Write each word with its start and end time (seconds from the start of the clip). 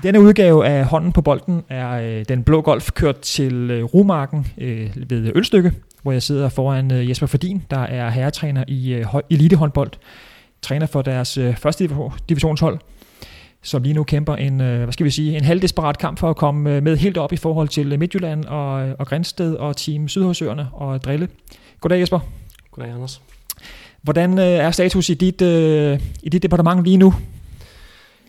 I 0.00 0.02
denne 0.02 0.20
udgave 0.20 0.66
af 0.66 0.84
Hånden 0.84 1.12
på 1.12 1.22
bolden 1.22 1.62
er 1.68 1.90
øh, 1.90 2.24
den 2.28 2.42
blå 2.42 2.60
golf 2.60 2.90
kørt 2.92 3.18
til 3.18 3.70
øh, 3.70 3.84
Rumarken 3.84 4.46
øh, 4.58 4.90
ved 5.08 5.32
Ølstykke, 5.34 5.72
hvor 6.02 6.12
jeg 6.12 6.22
sidder 6.22 6.48
foran 6.48 6.92
øh, 6.92 7.08
Jesper 7.10 7.26
Fordin, 7.26 7.62
der 7.70 7.78
er 7.78 8.10
herretræner 8.10 8.64
i 8.68 8.92
øh, 8.92 9.06
elitehåndbold, 9.30 9.90
træner 10.62 10.86
for 10.86 11.02
deres 11.02 11.38
øh, 11.38 11.56
første 11.56 11.88
divisionshold, 12.28 12.78
som 13.62 13.82
lige 13.82 13.94
nu 13.94 14.04
kæmper 14.04 14.36
en, 14.36 14.60
øh, 14.60 14.82
hvad 14.82 14.92
skal 14.92 15.06
vi 15.06 15.10
sige, 15.10 15.36
en 15.36 15.44
halvdesperat 15.44 15.98
kamp 15.98 16.18
for 16.18 16.30
at 16.30 16.36
komme 16.36 16.76
øh, 16.76 16.82
med 16.82 16.96
helt 16.96 17.18
op 17.18 17.32
i 17.32 17.36
forhold 17.36 17.68
til 17.68 17.98
Midtjylland 17.98 18.44
og, 18.44 18.72
og 18.98 19.06
Grænsted 19.06 19.54
og 19.54 19.76
Team 19.76 20.08
Sydhavsøerne 20.08 20.68
og 20.72 21.04
Drille. 21.04 21.28
Goddag 21.80 22.00
Jesper. 22.00 22.20
Goddag 22.70 22.92
Anders. 22.92 23.22
Hvordan 24.02 24.38
øh, 24.38 24.44
er 24.44 24.70
status 24.70 25.08
i 25.08 25.14
dit, 25.14 25.42
øh, 25.42 26.00
i 26.22 26.28
dit 26.28 26.42
departement 26.42 26.84
lige 26.84 26.96
nu? 26.96 27.14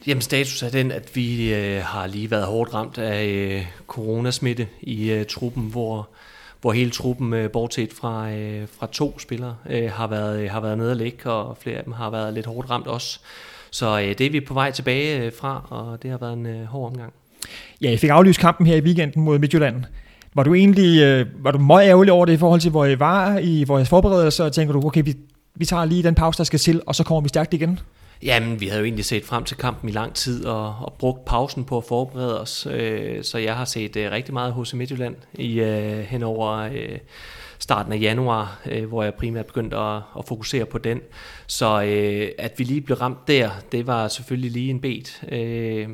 Jamen 0.08 0.22
status 0.22 0.64
er 0.64 0.70
den, 0.70 0.92
at 0.92 1.16
vi 1.16 1.54
øh, 1.54 1.84
har 1.84 2.08
lige 2.08 2.32
været 2.32 2.46
hårdt 2.46 2.74
ramt 2.74 2.98
af 2.98 3.26
øh, 3.26 3.66
coronasmitte 3.88 4.68
i 4.82 5.12
øh, 5.12 5.26
truppen, 5.26 5.64
hvor, 5.64 6.10
hvor 6.62 6.72
hele 6.72 6.92
truppen, 6.92 7.34
øh, 7.34 7.52
bortset 7.52 7.94
fra, 7.94 8.32
øh, 8.32 8.68
fra 8.80 8.88
to 8.92 9.20
spillere, 9.20 9.56
øh, 9.70 9.92
har, 9.92 10.08
været, 10.08 10.42
øh, 10.42 10.52
har 10.52 10.60
været 10.60 10.78
nede 10.78 10.92
og 10.92 10.96
ligge, 10.96 11.32
og 11.32 11.58
flere 11.58 11.78
af 11.78 11.84
dem 11.84 11.94
har 11.94 12.10
været 12.10 12.34
lidt 12.34 12.46
hårdt 12.46 12.70
ramt 12.70 12.88
også. 12.88 13.20
Så 13.72 14.00
øh, 14.00 14.18
det 14.18 14.22
er 14.22 14.30
vi 14.30 14.40
på 14.40 14.54
vej 14.54 14.72
tilbage 14.72 15.26
øh, 15.26 15.32
fra, 15.40 15.68
og 15.70 16.04
det 16.04 16.12
har 16.12 16.18
været 16.18 16.34
en 16.34 16.46
øh, 16.46 16.64
hård 16.66 16.92
omgang. 16.92 17.14
Ja, 17.82 17.92
I 17.92 17.98
fik 17.98 18.10
aflyst 18.10 18.40
kampen 18.40 18.68
her 18.68 18.76
i 18.76 18.82
weekenden 18.82 19.22
mod 19.22 19.40
Midtjylland. 19.40 19.84
Var 20.34 20.44
du 20.44 20.54
egentlig 20.54 21.02
øh, 21.02 21.26
var 21.44 21.52
du 21.52 21.58
meget 21.58 21.88
ærgerlig 21.88 22.14
over 22.14 22.26
det 22.26 22.34
i 22.34 22.38
forhold 22.38 22.62
til, 22.62 22.72
hvor 22.72 22.86
I 22.86 23.00
var 23.00 23.38
i 23.38 23.64
vores 23.64 23.90
forberedelser, 23.90 24.46
og 24.46 24.54
tænker 24.54 24.74
du, 24.74 24.86
okay, 24.86 25.02
vi, 25.06 25.16
vi 25.56 25.66
tager 25.66 25.86
lige 25.86 26.04
den 26.04 26.16
pause, 26.16 26.38
der 26.38 26.44
skal 26.44 26.60
til, 26.60 26.82
og 26.86 26.96
så 26.96 27.04
kommer 27.04 27.22
vi 27.22 27.30
stærkt 27.30 27.54
igen? 27.54 27.80
Jamen, 28.24 28.60
vi 28.60 28.68
havde 28.68 28.80
jo 28.80 28.86
egentlig 28.86 29.06
set 29.06 29.26
frem 29.26 29.44
til 29.44 29.58
kampen 29.58 29.90
i 29.90 29.92
lang 29.92 30.14
tid 30.14 30.46
og, 30.46 30.76
og 30.80 30.94
brugt 30.94 31.26
pausen 31.26 31.66
på 31.66 31.78
at 31.78 31.84
forberede 31.84 32.42
os. 32.42 32.68
Øh, 32.72 33.24
så 33.24 33.38
jeg 33.38 33.56
har 33.56 33.66
set 33.66 33.96
øh, 33.96 34.12
rigtig 34.12 34.34
meget 34.34 34.54
hos 34.54 34.74
Midtjylland 34.74 35.16
i 35.34 35.60
øh, 35.60 36.00
hen 36.00 36.24
over 36.24 36.50
øh, 36.50 36.98
starten 37.60 37.94
af 37.94 38.00
januar, 38.02 38.62
øh, 38.66 38.86
hvor 38.86 39.04
jeg 39.04 39.14
primært 39.14 39.46
begyndte 39.46 39.78
at, 39.78 40.02
at 40.18 40.26
fokusere 40.28 40.66
på 40.66 40.78
den. 40.78 41.02
Så 41.48 41.84
øh, 41.84 42.30
at 42.38 42.54
vi 42.58 42.64
lige 42.64 42.82
blev 42.82 42.98
ramt 42.98 43.28
der, 43.28 43.50
det 43.72 43.88
var 43.88 44.08
selvfølgelig 44.08 44.52
lige 44.52 44.70
en 44.70 44.82
bet. 44.82 45.24
Øh, 45.32 45.90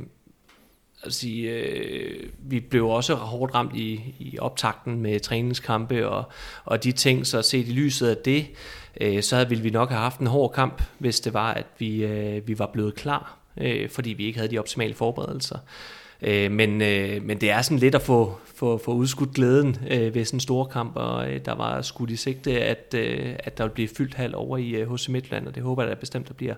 altså, 1.04 1.28
øh, 1.30 2.30
vi 2.40 2.60
blev 2.60 2.88
også 2.88 3.16
hårdt 3.16 3.56
ramt 3.56 3.76
i, 3.76 4.16
i 4.20 4.40
optakten 4.40 5.02
med 5.02 5.20
træningskampe 5.20 6.10
og, 6.10 6.24
og 6.66 6.84
de 6.84 6.92
ting, 6.92 7.28
så 7.28 7.42
set 7.42 7.68
i 7.68 7.72
lyset 7.72 8.08
af 8.08 8.18
det, 8.18 8.48
øh, 9.02 9.24
så 9.24 9.46
ville 9.46 9.64
vi 9.64 9.70
nok 9.70 9.90
have 9.90 10.02
haft 10.02 10.20
en 10.20 10.28
hård 10.28 10.52
kamp, 10.52 10.84
hvis 10.98 11.20
det 11.20 11.34
var, 11.34 11.54
at 11.54 11.66
vi, 11.80 12.06
øh, 12.06 12.48
vi 12.48 12.60
var 12.60 12.70
blevet 12.74 12.96
klar, 12.96 13.38
øh, 13.58 13.90
fordi 13.90 14.10
vi 14.10 14.26
ikke 14.26 14.40
havde 14.40 14.52
de 14.52 14.60
optimale 14.60 14.94
forberedelser. 14.94 15.58
Øh, 16.22 16.52
men, 16.52 16.82
øh, 16.82 17.24
men 17.24 17.42
det 17.42 17.52
er 17.52 17.62
sådan 17.62 17.78
lidt 17.78 17.96
at 17.96 18.02
få, 18.02 18.38
få, 18.56 18.78
få 18.78 18.94
udskudt 18.94 19.34
glæden 19.34 19.78
øh, 19.90 20.16
ved 20.16 20.26
sådan 20.26 20.36
en 20.36 20.42
stor 20.42 20.64
kamp, 20.64 20.96
og 20.96 21.32
øh, 21.32 21.46
der 21.46 21.56
var 21.56 21.82
skudt 21.82 22.12
i 22.12 22.16
sigte, 22.16 22.62
at, 22.62 22.94
øh, 22.96 23.36
at 23.40 23.58
der 23.58 23.64
vil 23.64 23.72
blive 23.72 23.88
fyldt 23.88 24.14
halv 24.14 24.36
over 24.36 24.58
i 24.58 24.70
øh, 24.70 24.94
HC 24.94 25.10
Midtland, 25.10 25.48
og 25.48 25.56
det 25.56 25.64
håber 25.64 25.84
jeg 25.84 25.90
da 25.90 25.96
bestemt, 25.96 26.28
der 26.28 26.34
bliver 26.34 26.56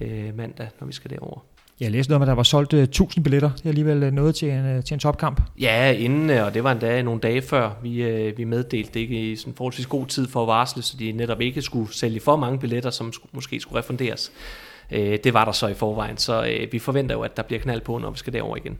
øh, 0.00 0.36
mandag, 0.36 0.68
når 0.80 0.86
vi 0.86 0.92
skal 0.92 1.10
derover. 1.10 1.40
Jeg 1.80 1.90
læste 1.90 2.10
noget 2.10 2.16
om, 2.16 2.22
at 2.22 2.28
der 2.28 2.34
var 2.34 2.42
solgt 2.42 2.72
uh, 2.72 2.78
øh, 2.78 2.84
1000 2.84 3.24
billetter. 3.24 3.50
Det 3.50 3.64
er 3.64 3.68
alligevel 3.68 4.02
uh, 4.02 4.12
noget 4.12 4.34
til 4.34 4.50
en, 4.50 4.76
uh, 4.76 4.84
til 4.84 4.94
en 4.94 5.00
topkamp. 5.00 5.40
Ja, 5.60 5.92
inden, 5.92 6.30
og 6.30 6.54
det 6.54 6.64
var 6.64 6.72
endda 6.72 7.02
nogle 7.02 7.20
dage 7.20 7.42
før, 7.42 7.70
vi, 7.82 8.28
uh, 8.28 8.38
vi 8.38 8.44
meddelte 8.44 8.90
det 8.94 9.00
ikke 9.00 9.32
i 9.32 9.36
sådan 9.36 9.54
forholdsvis 9.54 9.86
god 9.86 10.06
tid 10.06 10.28
for 10.28 10.42
at 10.42 10.46
varsle, 10.46 10.82
så 10.82 10.96
de 10.98 11.12
netop 11.12 11.40
ikke 11.40 11.62
skulle 11.62 11.94
sælge 11.94 12.20
for 12.20 12.36
mange 12.36 12.58
billetter, 12.58 12.90
som 12.90 13.12
skulle, 13.12 13.30
måske 13.34 13.60
skulle 13.60 13.78
refunderes. 13.78 14.32
Uh, 14.90 14.98
det 14.98 15.34
var 15.34 15.44
der 15.44 15.52
så 15.52 15.66
i 15.66 15.74
forvejen, 15.74 16.16
så 16.16 16.40
uh, 16.40 16.72
vi 16.72 16.78
forventer 16.78 17.14
jo, 17.14 17.20
at 17.20 17.36
der 17.36 17.42
bliver 17.42 17.60
knald 17.60 17.80
på, 17.80 17.98
når 17.98 18.10
vi 18.10 18.18
skal 18.18 18.32
derover 18.32 18.56
igen. 18.56 18.78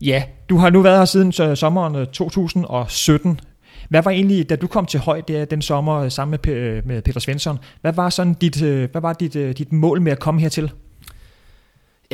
Ja, 0.00 0.22
du 0.48 0.56
har 0.56 0.70
nu 0.70 0.82
været 0.82 0.98
her 0.98 1.04
siden 1.04 1.56
sommeren 1.56 2.06
2017. 2.06 3.40
Hvad 3.88 4.02
var 4.02 4.10
egentlig, 4.10 4.50
da 4.50 4.56
du 4.56 4.66
kom 4.66 4.86
til 4.86 5.00
høj 5.00 5.20
der, 5.20 5.44
den 5.44 5.62
sommer 5.62 6.08
sammen 6.08 6.38
med, 6.46 6.82
med 6.82 7.02
Peter 7.02 7.20
Svensson, 7.20 7.58
hvad 7.80 7.92
var, 7.92 8.10
sådan 8.10 8.34
dit, 8.34 8.60
hvad 8.60 9.00
var 9.00 9.12
dit, 9.12 9.34
dit 9.34 9.72
mål 9.72 10.00
med 10.00 10.12
at 10.12 10.18
komme 10.18 10.40
hertil? 10.40 10.70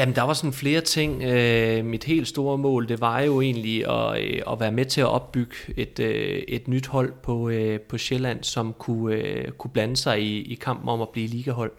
Jamen, 0.00 0.14
der 0.14 0.22
var 0.22 0.32
sådan 0.32 0.52
flere 0.52 0.80
ting. 0.80 1.22
Øh, 1.22 1.84
mit 1.84 2.04
helt 2.04 2.28
store 2.28 2.58
mål, 2.58 2.88
det 2.88 3.00
var 3.00 3.20
jo 3.20 3.40
egentlig 3.40 3.88
at, 3.88 4.24
øh, 4.24 4.42
at 4.52 4.60
være 4.60 4.72
med 4.72 4.84
til 4.84 5.00
at 5.00 5.06
opbygge 5.06 5.54
et, 5.76 5.98
øh, 5.98 6.42
et 6.48 6.68
nyt 6.68 6.86
hold 6.86 7.12
på, 7.22 7.48
øh, 7.48 7.80
på 7.80 7.98
Sjælland, 7.98 8.44
som 8.44 8.74
kunne, 8.78 9.14
øh, 9.14 9.50
kunne 9.50 9.70
blande 9.70 9.96
sig 9.96 10.22
i, 10.22 10.52
i 10.52 10.54
kampen 10.54 10.88
om 10.88 11.00
at 11.00 11.08
blive 11.08 11.26
ligahold. 11.26 11.72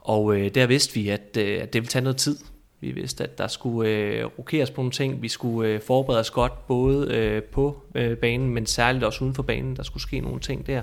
Og 0.00 0.36
øh, 0.36 0.54
der 0.54 0.66
vidste 0.66 0.94
vi, 0.94 1.08
at, 1.08 1.36
øh, 1.38 1.62
at 1.62 1.72
det 1.72 1.80
ville 1.82 1.88
tage 1.88 2.02
noget 2.02 2.16
tid. 2.16 2.38
Vi 2.80 2.90
vidste, 2.90 3.24
at 3.24 3.38
der 3.38 3.46
skulle 3.46 3.90
øh, 3.90 4.24
rokeres 4.38 4.70
på 4.70 4.80
nogle 4.80 4.92
ting. 4.92 5.22
Vi 5.22 5.28
skulle 5.28 5.68
øh, 5.68 5.80
forberede 5.80 6.20
os 6.20 6.30
godt, 6.30 6.66
både 6.66 7.14
øh, 7.14 7.42
på 7.42 7.82
øh, 7.94 8.16
banen, 8.16 8.50
men 8.50 8.66
særligt 8.66 9.04
også 9.04 9.24
uden 9.24 9.34
for 9.34 9.42
banen. 9.42 9.76
Der 9.76 9.82
skulle 9.82 10.02
ske 10.02 10.20
nogle 10.20 10.40
ting 10.40 10.66
der. 10.66 10.82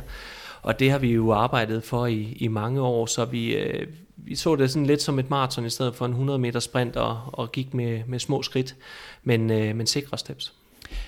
Og 0.61 0.79
det 0.79 0.91
har 0.91 0.97
vi 0.97 1.13
jo 1.13 1.31
arbejdet 1.31 1.83
for 1.83 2.05
i, 2.05 2.37
i 2.39 2.47
mange 2.47 2.81
år, 2.81 3.05
så 3.05 3.25
vi, 3.25 3.55
øh, 3.55 3.87
vi 4.25 4.35
så 4.35 4.55
det 4.55 4.71
sådan 4.71 4.85
lidt 4.85 5.01
som 5.01 5.19
et 5.19 5.29
maraton 5.29 5.65
i 5.65 5.69
stedet 5.69 5.95
for 5.95 6.05
en 6.05 6.11
100 6.11 6.39
meter 6.39 6.59
sprint 6.59 6.95
og, 6.95 7.21
og 7.25 7.51
gik 7.51 7.73
med, 7.73 8.01
med 8.07 8.19
små 8.19 8.43
skridt, 8.43 8.75
men, 9.23 9.51
øh, 9.51 9.75
men 9.75 9.87
sikre 9.87 10.17
steps. 10.17 10.53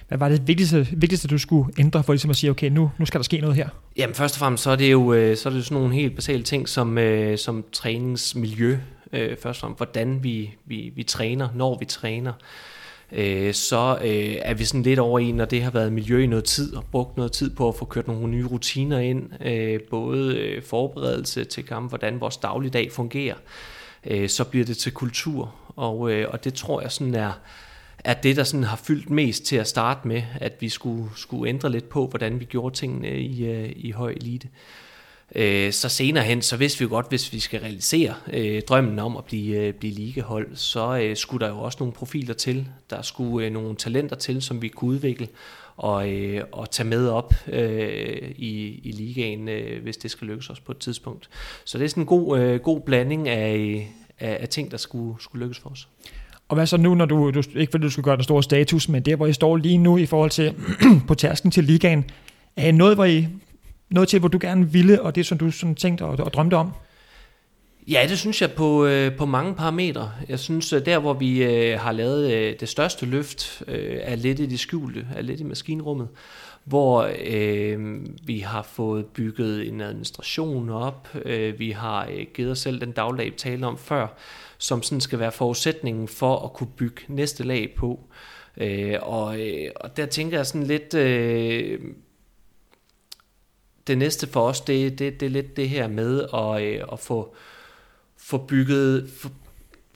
Hvad 0.07 0.17
var 0.17 0.29
det 0.29 0.47
vigtigste, 0.47 0.88
vigtigste, 0.91 1.27
du 1.27 1.38
skulle 1.38 1.73
ændre 1.77 2.03
for 2.03 2.13
ligesom 2.13 2.29
at 2.29 2.35
sige, 2.35 2.49
okay, 2.49 2.69
nu, 2.69 2.91
nu 2.97 3.05
skal 3.05 3.19
der 3.19 3.23
ske 3.23 3.38
noget 3.38 3.55
her? 3.55 3.69
Jamen 3.97 4.16
først 4.16 4.35
og 4.35 4.39
fremmest, 4.39 4.63
så 4.63 4.72
er 4.72 4.75
det 4.75 4.91
jo, 4.91 5.13
øh, 5.13 5.38
så 5.38 5.49
er 5.49 5.53
det 5.53 5.66
sådan 5.66 5.81
nogle 5.81 5.95
helt 5.95 6.16
basale 6.16 6.44
ting 6.44 6.69
som, 6.69 6.97
øh, 6.97 7.38
som 7.38 7.63
træningsmiljø. 7.72 8.77
Øh, 9.13 9.38
først 9.38 9.57
og 9.57 9.61
fremmest, 9.61 9.79
hvordan 9.79 10.23
vi, 10.23 10.53
vi, 10.66 10.91
vi 10.95 11.03
træner, 11.03 11.49
når 11.55 11.78
vi 11.79 11.85
træner 11.85 12.33
øh, 13.11 13.53
så 13.53 13.97
øh, 14.01 14.35
er 14.41 14.53
vi 14.53 14.66
sådan 14.66 14.83
lidt 14.83 14.99
over 14.99 15.19
i, 15.19 15.31
når 15.31 15.45
det 15.45 15.63
har 15.63 15.72
været 15.72 15.94
miljø 15.94 16.23
i 16.23 16.27
noget 16.27 16.45
tid, 16.45 16.75
og 16.75 16.83
brugt 16.91 17.17
noget 17.17 17.31
tid 17.31 17.49
på 17.55 17.67
at 17.67 17.75
få 17.75 17.85
kørt 17.85 18.07
nogle 18.07 18.27
nye 18.27 18.45
rutiner 18.45 18.99
ind, 18.99 19.44
øh, 19.45 19.79
både 19.89 20.38
øh, 20.38 20.63
forberedelse 20.63 21.44
til 21.44 21.66
kamp, 21.66 21.91
hvordan 21.91 22.19
vores 22.19 22.38
dagligdag 22.38 22.91
fungerer, 22.91 23.35
øh, 24.07 24.29
så 24.29 24.44
bliver 24.44 24.66
det 24.66 24.77
til 24.77 24.91
kultur, 24.91 25.55
og, 25.75 26.11
øh, 26.11 26.27
og 26.31 26.44
det 26.44 26.53
tror 26.53 26.81
jeg 26.81 26.91
sådan 26.91 27.16
er, 27.16 27.31
er 27.99 28.13
det, 28.13 28.35
der 28.35 28.44
sådan 28.44 28.63
har 28.63 28.77
fyldt 28.83 29.09
mest 29.09 29.45
til 29.45 29.55
at 29.55 29.67
starte 29.67 30.07
med, 30.07 30.23
at 30.39 30.53
vi 30.59 30.69
skulle, 30.69 31.09
skulle 31.16 31.49
ændre 31.49 31.69
lidt 31.69 31.89
på, 31.89 32.07
hvordan 32.07 32.39
vi 32.39 32.45
gjorde 32.45 32.75
tingene 32.75 33.19
i, 33.19 33.45
øh, 33.45 33.72
i 33.75 33.91
høj 33.91 34.11
elite. 34.11 34.47
Øh, 34.47 34.91
Øh, 35.35 35.71
så 35.71 35.89
senere 35.89 36.23
hen, 36.23 36.41
så 36.41 36.57
vidste 36.57 36.79
vi 36.79 36.87
godt, 36.87 37.09
hvis 37.09 37.33
vi 37.33 37.39
skal 37.39 37.59
realisere 37.59 38.13
øh, 38.33 38.61
drømmen 38.61 38.99
om 38.99 39.17
at 39.17 39.25
blive, 39.25 39.57
øh, 39.57 39.73
blive 39.73 39.93
ligehold, 39.93 40.55
så 40.55 40.99
øh, 41.03 41.17
skulle 41.17 41.45
der 41.45 41.51
jo 41.51 41.59
også 41.59 41.77
nogle 41.79 41.93
profiler 41.93 42.33
til. 42.33 42.67
Der 42.89 43.01
skulle 43.01 43.47
øh, 43.47 43.53
nogle 43.53 43.75
talenter 43.75 44.15
til, 44.15 44.41
som 44.41 44.61
vi 44.61 44.67
kunne 44.67 44.91
udvikle 44.91 45.27
og, 45.77 46.11
øh, 46.11 46.43
og 46.51 46.71
tage 46.71 46.89
med 46.89 47.07
op 47.07 47.33
øh, 47.47 48.31
i, 48.35 48.79
i 48.83 48.91
ligaen, 48.91 49.49
øh, 49.49 49.83
hvis 49.83 49.97
det 49.97 50.11
skal 50.11 50.27
lykkes 50.27 50.49
os 50.49 50.59
på 50.59 50.71
et 50.71 50.77
tidspunkt. 50.77 51.29
Så 51.65 51.77
det 51.77 51.85
er 51.85 51.89
sådan 51.89 52.03
en 52.03 52.07
god, 52.07 52.39
øh, 52.39 52.59
god 52.59 52.81
blanding 52.81 53.29
af, 53.29 53.87
af, 54.19 54.37
af 54.41 54.49
ting, 54.49 54.71
der 54.71 54.77
skulle, 54.77 55.15
skulle 55.19 55.45
lykkes 55.45 55.59
for 55.59 55.69
os. 55.69 55.87
Og 56.49 56.55
hvad 56.55 56.67
så 56.67 56.77
nu, 56.77 56.95
når 56.95 57.05
du, 57.05 57.31
du 57.31 57.43
ikke 57.55 57.71
fordi 57.71 57.83
du 57.83 57.89
skal 57.89 58.03
gøre 58.03 58.15
den 58.15 58.23
store 58.23 58.43
status, 58.43 58.89
men 58.89 59.03
der, 59.03 59.15
hvor 59.15 59.27
I 59.27 59.33
står 59.33 59.57
lige 59.57 59.77
nu 59.77 59.97
i 59.97 60.05
forhold 60.05 60.29
til 60.29 60.53
på 61.07 61.15
tærsken 61.15 61.51
til 61.51 61.63
ligaen, 61.63 62.05
er 62.55 62.71
noget, 62.71 62.95
hvor 62.95 63.05
I 63.05 63.27
noget 63.91 64.09
til, 64.09 64.19
hvor 64.19 64.29
du 64.29 64.38
gerne 64.41 64.72
ville, 64.72 65.02
og 65.02 65.16
det, 65.16 65.25
som 65.25 65.38
du 65.38 65.52
sådan 65.52 65.75
tænkte 65.75 66.06
og, 66.06 66.19
og 66.19 66.34
drømte 66.34 66.56
om? 66.56 66.72
Ja, 67.88 68.06
det 68.09 68.19
synes 68.19 68.41
jeg 68.41 68.52
på, 68.52 68.85
øh, 68.85 69.18
på 69.18 69.25
mange 69.25 69.56
parametre. 69.56 70.12
Jeg 70.29 70.40
synes, 70.40 70.74
øh, 70.74 70.85
der 70.85 71.00
hvor 71.00 71.13
vi 71.13 71.44
øh, 71.44 71.79
har 71.79 71.91
lavet 71.91 72.31
øh, 72.34 72.56
det 72.59 72.69
største 72.69 73.06
løft, 73.06 73.63
øh, 73.68 73.97
er 74.02 74.16
lidt 74.16 74.40
i 74.40 74.46
det 74.46 74.59
skjulte, 74.59 75.07
er 75.16 75.22
lidt 75.22 75.40
i 75.40 75.44
maskinrummet, 75.44 76.08
hvor 76.64 77.09
øh, 77.26 77.99
vi 78.26 78.40
har 78.40 78.64
fået 78.64 79.05
bygget 79.05 79.67
en 79.67 79.82
administration 79.82 80.70
op, 80.70 81.08
øh, 81.26 81.59
vi 81.59 81.72
har 81.72 82.08
øh, 82.11 82.26
givet 82.34 82.52
os 82.52 82.59
selv 82.59 82.82
den 82.82 82.91
daglag, 82.91 83.26
vi 83.26 83.37
talte 83.37 83.66
om 83.66 83.78
før, 83.78 84.08
som 84.58 84.84
sådan 84.84 85.02
skal 85.02 85.20
være 85.20 85.32
forudsætningen 85.32 86.08
for 86.08 86.40
at 86.40 86.53
kunne 86.53 86.70
bygge 86.78 87.02
næste 87.08 87.44
lag 87.44 87.73
på. 87.78 87.99
Øh, 88.58 88.96
og, 89.02 89.40
øh, 89.40 89.70
og 89.76 89.97
der 89.97 90.05
tænker 90.05 90.37
jeg 90.37 90.46
sådan 90.46 90.67
lidt... 90.67 90.94
Øh, 90.94 91.79
det 93.87 93.97
næste 93.97 94.28
for 94.28 94.41
os, 94.41 94.61
det, 94.61 94.99
det, 94.99 95.19
det 95.19 95.25
er 95.25 95.29
lidt 95.29 95.57
det 95.57 95.69
her 95.69 95.87
med 95.87 96.22
at, 96.33 96.63
øh, 96.63 96.83
at 96.93 96.99
få, 96.99 97.35
få, 98.17 98.37
bygget, 98.37 99.09
få 99.17 99.29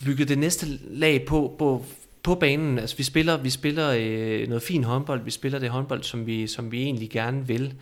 bygget 0.05 0.29
det 0.29 0.37
næste 0.37 0.65
lag 0.89 1.25
på, 1.25 1.55
på, 1.59 1.85
på 2.23 2.35
banen. 2.35 2.79
Altså 2.79 2.97
vi 2.97 3.03
spiller, 3.03 3.37
vi 3.37 3.49
spiller 3.49 3.95
øh, 3.97 4.47
noget 4.47 4.63
fin 4.63 4.83
håndbold, 4.83 5.23
vi 5.23 5.31
spiller 5.31 5.59
det 5.59 5.69
håndbold, 5.69 6.03
som 6.03 6.25
vi, 6.25 6.47
som 6.47 6.71
vi 6.71 6.83
egentlig 6.83 7.09
gerne 7.09 7.47
vil. 7.47 7.73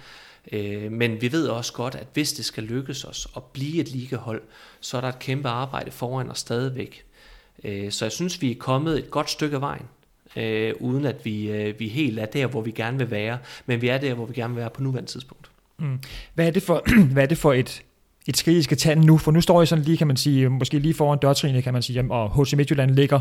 Øh, 0.52 0.92
men 0.92 1.22
vi 1.22 1.32
ved 1.32 1.48
også 1.48 1.74
godt, 1.74 1.96
at 1.96 2.08
hvis 2.14 2.34
det 2.34 2.46
skal 2.46 2.64
lykkes 2.64 3.04
os 3.04 3.28
at 3.36 3.44
blive 3.44 3.82
et 3.82 3.92
ligahold, 3.92 4.42
så 4.80 4.98
er 4.98 5.02
der 5.02 5.08
et 5.08 5.20
kæmpe 5.20 5.50
arbejde 5.50 5.92
foran 5.92 6.30
os 6.30 6.40
stadigvæk. 6.40 7.06
Øh, 7.64 7.92
så 7.92 8.06
jeg 8.06 8.12
synes, 8.12 8.42
vi 8.42 8.52
er 8.52 8.56
kommet 8.56 8.98
et 8.98 9.12
godt 9.12 9.30
stykke 9.30 9.56
af 9.56 9.62
vejen. 9.62 9.86
Øh, 10.36 10.74
uden 10.80 11.06
at 11.06 11.26
vi, 11.26 11.52
øh, 11.52 11.80
vi 11.80 11.88
helt 11.88 12.20
er 12.20 12.26
der, 12.26 12.48
hvor 12.48 12.62
vi 12.62 12.72
gerne 12.72 12.98
vil 12.98 13.12
være, 13.12 13.38
men 13.66 13.82
vi 13.82 13.88
er 13.88 13.98
der, 13.98 14.14
hvor 14.14 14.26
vi 14.26 14.34
gerne 14.34 14.54
vil 14.54 14.62
være 14.62 14.70
på 14.70 14.84
nuværende 14.84 15.12
tidspunkt. 15.12 15.50
Mm. 15.80 16.00
Hvad 16.34 16.48
er 16.48 16.52
det 16.52 16.64
for, 16.64 16.84
hvad 17.14 17.24
er 17.24 17.28
det 17.28 17.38
for 17.38 17.54
et, 17.54 17.84
et 18.28 18.38
skridt, 18.38 18.58
I 18.58 18.62
skal 18.62 18.78
tage 18.78 18.96
nu? 18.96 19.18
For 19.18 19.32
nu 19.32 19.42
står 19.42 19.62
I 19.62 19.66
sådan 19.66 19.84
lige, 19.84 19.98
kan 19.98 20.08
man 20.08 20.18
sige, 20.18 20.50
måske 20.50 20.80
lige 20.80 20.94
foran 20.94 21.20
dørtrinene, 21.20 21.62
kan 21.62 21.74
man 21.74 21.82
sige, 21.82 22.12
og 22.12 22.46
HC 22.46 22.54
Midtjylland 22.54 22.92
ligger 22.92 23.20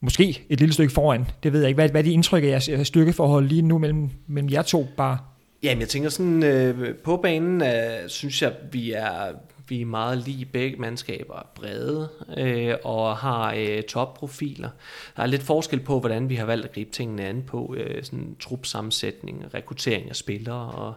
måske 0.00 0.44
et 0.48 0.60
lille 0.60 0.72
stykke 0.72 0.92
foran. 0.92 1.26
Det 1.42 1.52
ved 1.52 1.60
jeg 1.60 1.68
ikke. 1.68 1.76
Hvad, 1.76 1.88
hvad 1.88 2.00
er 2.00 2.04
de 2.04 2.12
indtryk 2.12 2.42
af 2.42 2.48
jeres 2.48 2.88
styrkeforhold 2.88 3.46
lige 3.46 3.62
nu 3.62 3.78
mellem, 3.78 4.10
mellem 4.26 4.50
jer 4.50 4.62
to 4.62 4.86
bare? 4.96 5.18
Jamen, 5.62 5.80
jeg 5.80 5.88
tænker 5.88 6.08
sådan, 6.08 6.42
øh, 6.42 6.94
på 6.94 7.16
banen 7.16 7.62
øh, 7.62 8.08
synes 8.08 8.42
jeg, 8.42 8.52
vi 8.72 8.92
er, 8.92 9.32
vi 9.68 9.80
er 9.80 9.86
meget 9.86 10.18
lige 10.18 10.44
begge 10.44 10.76
mandskaber 10.76 11.46
brede 11.54 12.08
øh, 12.36 12.74
og 12.84 13.16
har 13.16 13.54
øh, 13.58 13.82
topprofiler. 13.82 14.68
Der 15.16 15.22
er 15.22 15.26
lidt 15.26 15.42
forskel 15.42 15.80
på, 15.80 16.00
hvordan 16.00 16.28
vi 16.28 16.34
har 16.34 16.46
valgt 16.46 16.64
at 16.64 16.72
gribe 16.72 16.90
tingene 16.90 17.24
an 17.24 17.42
på, 17.46 17.74
øh, 17.78 18.04
sådan 18.04 18.36
trupsammensætning, 18.40 19.44
rekruttering 19.54 20.08
af 20.08 20.16
spillere 20.16 20.70
og, 20.70 20.94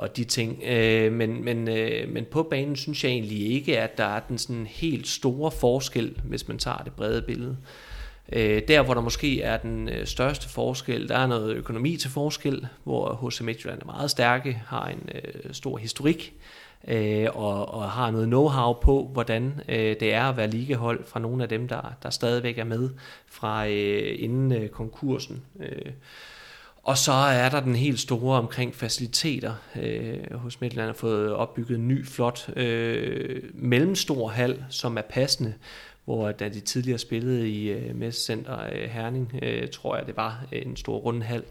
og 0.00 0.16
de 0.16 0.24
ting. 0.24 0.62
Øh, 0.66 1.12
men, 1.12 1.44
men, 1.44 1.68
øh, 1.68 2.12
men 2.12 2.24
på 2.30 2.42
banen 2.42 2.76
synes 2.76 3.04
jeg 3.04 3.10
egentlig 3.10 3.50
ikke, 3.50 3.80
at 3.80 3.98
der 3.98 4.04
er 4.04 4.20
den 4.20 4.38
sådan 4.38 4.66
helt 4.66 5.08
store 5.08 5.50
forskel, 5.50 6.20
hvis 6.24 6.48
man 6.48 6.58
tager 6.58 6.76
det 6.76 6.92
brede 6.92 7.22
billede. 7.22 7.56
Øh, 8.32 8.62
der, 8.68 8.82
hvor 8.82 8.94
der 8.94 9.00
måske 9.00 9.42
er 9.42 9.56
den 9.56 9.88
øh, 9.88 10.06
største 10.06 10.48
forskel, 10.48 11.08
der 11.08 11.18
er 11.18 11.26
noget 11.26 11.56
økonomi 11.56 11.96
til 11.96 12.10
forskel, 12.10 12.66
hvor 12.84 13.28
HC 13.28 13.40
Midtjylland 13.40 13.82
er 13.82 13.86
meget 13.86 14.10
stærke, 14.10 14.62
har 14.66 14.88
en 14.88 15.08
øh, 15.14 15.52
stor 15.52 15.76
historik, 15.76 16.34
øh, 16.88 17.28
og, 17.32 17.74
og 17.74 17.90
har 17.90 18.10
noget 18.10 18.26
know-how 18.26 18.80
på, 18.80 19.10
hvordan 19.12 19.60
øh, 19.68 19.96
det 20.00 20.14
er 20.14 20.24
at 20.24 20.36
være 20.36 20.50
ligehold 20.50 21.04
fra 21.04 21.20
nogle 21.20 21.42
af 21.42 21.48
dem, 21.48 21.68
der, 21.68 21.92
der 22.02 22.10
stadigvæk 22.10 22.58
er 22.58 22.64
med 22.64 22.90
fra 23.26 23.68
øh, 23.68 24.16
inden 24.18 24.52
øh, 24.52 24.68
konkursen. 24.68 25.42
Øh, 25.60 25.92
og 26.82 26.98
så 26.98 27.12
er 27.12 27.48
der 27.48 27.60
den 27.60 27.76
helt 27.76 28.00
store 28.00 28.38
omkring 28.38 28.74
faciliteter. 28.74 29.54
Øh, 29.80 30.34
hos 30.34 30.60
Midtjylland 30.60 30.88
har 30.88 30.94
fået 30.94 31.32
opbygget 31.32 31.78
en 31.78 31.88
ny, 31.88 32.06
flot 32.06 32.50
øh, 32.56 33.42
mellemstor 33.54 34.28
hal, 34.28 34.64
som 34.68 34.96
er 34.96 35.02
passende 35.02 35.54
hvor 36.04 36.32
da 36.32 36.48
de 36.48 36.60
tidligere 36.60 36.98
spillede 36.98 37.50
i 37.50 37.70
øh, 37.70 37.96
Messecenter 37.96 38.58
øh, 38.72 38.90
Herning, 38.90 39.38
øh, 39.42 39.68
tror 39.68 39.96
jeg 39.96 40.06
det 40.06 40.16
var 40.16 40.44
øh, 40.52 40.62
en 40.66 40.76
stor 40.76 40.96
rundhal, 40.96 41.42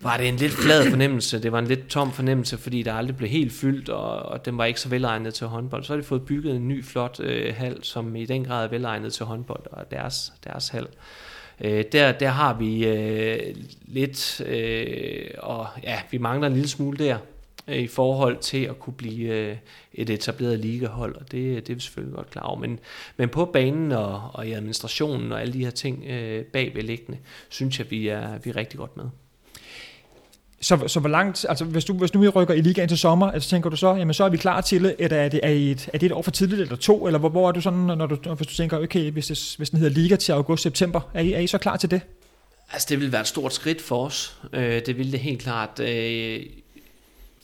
var 0.00 0.16
det 0.16 0.28
en 0.28 0.36
lidt 0.36 0.52
flad 0.52 0.90
fornemmelse, 0.90 1.42
det 1.42 1.52
var 1.52 1.58
en 1.58 1.66
lidt 1.66 1.88
tom 1.88 2.12
fornemmelse, 2.12 2.58
fordi 2.58 2.82
der 2.82 2.92
aldrig 2.92 3.16
blev 3.16 3.30
helt 3.30 3.52
fyldt, 3.52 3.88
og, 3.88 4.22
og 4.22 4.44
den 4.44 4.58
var 4.58 4.64
ikke 4.64 4.80
så 4.80 4.88
velegnet 4.88 5.34
til 5.34 5.46
håndbold. 5.46 5.84
Så 5.84 5.92
har 5.92 6.00
de 6.00 6.06
fået 6.06 6.22
bygget 6.22 6.56
en 6.56 6.68
ny 6.68 6.84
flot 6.84 7.20
øh, 7.20 7.54
hal, 7.54 7.84
som 7.84 8.16
i 8.16 8.26
den 8.26 8.44
grad 8.44 8.64
er 8.64 8.68
velegnet 8.68 9.12
til 9.12 9.26
håndbold, 9.26 9.66
og 9.72 9.90
deres, 9.90 10.32
deres 10.44 10.68
hal. 10.68 10.82
Øh, 10.82 11.29
Øh, 11.60 11.84
der, 11.92 12.12
der 12.12 12.28
har 12.28 12.54
vi 12.54 12.86
øh, 12.86 13.54
lidt, 13.82 14.40
øh, 14.40 15.26
og 15.38 15.66
ja, 15.82 16.00
vi 16.10 16.18
mangler 16.18 16.46
en 16.46 16.52
lille 16.52 16.68
smule 16.68 16.98
der, 16.98 17.18
øh, 17.68 17.78
i 17.78 17.86
forhold 17.86 18.38
til 18.38 18.64
at 18.64 18.78
kunne 18.78 18.94
blive 18.94 19.34
øh, 19.34 19.56
et 19.94 20.10
etableret 20.10 20.58
ligahold, 20.58 21.14
og 21.14 21.32
det, 21.32 21.66
det 21.66 21.72
er 21.72 21.74
vi 21.74 21.80
selvfølgelig 21.80 22.16
godt 22.16 22.30
klar 22.30 22.42
over. 22.42 22.58
Men, 22.58 22.78
men 23.16 23.28
på 23.28 23.44
banen 23.44 23.92
og, 23.92 24.30
og 24.34 24.48
i 24.48 24.52
administrationen 24.52 25.32
og 25.32 25.40
alle 25.40 25.52
de 25.52 25.64
her 25.64 25.70
ting 25.70 26.04
øh, 26.06 26.44
bagvedliggende, 26.44 27.18
synes 27.48 27.78
jeg, 27.78 27.90
vi 27.90 28.08
er, 28.08 28.38
vi 28.38 28.50
er 28.50 28.56
rigtig 28.56 28.78
godt 28.78 28.96
med. 28.96 29.04
Så, 30.62 30.88
så 30.88 31.00
hvor 31.00 31.08
langt, 31.08 31.46
altså 31.48 31.64
hvis 31.64 31.84
du, 31.84 31.92
hvis 31.92 32.14
nu 32.14 32.20
vi 32.20 32.28
rykker 32.28 32.54
i 32.54 32.60
ligaen 32.60 32.88
til 32.88 32.98
sommer, 32.98 33.30
altså 33.30 33.50
tænker 33.50 33.70
du 33.70 33.76
så, 33.76 33.94
jamen 33.94 34.14
så 34.14 34.24
er 34.24 34.28
vi 34.28 34.36
klar 34.36 34.60
til 34.60 34.84
det, 34.84 34.94
eller 34.98 35.16
er 35.16 35.28
det, 35.28 35.40
er 35.42 35.50
et, 35.50 35.88
er 35.92 35.98
det 35.98 36.06
et 36.06 36.12
år 36.12 36.22
for 36.22 36.30
tidligt 36.30 36.60
eller 36.60 36.76
to, 36.76 37.06
eller 37.06 37.18
hvor, 37.18 37.28
hvor 37.28 37.48
er 37.48 37.52
du 37.52 37.60
sådan, 37.60 37.78
når 37.78 38.06
du, 38.06 38.34
hvis 38.34 38.46
du 38.46 38.54
tænker, 38.54 38.78
okay, 38.78 39.10
hvis, 39.10 39.26
det, 39.26 39.54
hvis 39.56 39.70
den 39.70 39.78
hedder 39.78 39.94
liga 39.94 40.16
til 40.16 40.32
august-september, 40.32 41.00
er 41.14 41.20
I, 41.20 41.32
er 41.32 41.38
I 41.38 41.46
så 41.46 41.58
klar 41.58 41.76
til 41.76 41.90
det? 41.90 42.00
Altså 42.72 42.86
det 42.90 43.00
vil 43.00 43.12
være 43.12 43.20
et 43.20 43.26
stort 43.26 43.54
skridt 43.54 43.82
for 43.82 44.06
os, 44.06 44.36
øh, 44.52 44.82
det 44.86 44.98
vil 44.98 45.12
det 45.12 45.20
helt 45.20 45.42
klart. 45.42 45.80
Øh, 45.80 46.40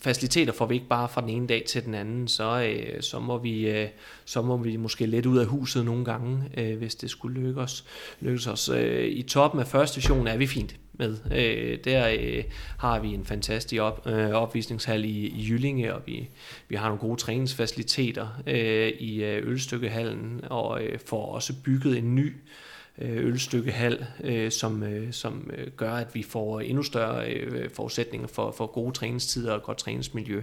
faciliteter 0.00 0.52
får 0.52 0.66
vi 0.66 0.74
ikke 0.74 0.88
bare 0.88 1.08
fra 1.08 1.20
den 1.20 1.28
ene 1.28 1.46
dag 1.46 1.64
til 1.68 1.84
den 1.84 1.94
anden, 1.94 2.28
så, 2.28 2.62
øh, 2.62 3.02
så, 3.02 3.18
må, 3.18 3.38
vi, 3.38 3.68
øh, 3.70 3.88
så 4.24 4.42
må 4.42 4.56
vi 4.56 4.76
måske 4.76 5.06
lidt 5.06 5.26
ud 5.26 5.38
af 5.38 5.46
huset 5.46 5.84
nogle 5.84 6.04
gange, 6.04 6.42
øh, 6.56 6.78
hvis 6.78 6.94
det 6.94 7.10
skulle 7.10 7.40
lykkes, 7.40 7.84
lykkes 8.20 8.46
os. 8.46 8.68
Øh, 8.68 9.08
I 9.08 9.22
toppen 9.22 9.60
af 9.60 9.66
første 9.66 9.94
division 9.94 10.26
er 10.26 10.36
vi 10.36 10.46
fint 10.46 10.76
med. 10.92 11.16
Øh, 11.32 11.78
der 11.84 12.08
øh, 12.20 12.44
har 12.78 13.00
vi 13.00 13.08
en 13.08 13.24
fantastisk 13.24 13.82
op, 13.82 14.06
øh, 14.06 14.30
opvisningshal 14.30 15.04
i, 15.04 15.26
i 15.26 15.46
Jyllinge, 15.50 15.94
og 15.94 16.02
vi, 16.06 16.28
vi 16.68 16.76
har 16.76 16.86
nogle 16.86 17.00
gode 17.00 17.20
træningsfaciliteter 17.20 18.42
øh, 18.46 18.88
i 18.88 19.24
øh, 19.24 19.48
Ølstykkehallen, 19.48 20.40
og 20.50 20.82
øh, 20.82 20.98
får 21.06 21.34
også 21.34 21.52
bygget 21.64 21.98
en 21.98 22.14
ny 22.14 22.26
Øh, 22.28 22.65
Øh, 22.98 23.26
ølstykkehal, 23.26 24.06
øh, 24.24 24.50
som, 24.50 24.82
øh, 24.82 25.12
som 25.12 25.50
øh, 25.56 25.66
gør, 25.76 25.92
at 25.92 26.14
vi 26.14 26.22
får 26.22 26.60
endnu 26.60 26.82
større 26.82 27.30
øh, 27.30 27.70
forudsætninger 27.70 28.28
for, 28.28 28.54
for 28.56 28.66
gode 28.66 28.92
træningstider 28.92 29.52
og 29.52 29.62
godt 29.62 29.78
træningsmiljø 29.78 30.42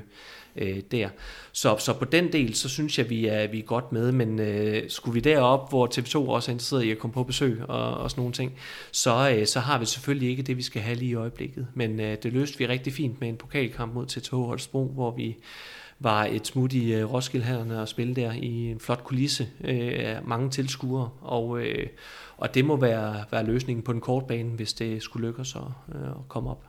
der. 0.92 1.10
Så, 1.52 1.78
så 1.80 1.94
på 1.94 2.06
den 2.06 2.32
del, 2.32 2.56
så 2.56 2.70
synes 2.70 2.98
jeg, 2.98 3.10
vi 3.10 3.26
er, 3.26 3.48
vi 3.48 3.60
er 3.60 3.64
godt 3.64 3.92
med, 3.92 4.12
men 4.12 4.40
øh, 4.40 4.90
skulle 4.90 5.14
vi 5.14 5.20
derop, 5.20 5.70
hvor 5.70 5.88
TV2 5.88 6.18
også 6.18 6.52
er 6.52 6.54
interesseret 6.54 6.84
i 6.84 6.92
at 6.92 6.98
komme 6.98 7.14
på 7.14 7.24
besøg 7.24 7.62
og, 7.68 7.98
og 7.98 8.12
sådan 8.12 8.22
nogle 8.22 8.34
ting, 8.34 8.54
så, 8.92 9.36
øh, 9.36 9.48
så 9.48 9.60
har 9.60 9.80
vi 9.80 9.86
selvfølgelig 9.86 10.30
ikke 10.30 10.44
det, 10.44 10.58
vi 10.58 10.62
skal 10.62 10.82
have 10.82 10.98
lige 10.98 11.12
i 11.12 11.16
øjeblikket. 11.16 11.68
Men 11.74 12.00
øh, 12.00 12.18
det 12.24 12.34
løste 12.34 12.58
vi 12.58 12.68
rigtig 12.68 12.94
fint 12.94 13.20
med 13.22 13.30
en 13.30 13.38
pokalkamp 13.38 13.94
mod 13.94 14.06
TTH 14.06 14.36
Holstebro, 14.36 14.88
hvor 14.88 15.12
vi 15.12 15.38
var 16.04 16.26
et 16.26 16.48
smut 16.48 16.74
i 16.74 16.94
øh, 16.94 17.14
Roskildehallerne 17.14 17.82
og 17.82 17.88
spille 17.88 18.16
der 18.16 18.32
i 18.32 18.72
en 18.72 18.80
flot 18.80 19.04
kulisse 19.04 19.48
øh, 19.64 20.16
mange 20.24 20.50
tilskuere, 20.50 21.10
og, 21.22 21.60
øh, 21.60 21.88
og 22.38 22.56
det 22.56 22.66
må 22.66 22.76
være, 22.76 23.16
være 23.32 23.46
løsningen 23.46 23.84
på 23.84 23.94
den 23.94 24.02
korte 24.02 24.26
bane, 24.28 24.50
hvis 24.50 24.74
det 24.74 25.04
skulle 25.04 25.28
lykkes 25.28 25.56
at, 25.56 25.96
øh, 25.96 26.08
at 26.08 26.28
komme 26.28 26.50
op. 26.50 26.64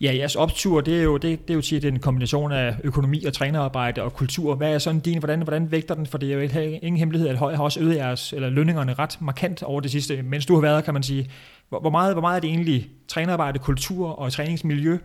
Ja, 0.00 0.12
jeres 0.16 0.36
optur, 0.36 0.80
det 0.80 0.98
er 0.98 1.02
jo, 1.02 1.16
det, 1.16 1.48
det 1.48 1.50
er 1.50 1.54
jo 1.54 1.60
tit 1.60 1.84
en 1.84 1.98
kombination 1.98 2.52
af 2.52 2.76
økonomi 2.84 3.24
og 3.24 3.32
trænerarbejde 3.32 4.02
og 4.02 4.14
kultur. 4.14 4.54
Hvad 4.54 4.74
er 4.74 4.78
sådan 4.78 5.00
din, 5.00 5.18
hvordan, 5.18 5.42
hvordan 5.42 5.70
vægter 5.70 5.94
den? 5.94 6.06
For 6.06 6.18
det 6.18 6.28
er 6.28 6.34
jo 6.34 6.40
ikke, 6.40 6.66
øh, 6.66 6.72
ingen 6.72 6.96
hemmelighed, 6.96 7.28
at 7.28 7.36
Høj 7.36 7.54
har 7.54 7.64
også 7.64 7.80
øget 7.80 7.96
jeres, 7.96 8.32
eller 8.32 8.50
lønningerne 8.50 8.94
ret 8.94 9.18
markant 9.20 9.62
over 9.62 9.80
det 9.80 9.90
sidste, 9.90 10.22
mens 10.22 10.46
du 10.46 10.54
har 10.54 10.60
været, 10.60 10.84
kan 10.84 10.94
man 10.94 11.02
sige. 11.02 11.30
Hvor, 11.68 11.80
hvor, 11.80 11.90
meget, 11.90 12.14
hvor 12.14 12.20
meget 12.20 12.36
er 12.36 12.40
det 12.40 12.50
egentlig 12.50 12.90
trænerarbejde, 13.08 13.58
kultur 13.58 14.08
og 14.08 14.32
træningsmiljø, 14.32 14.98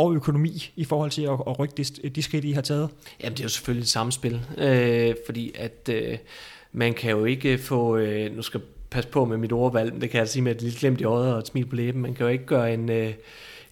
og 0.00 0.14
økonomi 0.14 0.72
i 0.76 0.84
forhold 0.84 1.10
til 1.10 1.22
at, 1.22 1.38
at 1.46 1.58
rykke 1.58 1.74
de, 1.76 2.08
de 2.08 2.22
skridt, 2.22 2.44
I 2.44 2.52
har 2.52 2.62
taget? 2.62 2.88
Jamen, 3.20 3.32
det 3.32 3.40
er 3.40 3.44
jo 3.44 3.48
selvfølgelig 3.48 3.82
et 3.82 3.88
samspil, 3.88 4.40
øh, 4.58 5.14
fordi 5.26 5.52
at 5.54 5.88
øh, 5.92 6.18
man 6.72 6.94
kan 6.94 7.10
jo 7.10 7.24
ikke 7.24 7.58
få, 7.58 7.96
øh, 7.96 8.36
nu 8.36 8.42
skal 8.42 8.60
passe 8.90 9.10
på 9.10 9.24
med 9.24 9.36
mit 9.36 9.52
ordvalg, 9.52 9.92
det 9.92 10.00
kan 10.00 10.12
jeg 10.12 10.20
altså 10.20 10.32
sige 10.32 10.42
med 10.42 10.54
et 10.54 10.62
lille 10.62 10.78
glemt 10.78 11.00
i 11.00 11.04
øjet 11.04 11.32
og 11.32 11.38
et 11.38 11.46
smil 11.46 11.66
på 11.66 11.76
læben, 11.76 12.02
man 12.02 12.14
kan 12.14 12.26
jo 12.26 12.32
ikke 12.32 12.46
gøre 12.46 12.74
en, 12.74 12.90
øh, 12.90 13.12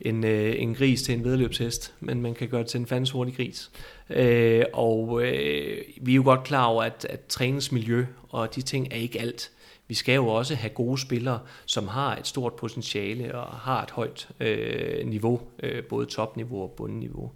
en, 0.01 0.25
øh, 0.25 0.55
en 0.59 0.75
gris 0.75 1.03
til 1.03 1.15
en 1.15 1.25
vedløbshest, 1.25 1.95
men 2.01 2.23
man 2.23 2.35
kan 2.35 2.49
gøre 2.49 2.61
det 2.61 2.69
til 2.71 2.81
en 2.81 2.87
fandens 2.87 3.11
hurtig 3.11 3.37
gris. 3.37 3.71
Øh, 4.11 4.65
og 4.73 5.23
øh, 5.23 5.79
vi 6.01 6.13
er 6.13 6.17
jo 6.17 6.23
godt 6.25 6.45
klar 6.45 6.65
over, 6.65 6.83
at, 6.83 7.07
at 7.11 7.21
træningsmiljø 7.29 8.07
og 8.29 8.55
de 8.55 8.63
ting 8.63 8.89
er 8.91 8.97
ikke 8.97 9.21
alt. 9.21 9.51
Vi 9.89 9.95
skal 9.95 10.15
jo 10.15 10.29
også 10.29 10.55
have 10.55 10.71
gode 10.71 11.01
spillere, 11.01 11.41
som 11.67 11.89
har 11.89 12.17
et 12.17 12.27
stort 12.27 12.53
potentiale 12.53 13.35
og 13.35 13.57
har 13.57 13.83
et 13.83 13.91
højt 13.91 14.29
øh, 14.41 15.07
niveau, 15.07 15.41
øh, 15.63 15.85
både 15.85 16.07
topniveau 16.07 16.63
og 16.63 16.71
bundniveau. 16.71 17.31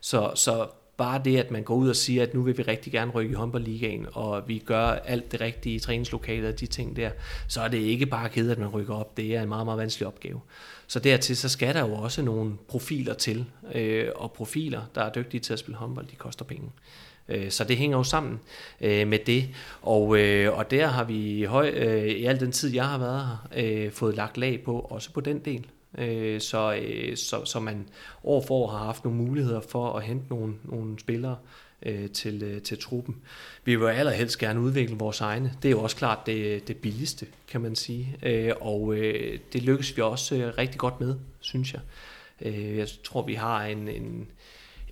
Så, 0.00 0.32
så 0.34 0.66
bare 0.96 1.20
det, 1.24 1.36
at 1.36 1.50
man 1.50 1.62
går 1.62 1.74
ud 1.74 1.88
og 1.88 1.96
siger, 1.96 2.22
at 2.22 2.34
nu 2.34 2.42
vil 2.42 2.58
vi 2.58 2.62
rigtig 2.62 2.92
gerne 2.92 3.10
rykke 3.10 3.32
i 3.32 3.34
håndboldligaen, 3.34 4.06
og 4.12 4.48
vi 4.48 4.58
gør 4.58 4.86
alt 4.86 5.32
det 5.32 5.40
rigtige 5.40 5.74
i 5.74 5.78
træningslokalet 5.78 6.52
og 6.52 6.60
de 6.60 6.66
ting 6.66 6.96
der, 6.96 7.10
så 7.48 7.60
er 7.60 7.68
det 7.68 7.78
ikke 7.78 8.06
bare 8.06 8.28
ked, 8.28 8.50
at 8.50 8.58
man 8.58 8.68
rykker 8.68 8.94
op. 8.94 9.16
Det 9.16 9.36
er 9.36 9.42
en 9.42 9.48
meget, 9.48 9.66
meget 9.66 9.78
vanskelig 9.78 10.06
opgave. 10.06 10.40
Så 10.86 10.98
dertil, 10.98 11.36
så 11.36 11.48
skal 11.48 11.74
der 11.74 11.80
jo 11.80 11.94
også 11.94 12.22
nogle 12.22 12.52
profiler 12.68 13.14
til, 13.14 13.44
øh, 13.74 14.08
og 14.16 14.32
profiler, 14.32 14.82
der 14.94 15.02
er 15.02 15.12
dygtige 15.12 15.40
til 15.40 15.52
at 15.52 15.58
spille 15.58 15.76
håndbold, 15.76 16.06
de 16.06 16.16
koster 16.16 16.44
penge. 16.44 16.70
Øh, 17.28 17.50
så 17.50 17.64
det 17.64 17.76
hænger 17.76 17.96
jo 17.96 18.04
sammen 18.04 18.40
øh, 18.80 19.08
med 19.08 19.18
det. 19.18 19.48
Og, 19.82 20.18
øh, 20.18 20.58
og 20.58 20.70
der 20.70 20.86
har 20.86 21.04
vi 21.04 21.16
i, 21.16 21.44
høj, 21.44 21.68
øh, 21.68 22.04
i 22.04 22.24
al 22.24 22.40
den 22.40 22.52
tid, 22.52 22.74
jeg 22.74 22.88
har 22.88 22.98
været 22.98 23.38
her, 23.52 23.90
fået 23.90 24.14
lagt 24.14 24.38
lag 24.38 24.62
på, 24.64 24.80
også 24.80 25.12
på 25.12 25.20
den 25.20 25.38
del. 25.38 25.66
Så, 26.40 26.80
så, 27.14 27.44
så 27.44 27.60
man 27.60 27.88
år 28.24 28.44
for 28.46 28.54
år 28.54 28.70
har 28.70 28.84
haft 28.84 29.04
nogle 29.04 29.18
muligheder 29.18 29.60
for 29.60 29.92
at 29.92 30.02
hente 30.02 30.24
nogle, 30.30 30.54
nogle 30.64 30.98
spillere 30.98 31.36
til, 32.12 32.60
til 32.64 32.78
truppen. 32.78 33.16
Vi 33.64 33.76
vil 33.76 33.86
allerhelst 33.86 34.38
gerne 34.38 34.60
udvikle 34.60 34.96
vores 34.96 35.20
egne. 35.20 35.52
Det 35.62 35.68
er 35.68 35.72
jo 35.72 35.80
også 35.80 35.96
klart 35.96 36.26
det, 36.26 36.68
det 36.68 36.76
billigste, 36.76 37.26
kan 37.48 37.60
man 37.60 37.76
sige. 37.76 38.16
Og 38.60 38.96
det 39.52 39.62
lykkes 39.62 39.96
vi 39.96 40.02
også 40.02 40.52
rigtig 40.58 40.78
godt 40.78 41.00
med, 41.00 41.14
synes 41.40 41.74
jeg. 41.74 41.80
Jeg 42.76 42.88
tror, 43.04 43.22
vi 43.26 43.34
har 43.34 43.64
en, 43.64 43.88
en, 43.88 44.28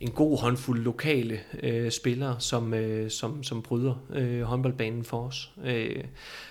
en 0.02 0.10
god 0.10 0.38
håndfuld 0.38 0.82
lokale 0.82 1.40
øh, 1.62 1.90
spillere, 1.90 2.36
som, 2.38 2.74
øh, 2.74 3.10
som, 3.10 3.42
som 3.42 3.62
bryder 3.62 3.94
øh, 4.14 4.42
håndboldbanen 4.42 5.04
for 5.04 5.26
os. 5.26 5.50
Øh, 5.64 6.04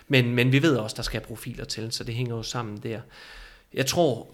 men, 0.07 0.35
men 0.35 0.51
vi 0.51 0.61
ved 0.61 0.75
også, 0.77 0.95
der 0.95 1.03
skal 1.03 1.21
profiler 1.21 1.65
til, 1.65 1.91
så 1.91 2.03
det 2.03 2.15
hænger 2.15 2.35
jo 2.35 2.43
sammen 2.43 2.77
der. 2.77 2.99
Jeg 3.73 3.85
tror 3.85 4.27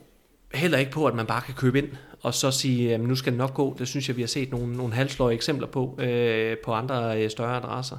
heller 0.53 0.77
ikke 0.77 0.91
på, 0.91 1.05
at 1.05 1.15
man 1.15 1.25
bare 1.25 1.41
kan 1.41 1.53
købe 1.53 1.77
ind 1.77 1.89
og 2.21 2.33
så 2.33 2.51
sige, 2.51 2.93
at 2.93 2.99
nu 2.99 3.15
skal 3.15 3.31
det 3.31 3.37
nok 3.37 3.53
gå. 3.53 3.75
Det 3.79 3.87
synes 3.87 4.07
jeg, 4.07 4.17
vi 4.17 4.21
har 4.21 4.27
set 4.27 4.51
nogle, 4.51 4.77
nogle 4.77 4.93
halsløje 4.93 5.35
eksempler 5.35 5.67
på, 5.67 5.99
øh, 6.01 6.57
på 6.57 6.73
andre 6.73 7.23
øh, 7.23 7.29
større 7.29 7.57
adresser. 7.57 7.97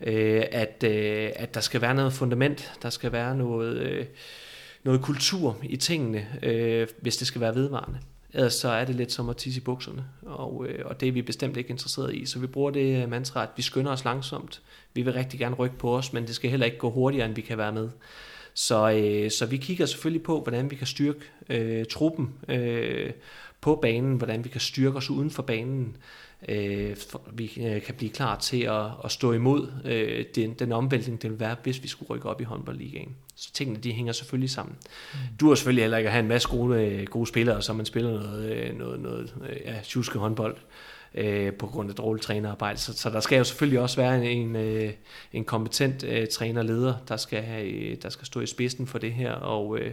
Øh, 0.00 0.44
at, 0.52 0.84
øh, 0.86 1.30
at 1.36 1.54
der 1.54 1.60
skal 1.60 1.80
være 1.80 1.94
noget 1.94 2.12
fundament, 2.12 2.72
der 2.82 2.90
skal 2.90 3.12
være 3.12 3.36
noget, 3.36 3.76
øh, 3.76 4.06
noget 4.84 5.02
kultur 5.02 5.56
i 5.62 5.76
tingene, 5.76 6.26
øh, 6.42 6.88
hvis 7.00 7.16
det 7.16 7.26
skal 7.26 7.40
være 7.40 7.54
vedvarende. 7.54 7.98
Ellers 8.32 8.54
så 8.54 8.68
er 8.68 8.84
det 8.84 8.94
lidt 8.94 9.12
som 9.12 9.28
at 9.28 9.36
tisse 9.36 9.60
i 9.60 9.64
bukserne, 9.64 10.04
og, 10.22 10.66
øh, 10.68 10.86
og 10.86 11.00
det 11.00 11.08
er 11.08 11.12
vi 11.12 11.22
bestemt 11.22 11.56
ikke 11.56 11.70
interesseret 11.70 12.14
i. 12.14 12.26
Så 12.26 12.38
vi 12.38 12.46
bruger 12.46 12.70
det 12.70 13.02
øh, 13.02 13.10
mantra, 13.10 13.42
at 13.42 13.48
vi 13.56 13.62
skynder 13.62 13.92
os 13.92 14.04
langsomt. 14.04 14.62
Vi 14.94 15.02
vil 15.02 15.12
rigtig 15.12 15.40
gerne 15.40 15.54
rykke 15.54 15.76
på 15.76 15.96
os, 15.96 16.12
men 16.12 16.26
det 16.26 16.34
skal 16.34 16.50
heller 16.50 16.66
ikke 16.66 16.78
gå 16.78 16.90
hurtigere, 16.90 17.26
end 17.26 17.34
vi 17.34 17.40
kan 17.40 17.58
være 17.58 17.72
med. 17.72 17.88
Så, 18.54 18.90
øh, 18.90 19.30
så 19.30 19.46
vi 19.46 19.56
kigger 19.56 19.86
selvfølgelig 19.86 20.22
på, 20.22 20.40
hvordan 20.40 20.70
vi 20.70 20.76
kan 20.76 20.86
styrke 20.86 21.20
øh, 21.48 21.84
truppen 21.84 22.34
øh, 22.48 23.10
på 23.60 23.78
banen, 23.82 24.16
hvordan 24.16 24.44
vi 24.44 24.48
kan 24.48 24.60
styrke 24.60 24.96
os 24.96 25.10
uden 25.10 25.30
for 25.30 25.42
banen, 25.42 25.96
øh, 26.48 26.96
vi 27.32 27.52
øh, 27.60 27.82
kan 27.82 27.94
blive 27.94 28.10
klar 28.10 28.38
til 28.38 28.62
at, 28.62 28.86
at 29.04 29.12
stå 29.12 29.32
imod 29.32 29.72
øh, 29.84 30.24
den, 30.34 30.54
den 30.54 30.72
omvæltning, 30.72 31.22
det 31.22 31.30
vil 31.30 31.40
være, 31.40 31.56
hvis 31.62 31.82
vi 31.82 31.88
skulle 31.88 32.10
rykke 32.10 32.28
op 32.28 32.40
i 32.40 32.44
håndboldligaen. 32.44 33.16
Så 33.36 33.52
tingene, 33.52 33.78
de 33.78 33.92
hænger 33.92 34.12
selvfølgelig 34.12 34.50
sammen. 34.50 34.76
Mm. 35.12 35.18
Du 35.40 35.48
har 35.48 35.54
selvfølgelig 35.54 35.82
heller 35.82 35.98
ikke 35.98 36.08
at 36.08 36.12
have 36.12 36.22
en 36.22 36.28
masse 36.28 36.48
gode, 36.48 36.84
øh, 36.84 37.06
gode 37.06 37.26
spillere, 37.26 37.62
så 37.62 37.72
man 37.72 37.86
spiller 37.86 38.10
noget, 38.10 38.52
øh, 38.52 38.78
noget, 38.78 39.00
noget 39.00 39.34
ja, 39.64 39.80
tjuske 39.82 40.18
håndbold 40.18 40.56
øh, 41.14 41.52
på 41.52 41.66
grund 41.66 41.90
af 41.90 41.96
dårligt 41.96 42.24
trænerarbejde. 42.24 42.78
Så, 42.78 42.92
så 42.92 43.10
der 43.10 43.20
skal 43.20 43.38
jo 43.38 43.44
selvfølgelig 43.44 43.80
også 43.80 43.96
være 43.96 44.26
en, 44.26 44.56
en, 44.56 44.92
en 45.32 45.44
kompetent 45.44 46.04
øh, 46.04 46.28
trænerleder, 46.28 46.94
der 47.08 47.16
skal, 47.16 47.42
have, 47.42 47.94
der 47.94 48.08
skal 48.08 48.26
stå 48.26 48.40
i 48.40 48.46
spidsen 48.46 48.86
for 48.86 48.98
det 48.98 49.12
her, 49.12 49.32
og, 49.32 49.78
øh, 49.78 49.92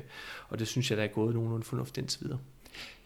og 0.49 0.59
det 0.59 0.67
synes 0.67 0.89
jeg, 0.89 0.97
der 0.97 1.03
er 1.03 1.07
gået 1.07 1.33
nogenlunde 1.33 1.65
fornuftigt 1.65 1.97
indtil 1.97 2.21
videre. 2.21 2.39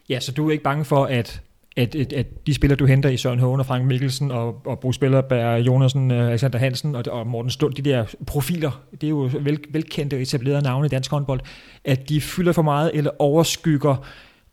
Ja, 0.09 0.19
så 0.19 0.31
du 0.31 0.47
er 0.47 0.51
ikke 0.51 0.63
bange 0.63 0.85
for, 0.85 1.05
at 1.05 1.41
at, 1.77 1.95
at, 1.95 2.13
at 2.13 2.47
de 2.47 2.53
spillere, 2.53 2.77
du 2.77 2.85
henter 2.85 3.09
i 3.09 3.17
Søren 3.17 3.39
Hågen 3.39 3.59
og 3.59 3.65
Frank 3.65 3.85
Mikkelsen 3.85 4.31
og, 4.31 4.61
og 4.65 4.79
Bruce 4.79 4.95
Spillerberg, 4.95 5.65
Jonasen, 5.65 6.11
øh, 6.11 6.29
Alexander 6.29 6.59
Hansen 6.59 6.95
og, 6.95 7.03
og 7.07 7.27
Morten 7.27 7.51
Stund, 7.51 7.73
de 7.73 7.81
der 7.81 8.05
profiler, 8.27 8.81
det 8.91 9.03
er 9.03 9.09
jo 9.09 9.29
vel, 9.39 9.59
velkendte 9.69 10.15
og 10.15 10.21
etablerede 10.21 10.61
navne 10.61 10.85
i 10.85 10.89
dansk 10.89 11.11
håndbold, 11.11 11.39
at 11.85 12.09
de 12.09 12.21
fylder 12.21 12.51
for 12.51 12.61
meget 12.61 12.91
eller 12.93 13.11
overskygger 13.19 14.05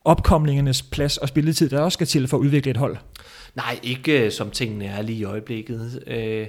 opkomlingernes 0.04 0.82
plads 0.82 1.16
og 1.16 1.28
spilletid, 1.28 1.68
der 1.68 1.80
også 1.80 1.96
skal 1.96 2.06
til 2.06 2.28
for 2.28 2.36
at 2.36 2.40
udvikle 2.40 2.70
et 2.70 2.76
hold? 2.76 2.96
Nej, 3.54 3.78
ikke 3.82 4.24
øh, 4.24 4.32
som 4.32 4.50
tingene 4.50 4.84
er 4.84 5.02
lige 5.02 5.18
i 5.18 5.24
øjeblikket. 5.24 6.02
Øh, 6.06 6.46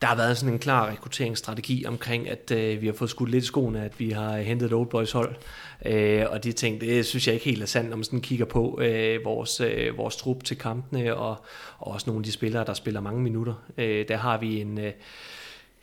der 0.00 0.06
har 0.06 0.16
været 0.16 0.38
sådan 0.38 0.52
en 0.52 0.58
klar 0.58 0.90
rekrutteringsstrategi 0.90 1.84
omkring, 1.86 2.30
at 2.30 2.50
øh, 2.50 2.80
vi 2.80 2.86
har 2.86 2.94
fået 2.94 3.10
skudt 3.10 3.30
lidt 3.30 3.44
i 3.44 3.46
skoene, 3.46 3.84
at 3.84 3.92
vi 3.98 4.10
har 4.10 4.38
hentet 4.38 4.66
et 4.66 4.72
Old 4.72 4.88
Boys 4.88 5.12
hold. 5.12 5.36
Øh, 5.84 6.26
og 6.30 6.44
de 6.44 6.52
ting, 6.52 6.80
det 6.80 7.06
synes 7.06 7.26
jeg 7.26 7.34
ikke 7.34 7.46
helt 7.46 7.62
er 7.62 7.66
sandt, 7.66 7.90
når 7.90 7.96
man 7.96 8.04
sådan 8.04 8.20
kigger 8.20 8.44
på 8.44 8.80
øh, 8.82 9.24
vores, 9.24 9.60
øh, 9.60 9.98
vores 9.98 10.16
trup 10.16 10.44
til 10.44 10.58
kampene, 10.58 11.16
og, 11.16 11.36
og 11.78 11.92
også 11.92 12.04
nogle 12.10 12.20
af 12.20 12.24
de 12.24 12.32
spillere, 12.32 12.64
der 12.64 12.74
spiller 12.74 13.00
mange 13.00 13.22
minutter. 13.22 13.54
Øh, 13.78 14.08
der 14.08 14.16
har 14.16 14.38
vi 14.38 14.60
en... 14.60 14.78
Øh, 14.78 14.92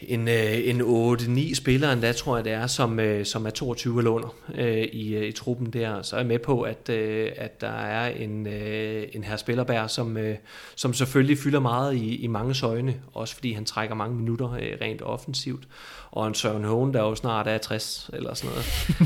en, 0.08 0.27
øh, 0.27 0.70
en 0.70 0.81
8-9 0.81 1.55
spillere 1.55 1.93
endda, 1.93 2.12
tror 2.12 2.36
jeg 2.36 2.46
det 2.46 2.53
er, 2.53 2.67
som, 2.67 3.00
øh, 3.00 3.25
som 3.25 3.46
er 3.46 3.50
22 3.50 3.98
eller 3.98 4.12
under 4.12 4.36
øh, 4.55 4.84
i, 4.84 5.15
øh, 5.15 5.27
i 5.27 5.31
truppen 5.31 5.74
der. 5.74 6.01
Så 6.01 6.15
er 6.15 6.20
jeg 6.20 6.27
med 6.27 6.39
på, 6.39 6.62
at, 6.62 6.89
øh, 6.89 7.31
at 7.38 7.62
der 7.62 7.67
er 7.67 8.08
en, 8.08 8.48
øh, 8.48 9.08
en 9.13 9.24
her 9.24 9.36
Spillerberg, 9.36 9.89
som, 9.89 10.17
øh, 10.17 10.36
som 10.75 10.93
selvfølgelig 10.93 11.38
fylder 11.38 11.60
meget 11.60 11.96
i, 11.96 12.15
i 12.15 12.27
mange 12.27 12.55
øjne, 12.63 12.96
også 13.13 13.36
fordi 13.36 13.53
han 13.53 13.65
trækker 13.65 13.96
mange 13.96 14.15
minutter 14.15 14.53
øh, 14.53 14.77
rent 14.81 15.01
offensivt. 15.01 15.63
Og 16.12 16.27
en 16.27 16.34
Søren 16.34 16.63
Hågen, 16.63 16.93
der 16.93 17.01
jo 17.01 17.15
snart 17.15 17.48
er 17.48 17.58
60 17.58 18.10
eller 18.13 18.34
sådan 18.34 18.55
noget, 18.55 18.65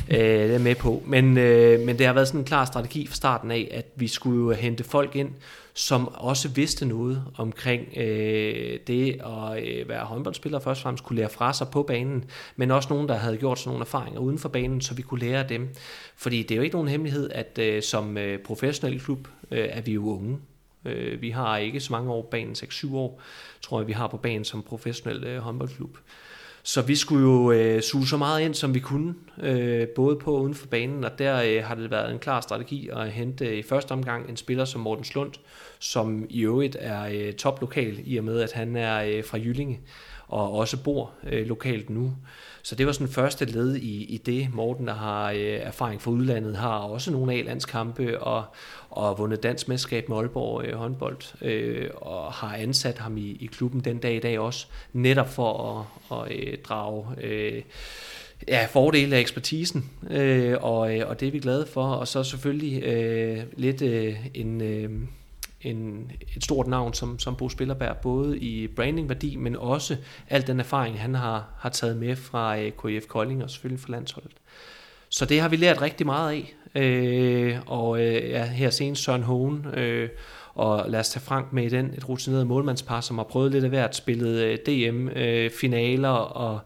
øh, 0.21 0.49
det 0.49 0.55
er 0.55 0.59
med 0.59 0.75
på. 0.75 1.03
Men, 1.05 1.37
øh, 1.37 1.79
men 1.79 1.97
det 1.97 2.05
har 2.05 2.13
været 2.13 2.27
sådan 2.27 2.41
en 2.41 2.45
klar 2.45 2.65
strategi 2.65 3.07
fra 3.07 3.15
starten 3.15 3.51
af, 3.51 3.67
at 3.71 3.85
vi 3.95 4.07
skulle 4.07 4.55
hente 4.55 4.83
folk 4.83 5.15
ind, 5.15 5.29
som 5.77 6.07
også 6.07 6.49
vidste 6.49 6.85
noget 6.85 7.23
omkring 7.37 7.97
øh, 7.97 8.79
det 8.87 9.21
at 9.21 9.63
øh, 9.63 9.89
være 9.89 10.05
håndboldspiller 10.05 10.59
først 10.59 10.79
og 10.79 10.83
fremmest 10.83 11.03
kunne 11.03 11.17
lære 11.19 11.29
fra 11.29 11.53
sig 11.53 11.67
på 11.71 11.83
banen, 11.83 12.25
men 12.55 12.71
også 12.71 12.89
nogen, 12.89 13.09
der 13.09 13.15
havde 13.15 13.37
gjort 13.37 13.59
sådan 13.59 13.69
nogle 13.69 13.81
erfaringer 13.81 14.19
uden 14.19 14.39
for 14.39 14.49
banen, 14.49 14.81
så 14.81 14.93
vi 14.93 15.01
kunne 15.01 15.19
lære 15.19 15.49
dem. 15.49 15.69
Fordi 16.15 16.43
det 16.43 16.51
er 16.51 16.55
jo 16.55 16.61
ikke 16.61 16.75
nogen 16.75 16.87
hemmelighed, 16.87 17.29
at 17.31 17.59
øh, 17.61 17.83
som 17.83 18.17
øh, 18.17 18.39
professionel 18.39 18.99
klub 18.99 19.27
øh, 19.51 19.67
er 19.71 19.81
vi 19.81 19.91
jo 19.93 20.09
unge. 20.09 20.37
Øh, 20.85 21.21
vi 21.21 21.29
har 21.29 21.57
ikke 21.57 21.79
så 21.79 21.93
mange 21.93 22.11
år 22.11 22.21
på 22.21 22.27
banen, 22.31 22.53
6-7 22.53 22.95
år, 22.95 23.21
tror 23.61 23.79
jeg, 23.79 23.87
vi 23.87 23.93
har 23.93 24.07
på 24.07 24.17
banen 24.17 24.45
som 24.45 24.63
professionel 24.63 25.23
øh, 25.23 25.37
håndboldklub. 25.39 25.97
Så 26.67 26.81
vi 26.81 26.95
skulle 26.95 27.23
jo 27.23 27.51
øh, 27.51 27.81
suge 27.81 28.07
så 28.07 28.17
meget 28.17 28.41
ind, 28.41 28.53
som 28.53 28.73
vi 28.73 28.79
kunne, 28.79 29.15
øh, 29.43 29.87
både 29.87 30.15
på 30.15 30.35
og 30.35 30.41
uden 30.41 30.55
for 30.55 30.67
banen, 30.67 31.03
og 31.03 31.19
der 31.19 31.41
øh, 31.41 31.63
har 31.63 31.75
det 31.75 31.91
været 31.91 32.11
en 32.11 32.19
klar 32.19 32.41
strategi 32.41 32.89
at 32.93 33.11
hente 33.11 33.45
øh, 33.45 33.57
i 33.57 33.63
første 33.63 33.91
omgang 33.91 34.29
en 34.29 34.37
spiller 34.37 34.65
som 34.65 34.81
Morten 34.81 35.05
Slund, 35.05 35.31
som 35.79 36.25
i 36.29 36.41
øvrigt 36.41 36.77
er 36.79 37.05
øh, 37.11 37.33
toplokal, 37.33 37.99
i 38.05 38.17
og 38.17 38.23
med 38.23 38.41
at 38.41 38.51
han 38.51 38.75
er 38.75 39.03
øh, 39.03 39.23
fra 39.23 39.37
Jyllinge, 39.37 39.79
og 40.27 40.53
også 40.53 40.83
bor 40.83 41.11
øh, 41.23 41.47
lokalt 41.47 41.89
nu. 41.89 42.13
Så 42.63 42.75
det 42.75 42.85
var 42.85 42.91
sådan 42.91 43.07
første 43.07 43.45
led 43.45 43.75
i, 43.75 44.03
i 44.03 44.17
det. 44.17 44.53
Morten, 44.53 44.87
der 44.87 44.93
har 44.93 45.31
øh, 45.31 45.39
erfaring 45.39 46.01
fra 46.01 46.11
udlandet, 46.11 46.57
har 46.57 46.77
også 46.77 47.11
nogle 47.11 47.33
A-landskampe 47.33 48.21
og, 48.21 48.43
og 48.89 49.17
vundet 49.17 49.43
dansk 49.43 49.67
mesterskab 49.67 50.09
med 50.09 50.17
Aalborg 50.17 50.65
øh, 50.65 50.75
håndbold, 50.75 51.43
øh, 51.43 51.89
og 51.95 52.33
har 52.33 52.55
ansat 52.55 52.97
ham 52.97 53.17
i, 53.17 53.37
i 53.39 53.45
klubben 53.45 53.79
den 53.79 53.97
dag 53.97 54.15
i 54.15 54.19
dag 54.19 54.39
også, 54.39 54.67
netop 54.93 55.29
for 55.29 55.77
at, 56.11 56.17
at 56.19 56.37
øh, 56.37 56.57
drage... 56.63 57.05
Øh, 57.21 57.61
ja, 58.47 58.65
fordele 58.65 59.15
af 59.15 59.19
ekspertisen, 59.19 59.89
øh, 60.09 60.57
og, 60.61 60.97
øh, 60.97 61.09
og 61.09 61.19
det 61.19 61.27
er 61.27 61.31
vi 61.31 61.39
glade 61.39 61.65
for. 61.65 61.85
Og 61.85 62.07
så 62.07 62.23
selvfølgelig 62.23 62.83
øh, 62.83 63.43
lidt 63.55 63.81
øh, 63.81 64.15
en, 64.33 64.61
øh, 64.61 64.89
en, 65.65 66.11
et 66.35 66.43
stort 66.43 66.67
navn 66.67 66.93
som, 66.93 67.19
som 67.19 67.35
Bo 67.35 67.49
Spillerberg, 67.49 67.97
både 67.97 68.39
i 68.39 68.67
brandingværdi, 68.67 69.35
men 69.35 69.55
også 69.55 69.97
al 70.29 70.47
den 70.47 70.59
erfaring, 70.59 71.01
han 71.01 71.15
har, 71.15 71.49
har 71.57 71.69
taget 71.69 71.97
med 71.97 72.15
fra 72.15 72.59
øh, 72.59 72.71
KF 72.71 73.07
Kolding 73.07 73.43
og 73.43 73.49
selvfølgelig 73.49 73.79
fra 73.79 73.91
landsholdet. 73.91 74.37
Så 75.09 75.25
det 75.25 75.41
har 75.41 75.49
vi 75.49 75.55
lært 75.55 75.81
rigtig 75.81 76.05
meget 76.05 76.31
af. 76.31 76.55
Øh, 76.81 77.57
og 77.65 78.01
øh, 78.01 78.29
ja, 78.29 78.45
her 78.45 78.69
senest 78.69 79.03
Søren 79.03 79.23
Hohen, 79.23 79.65
øh, 79.73 80.09
og 80.53 80.85
lad 80.87 80.99
os 80.99 81.09
tage 81.09 81.23
Frank 81.23 81.53
med 81.53 81.63
i 81.63 81.69
den, 81.69 81.93
et 81.97 82.09
rutineret 82.09 82.47
målmandspar, 82.47 83.01
som 83.01 83.17
har 83.17 83.25
prøvet 83.25 83.51
lidt 83.51 83.63
af 83.63 83.69
hvert, 83.69 83.95
spillet 83.95 84.43
øh, 84.43 84.57
DM-finaler 84.57 86.21
øh, 86.21 86.41
og 86.41 86.59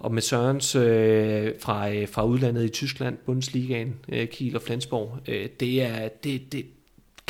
og 0.00 0.14
med 0.14 0.22
Sørens 0.22 0.74
øh, 0.74 1.52
fra, 1.60 1.90
øh, 1.90 2.08
fra 2.08 2.24
udlandet 2.24 2.64
i 2.64 2.68
Tyskland, 2.68 3.16
Bundesligaen, 3.26 3.94
øh, 4.08 4.28
Kiel 4.28 4.56
og 4.56 4.62
Flensborg, 4.62 5.18
øh, 5.28 5.48
det, 5.60 5.82
er, 5.82 6.08
det, 6.08 6.52
det, 6.52 6.66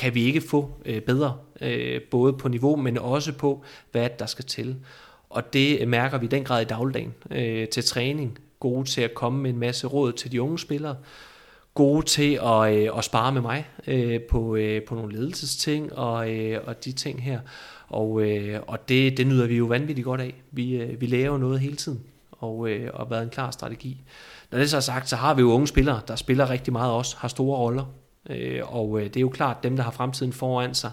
kan 0.00 0.14
vi 0.14 0.24
ikke 0.24 0.40
få 0.40 0.70
øh, 0.84 1.02
bedre, 1.02 1.36
øh, 1.60 2.00
både 2.10 2.32
på 2.32 2.48
niveau, 2.48 2.76
men 2.76 2.98
også 2.98 3.32
på, 3.32 3.64
hvad 3.92 4.08
der 4.18 4.26
skal 4.26 4.44
til. 4.44 4.76
Og 5.30 5.52
det 5.52 5.80
øh, 5.80 5.88
mærker 5.88 6.18
vi 6.18 6.26
i 6.26 6.28
den 6.28 6.44
grad 6.44 6.62
i 6.62 6.64
dagligdagen 6.64 7.14
øh, 7.30 7.68
til 7.68 7.84
træning. 7.84 8.38
Gode 8.60 8.88
til 8.88 9.00
at 9.00 9.14
komme 9.14 9.42
med 9.42 9.50
en 9.50 9.58
masse 9.58 9.86
råd 9.86 10.12
til 10.12 10.32
de 10.32 10.42
unge 10.42 10.58
spillere. 10.58 10.96
Gode 11.74 12.06
til 12.06 12.38
at, 12.42 12.74
øh, 12.74 12.98
at 12.98 13.04
spare 13.04 13.32
med 13.32 13.40
mig 13.40 13.68
øh, 13.86 14.20
på, 14.22 14.56
øh, 14.56 14.82
på 14.82 14.94
nogle 14.94 15.12
ledelsesting 15.12 15.92
og, 15.92 16.30
øh, 16.30 16.60
og 16.66 16.84
de 16.84 16.92
ting 16.92 17.22
her. 17.22 17.40
Og, 17.88 18.22
øh, 18.22 18.60
og 18.66 18.88
det, 18.88 19.16
det 19.16 19.26
nyder 19.26 19.46
vi 19.46 19.56
jo 19.56 19.64
vanvittigt 19.64 20.04
godt 20.04 20.20
af. 20.20 20.42
Vi, 20.50 20.76
øh, 20.76 21.00
vi 21.00 21.06
lærer 21.06 21.26
jo 21.26 21.36
noget 21.36 21.60
hele 21.60 21.76
tiden, 21.76 22.00
og, 22.30 22.68
øh, 22.70 22.90
og 22.94 23.10
været 23.10 23.22
en 23.22 23.30
klar 23.30 23.50
strategi. 23.50 24.02
Når 24.50 24.58
det 24.58 24.70
så 24.70 24.76
er 24.76 24.80
sagt, 24.80 25.08
så 25.08 25.16
har 25.16 25.34
vi 25.34 25.40
jo 25.40 25.52
unge 25.52 25.66
spillere, 25.66 26.00
der 26.08 26.16
spiller 26.16 26.50
rigtig 26.50 26.72
meget 26.72 26.92
også, 26.92 27.16
har 27.18 27.28
store 27.28 27.58
roller, 27.58 27.84
Øh, 28.30 28.74
og 28.74 29.00
øh, 29.00 29.04
det 29.04 29.16
er 29.16 29.20
jo 29.20 29.28
klart, 29.28 29.62
dem, 29.62 29.76
der 29.76 29.82
har 29.82 29.90
fremtiden 29.90 30.32
foran 30.32 30.74
sig, 30.74 30.90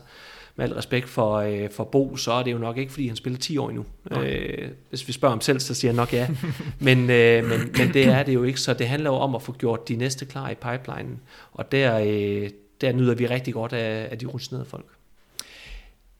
med 0.57 0.65
al 0.65 0.74
respekt 0.74 1.10
for, 1.10 1.36
øh, 1.36 1.69
for 1.72 1.84
Bo, 1.84 2.15
så 2.15 2.31
er 2.31 2.43
det 2.43 2.51
jo 2.51 2.57
nok 2.57 2.77
ikke, 2.77 2.91
fordi 2.91 3.07
han 3.07 3.15
spiller 3.15 3.39
10 3.39 3.57
år 3.57 3.69
endnu. 3.69 3.86
Øh, 4.12 4.67
hvis 4.89 5.07
vi 5.07 5.13
spørger 5.13 5.31
ham 5.31 5.41
selv, 5.41 5.60
så 5.60 5.74
siger 5.74 5.91
han 5.91 5.96
nok 5.96 6.13
ja. 6.13 6.27
men, 6.79 7.10
øh, 7.10 7.46
men, 7.46 7.60
men 7.77 7.93
det 7.93 8.05
er 8.05 8.24
det 8.24 8.34
jo 8.34 8.43
ikke, 8.43 8.60
så 8.60 8.74
det 8.74 8.88
handler 8.88 9.10
jo 9.10 9.15
om 9.15 9.36
at 9.36 9.41
få 9.41 9.51
gjort 9.51 9.88
de 9.88 9.96
næste 9.96 10.25
klar 10.25 10.50
i 10.50 10.55
pipelinen. 10.55 11.19
Og 11.53 11.72
der, 11.72 12.00
øh, 12.00 12.50
der 12.81 12.91
nyder 12.91 13.15
vi 13.15 13.27
rigtig 13.27 13.53
godt 13.53 13.74
af, 13.74 14.07
af 14.12 14.17
de 14.17 14.25
rutinerede 14.25 14.65
folk. 14.65 14.86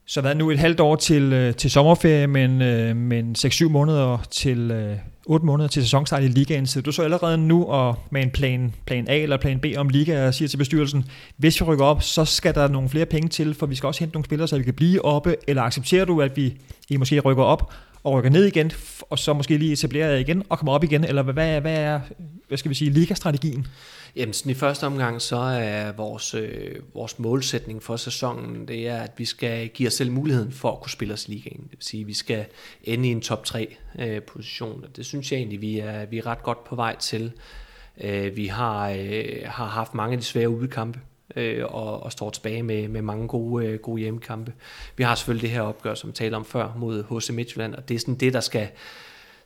Så 0.06 0.20
hvad 0.20 0.34
nu 0.34 0.50
et 0.50 0.58
halvt 0.58 0.80
år 0.80 0.96
til, 0.96 1.32
øh, 1.32 1.54
til 1.54 1.70
sommerferie, 1.70 2.26
men, 2.26 2.62
øh, 2.62 2.96
men 2.96 3.36
6-7 3.38 3.68
måneder 3.68 4.18
til, 4.30 4.70
øh, 4.70 4.96
8 5.30 5.46
måneder 5.46 5.68
til 5.68 5.82
sæsonstart 5.82 6.22
i 6.22 6.26
ligaen. 6.26 6.66
Så 6.66 6.80
du 6.80 6.92
så 6.92 7.02
allerede 7.02 7.38
nu 7.38 7.64
og 7.64 7.96
med 8.10 8.22
en 8.22 8.30
plan, 8.30 8.74
plan 8.86 9.08
A 9.08 9.18
eller 9.18 9.36
plan 9.36 9.60
B 9.60 9.66
om 9.76 9.88
liga 9.88 10.26
og 10.26 10.34
siger 10.34 10.48
til 10.48 10.56
bestyrelsen, 10.56 11.04
hvis 11.36 11.60
vi 11.60 11.64
rykker 11.64 11.84
op, 11.84 12.02
så 12.02 12.24
skal 12.24 12.54
der 12.54 12.68
nogle 12.68 12.88
flere 12.88 13.06
penge 13.06 13.28
til, 13.28 13.54
for 13.54 13.66
vi 13.66 13.74
skal 13.74 13.86
også 13.86 14.00
hente 14.00 14.14
nogle 14.14 14.24
spillere, 14.24 14.48
så 14.48 14.58
vi 14.58 14.62
kan 14.64 14.74
blive 14.74 15.04
oppe, 15.04 15.36
eller 15.48 15.62
accepterer 15.62 16.04
du, 16.04 16.20
at 16.20 16.36
vi 16.36 16.56
I 16.88 16.96
måske 16.96 17.20
rykker 17.20 17.42
op 17.42 17.72
og 18.04 18.12
rykker 18.12 18.30
ned 18.30 18.44
igen, 18.44 18.72
og 19.10 19.18
så 19.18 19.32
måske 19.32 19.56
lige 19.56 19.72
etablerer 19.72 20.16
igen 20.16 20.42
og 20.48 20.58
kommer 20.58 20.72
op 20.72 20.84
igen, 20.84 21.04
eller 21.04 21.22
hvad, 21.22 21.60
hvad, 21.60 21.78
er, 21.78 22.00
hvad 22.48 22.58
skal 22.58 22.68
vi 22.68 22.74
sige, 22.74 22.90
ligastrategien? 22.90 23.66
Jamen, 24.18 24.32
sådan 24.32 24.50
i 24.50 24.54
første 24.54 24.84
omgang, 24.84 25.22
så 25.22 25.36
er 25.36 25.92
vores, 25.92 26.34
øh, 26.34 26.74
vores 26.94 27.18
målsætning 27.18 27.82
for 27.82 27.96
sæsonen, 27.96 28.68
det 28.68 28.88
er, 28.88 29.02
at 29.02 29.12
vi 29.16 29.24
skal 29.24 29.68
give 29.68 29.86
os 29.86 29.94
selv 29.94 30.12
muligheden 30.12 30.52
for 30.52 30.72
at 30.72 30.80
kunne 30.80 30.90
spille 30.90 31.14
os 31.14 31.28
i 31.28 31.30
ligaen. 31.30 31.62
Det 31.62 31.72
vil 31.72 31.78
sige, 31.80 32.00
at 32.00 32.06
vi 32.06 32.14
skal 32.14 32.46
ende 32.84 33.08
i 33.08 33.12
en 33.12 33.20
top 33.20 33.44
3 33.44 33.76
øh, 33.98 34.22
position. 34.22 34.84
Det 34.96 35.06
synes 35.06 35.32
jeg 35.32 35.38
egentlig, 35.38 35.60
vi 35.60 35.78
er, 35.78 36.06
vi 36.06 36.18
er 36.18 36.26
ret 36.26 36.42
godt 36.42 36.64
på 36.64 36.76
vej 36.76 36.96
til. 36.96 37.32
Øh, 38.00 38.36
vi 38.36 38.46
har, 38.46 38.90
øh, 38.90 39.24
har 39.44 39.66
haft 39.66 39.94
mange 39.94 40.12
af 40.12 40.18
de 40.18 40.24
svære 40.24 40.48
udekampe, 40.48 41.00
øh, 41.36 41.64
og, 41.64 42.02
og 42.02 42.12
står 42.12 42.30
tilbage 42.30 42.62
med, 42.62 42.88
med 42.88 43.02
mange 43.02 43.28
gode, 43.28 43.66
øh, 43.66 43.78
gode 43.78 44.00
hjemmekampe. 44.00 44.52
Vi 44.96 45.04
har 45.04 45.14
selvfølgelig 45.14 45.42
det 45.42 45.50
her 45.50 45.62
opgør, 45.62 45.94
som 45.94 46.08
vi 46.08 46.14
talte 46.14 46.34
om 46.34 46.44
før, 46.44 46.74
mod 46.76 47.20
HC 47.20 47.30
Midtjylland, 47.30 47.74
og 47.74 47.88
det 47.88 47.94
er 47.94 47.98
sådan 47.98 48.14
det, 48.14 48.32
der 48.32 48.40
skal 48.40 48.68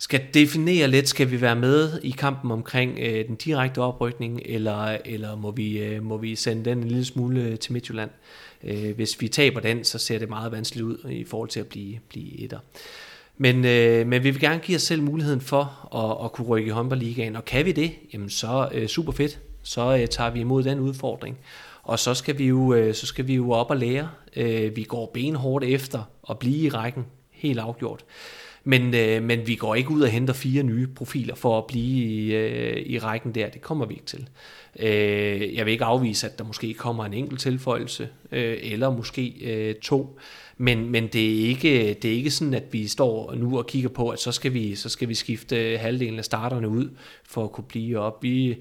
skal 0.02 0.22
definere 0.34 0.88
lidt, 0.88 1.08
skal 1.08 1.30
vi 1.30 1.40
være 1.40 1.56
med 1.56 2.00
i 2.02 2.10
kampen 2.10 2.50
omkring 2.50 2.98
øh, 2.98 3.26
den 3.26 3.36
direkte 3.36 3.78
oprykning, 3.78 4.40
eller, 4.44 4.98
eller 5.04 5.36
må, 5.36 5.50
vi, 5.50 5.78
øh, 5.78 6.02
må 6.02 6.16
vi 6.16 6.36
sende 6.36 6.70
den 6.70 6.78
en 6.78 6.88
lille 6.88 7.04
smule 7.04 7.56
til 7.56 7.72
Midtjylland? 7.72 8.10
Øh, 8.64 8.94
hvis 8.94 9.20
vi 9.20 9.28
taber 9.28 9.60
den, 9.60 9.84
så 9.84 9.98
ser 9.98 10.18
det 10.18 10.28
meget 10.28 10.52
vanskeligt 10.52 10.84
ud 10.84 11.10
i 11.10 11.24
forhold 11.24 11.48
til 11.48 11.60
at 11.60 11.66
blive, 11.66 11.98
blive 12.08 12.40
etter. 12.40 12.58
Men, 13.38 13.64
øh, 13.64 14.06
men 14.06 14.24
vi 14.24 14.30
vil 14.30 14.40
gerne 14.40 14.60
give 14.60 14.76
os 14.76 14.82
selv 14.82 15.02
muligheden 15.02 15.40
for 15.40 15.94
at, 15.94 16.24
at 16.24 16.32
kunne 16.32 16.46
rykke 16.46 16.66
i 16.66 16.70
håndboldligaen, 16.70 17.36
og 17.36 17.44
kan 17.44 17.64
vi 17.64 17.72
det, 17.72 17.92
jamen 18.12 18.30
så 18.30 18.68
øh, 18.72 18.86
super 18.86 19.12
fedt. 19.12 19.40
Så 19.62 19.96
øh, 19.96 20.06
tager 20.06 20.30
vi 20.30 20.40
imod 20.40 20.62
den 20.62 20.80
udfordring. 20.80 21.38
Og 21.82 21.98
så 21.98 22.14
skal 22.14 22.38
vi 22.38 22.46
jo, 22.46 22.74
øh, 22.74 22.94
så 22.94 23.06
skal 23.06 23.26
vi 23.26 23.34
jo 23.34 23.50
op 23.50 23.70
og 23.70 23.76
lære. 23.76 24.08
Øh, 24.36 24.76
vi 24.76 24.82
går 24.82 25.10
benhårdt 25.14 25.64
efter 25.64 26.02
at 26.30 26.38
blive 26.38 26.58
i 26.58 26.68
rækken, 26.68 27.06
helt 27.30 27.58
afgjort. 27.58 28.04
Men, 28.64 28.94
øh, 28.94 29.22
men 29.22 29.46
vi 29.46 29.54
går 29.54 29.74
ikke 29.74 29.90
ud 29.90 30.00
og 30.00 30.08
henter 30.08 30.34
fire 30.34 30.62
nye 30.62 30.86
profiler 30.86 31.34
for 31.34 31.58
at 31.58 31.66
blive 31.66 32.04
i, 32.04 32.34
øh, 32.34 32.82
i 32.86 32.98
rækken 32.98 33.34
der. 33.34 33.48
Det 33.48 33.62
kommer 33.62 33.86
vi 33.86 33.94
ikke 33.94 34.06
til. 34.06 34.28
Øh, 34.78 35.54
jeg 35.54 35.66
vil 35.66 35.72
ikke 35.72 35.84
afvise, 35.84 36.26
at 36.26 36.38
der 36.38 36.44
måske 36.44 36.74
kommer 36.74 37.04
en 37.04 37.14
enkelt 37.14 37.40
tilføjelse, 37.40 38.08
øh, 38.32 38.58
eller 38.62 38.90
måske 38.90 39.28
øh, 39.42 39.74
to. 39.74 40.18
Men, 40.56 40.90
men 40.90 41.06
det, 41.06 41.44
er 41.44 41.48
ikke, 41.48 41.94
det 42.02 42.10
er 42.10 42.14
ikke 42.14 42.30
sådan, 42.30 42.54
at 42.54 42.64
vi 42.72 42.86
står 42.86 43.34
nu 43.34 43.58
og 43.58 43.66
kigger 43.66 43.88
på, 43.88 44.08
at 44.08 44.18
så 44.18 44.32
skal 44.32 44.54
vi, 44.54 44.74
så 44.74 44.88
skal 44.88 45.08
vi 45.08 45.14
skifte 45.14 45.78
halvdelen 45.78 46.18
af 46.18 46.24
starterne 46.24 46.68
ud 46.68 46.90
for 47.24 47.44
at 47.44 47.52
kunne 47.52 47.64
blive 47.68 47.98
op. 47.98 48.22
Vi 48.22 48.56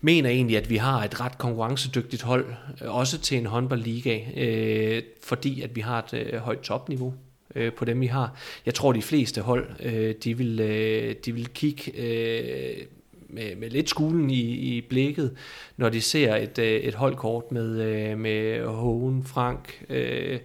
mener 0.00 0.30
egentlig, 0.30 0.56
at 0.56 0.70
vi 0.70 0.76
har 0.76 1.04
et 1.04 1.20
ret 1.20 1.38
konkurrencedygtigt 1.38 2.22
hold, 2.22 2.46
øh, 2.82 2.96
også 2.96 3.18
til 3.18 3.38
en 3.38 3.46
håndboldliga, 3.46 4.20
øh, 4.36 5.02
fordi 5.22 5.60
at 5.60 5.76
vi 5.76 5.80
har 5.80 5.98
et 5.98 6.26
øh, 6.32 6.38
højt 6.38 6.60
topniveau 6.60 7.14
øh, 7.54 7.72
på 7.72 7.84
dem, 7.84 8.00
vi 8.00 8.06
har. 8.06 8.36
Jeg 8.66 8.74
tror, 8.74 8.92
de 8.92 9.02
fleste 9.02 9.40
hold, 9.40 9.66
øh, 9.80 10.14
de, 10.24 10.36
vil, 10.36 10.60
øh, 10.60 11.14
de 11.24 11.32
vil 11.32 11.48
kigge 11.48 11.92
øh, 11.96 12.76
med, 13.28 13.56
med 13.56 13.70
lidt 13.70 13.88
skulen 13.88 14.30
i, 14.30 14.40
i 14.40 14.80
blikket, 14.80 15.36
når 15.76 15.88
de 15.88 16.00
ser 16.00 16.36
et, 16.36 16.58
øh, 16.58 16.80
et 16.80 16.94
holdkort 16.94 17.52
med, 17.52 17.80
øh, 17.80 18.18
med 18.18 18.64
Hohen, 18.66 19.24
Frank, 19.24 19.84
øh, 19.88 20.38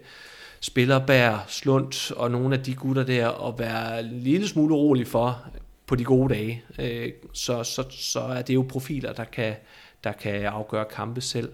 Spillerbær, 0.59 1.45
Slund 1.47 2.13
og 2.15 2.31
nogle 2.31 2.55
af 2.55 2.63
de 2.63 2.75
gutter 2.75 3.03
der, 3.03 3.27
og 3.27 3.59
være 3.59 3.99
en 3.99 4.19
lille 4.19 4.47
smule 4.47 4.73
urolig 4.73 5.07
for 5.07 5.45
på 5.85 5.95
de 5.95 6.03
gode 6.03 6.33
dage. 6.33 6.63
Øh, 6.79 7.11
så, 7.33 7.63
så, 7.63 7.83
så 7.89 8.19
er 8.19 8.41
det 8.41 8.53
jo 8.53 8.65
profiler, 8.69 9.13
der 9.13 9.23
kan, 9.23 9.55
der 10.03 10.11
kan 10.11 10.45
afgøre 10.45 10.85
kampe 10.85 11.21
selv 11.21 11.49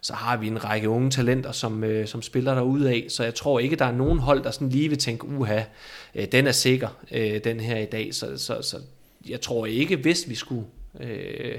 så 0.00 0.14
har 0.14 0.36
vi 0.36 0.46
en 0.46 0.64
række 0.64 0.88
unge 0.88 1.10
talenter, 1.10 1.52
som, 1.52 1.84
øh, 1.84 2.06
som 2.06 2.22
spiller 2.22 2.54
der 2.54 2.88
af. 2.88 3.06
Så 3.08 3.24
jeg 3.24 3.34
tror 3.34 3.58
ikke, 3.58 3.76
der 3.76 3.84
er 3.84 3.92
nogen 3.92 4.18
hold, 4.18 4.44
der 4.44 4.50
sådan 4.50 4.68
lige 4.68 4.88
vil 4.88 4.98
tænke, 4.98 5.26
uha, 5.26 5.62
øh, 6.14 6.26
den 6.32 6.46
er 6.46 6.52
sikker, 6.52 6.88
øh, 7.12 7.44
den 7.44 7.60
her 7.60 7.78
i 7.78 7.86
dag. 7.86 8.14
Så, 8.14 8.36
så, 8.36 8.62
så 8.62 8.76
jeg 9.28 9.40
tror 9.40 9.66
ikke, 9.66 9.96
hvis 9.96 10.28
vi 10.28 10.34
skulle... 10.34 10.66
Øh, 11.00 11.58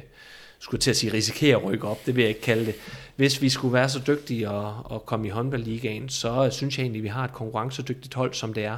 skulle 0.60 0.82
til 0.82 0.90
at 0.90 0.98
sige 0.98 1.14
risikere 1.14 1.58
at 1.58 1.64
rykke 1.64 1.88
op, 1.88 2.06
det 2.06 2.16
vil 2.16 2.22
jeg 2.22 2.30
ikke 2.30 2.42
kalde 2.42 2.66
det. 2.66 2.76
Hvis 3.16 3.42
vi 3.42 3.50
skulle 3.50 3.74
være 3.74 3.90
så 3.90 4.02
dygtige 4.08 4.50
og, 4.50 4.92
og 4.92 5.06
komme 5.06 5.28
i 5.28 5.30
håndboldligaen, 5.30 6.10
så 6.10 6.50
synes 6.52 6.78
jeg 6.78 6.84
egentlig, 6.84 7.00
at 7.00 7.04
vi 7.04 7.08
har 7.08 7.24
et 7.24 7.34
konkurrencedygtigt 7.34 8.14
hold, 8.14 8.34
som 8.34 8.54
det 8.54 8.66
er, 8.66 8.78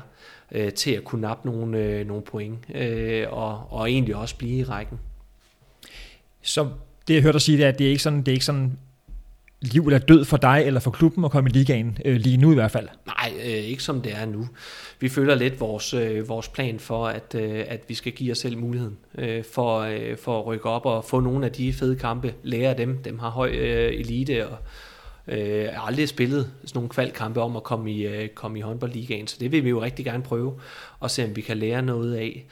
øh, 0.51 0.74
til 0.74 0.91
at 0.91 1.03
kunne 1.03 1.22
nappe 1.22 1.50
nogle, 1.50 1.77
øh, 1.77 2.08
nogle 2.08 2.24
point, 2.24 2.58
øh, 2.75 3.25
og, 3.30 3.68
og 3.70 3.91
egentlig 3.91 4.15
også 4.15 4.36
blive 4.36 4.60
i 4.60 4.63
rækken. 4.63 5.00
Så 6.41 6.70
det 7.08 7.13
jeg 7.13 7.22
hørte 7.22 7.34
dig 7.34 7.41
sige, 7.41 7.58
det 7.58 7.65
er, 7.65 7.70
at 7.70 7.80
det 7.80 7.86
er 7.86 7.91
ikke 7.91 8.03
sådan, 8.03 8.20
det 8.20 8.27
er 8.27 8.34
ikke 8.34 8.46
sådan 8.46 8.77
liv 9.62 9.88
eller 9.88 10.00
død 10.00 10.25
for 10.25 10.38
dig 10.38 10.63
eller 10.65 10.80
for 10.80 10.91
klubben 10.91 11.25
at 11.25 11.32
komme 11.32 11.50
i 11.50 11.53
ligaen, 11.53 11.98
øh, 12.06 12.15
lige 12.15 12.38
nu 12.38 12.51
i 12.51 12.53
hvert 12.53 12.72
fald? 12.72 12.88
Nej, 13.06 13.34
øh, 13.46 13.50
ikke 13.50 13.84
som 13.84 14.01
det 14.01 14.13
er 14.15 14.25
nu. 14.25 14.48
Vi 15.00 15.10
følger 15.10 15.36
lidt 15.36 15.60
vores, 15.60 15.94
øh, 15.94 16.30
vores 16.30 16.48
plan 16.48 16.80
for, 16.80 17.08
at, 17.08 17.36
øh, 17.36 17.65
at 17.68 17.84
vi 17.88 17.94
skal 17.94 18.12
give 18.12 18.32
os 18.32 18.38
selv 18.38 18.58
muligheden 18.58 18.98
øh, 19.18 19.44
for, 19.53 19.80
øh, 19.80 20.18
for 20.18 20.39
at 20.39 20.46
rykke 20.46 20.65
op 20.65 20.86
og 20.86 21.06
få 21.06 21.20
nogle 21.20 21.46
af 21.46 21.51
de 21.51 21.74
fede 21.74 21.96
kampe, 21.96 22.34
lære 22.44 22.77
dem. 22.77 22.98
Dem 22.98 23.20
har 23.20 23.30
høj 23.30 23.50
øh, 23.50 23.94
elite 23.94 24.48
og 24.48 24.58
øh, 25.27 25.88
aldrig 25.88 26.10
spillet 26.10 26.51
sådan 26.65 26.77
nogle 26.77 26.89
kvalkampe 26.89 27.41
om 27.41 27.56
at 27.56 27.63
komme 27.63 27.91
i, 27.91 28.08
øh, 28.08 28.30
komme 28.30 28.60
i 28.60 28.62
håndboldligaen, 28.62 29.28
så 29.28 29.38
det 29.39 29.52
vil 29.52 29.63
vi 29.63 29.69
jo 29.69 29.82
rigtig 29.82 30.06
gerne 30.06 30.24
prøve 30.24 30.54
og 31.00 31.12
se, 31.12 31.26
om 31.26 31.36
vi 31.36 31.41
kan 31.41 31.58
lære 31.58 31.82
noget 31.82 32.15
af. 32.15 32.45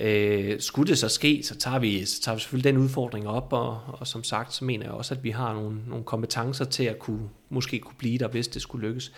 Øh, 0.00 0.60
skulle 0.60 0.88
det 0.88 0.98
så 0.98 1.08
ske, 1.08 1.42
så 1.44 1.58
tager, 1.58 1.78
vi, 1.78 2.04
så 2.04 2.22
tager 2.22 2.36
vi 2.36 2.40
selvfølgelig 2.40 2.72
den 2.72 2.82
udfordring 2.82 3.28
op, 3.28 3.52
og, 3.52 3.80
og 3.88 4.06
som 4.06 4.24
sagt, 4.24 4.54
så 4.54 4.64
mener 4.64 4.84
jeg 4.84 4.92
også, 4.92 5.14
at 5.14 5.24
vi 5.24 5.30
har 5.30 5.54
nogle, 5.54 5.76
nogle 5.88 6.04
kompetencer 6.04 6.64
til 6.64 6.84
at 6.84 6.98
kunne, 6.98 7.28
måske 7.48 7.78
kunne 7.78 7.94
blive 7.98 8.18
der, 8.18 8.28
hvis 8.28 8.48
det 8.48 8.62
skulle 8.62 8.88
lykkes. 8.88 9.12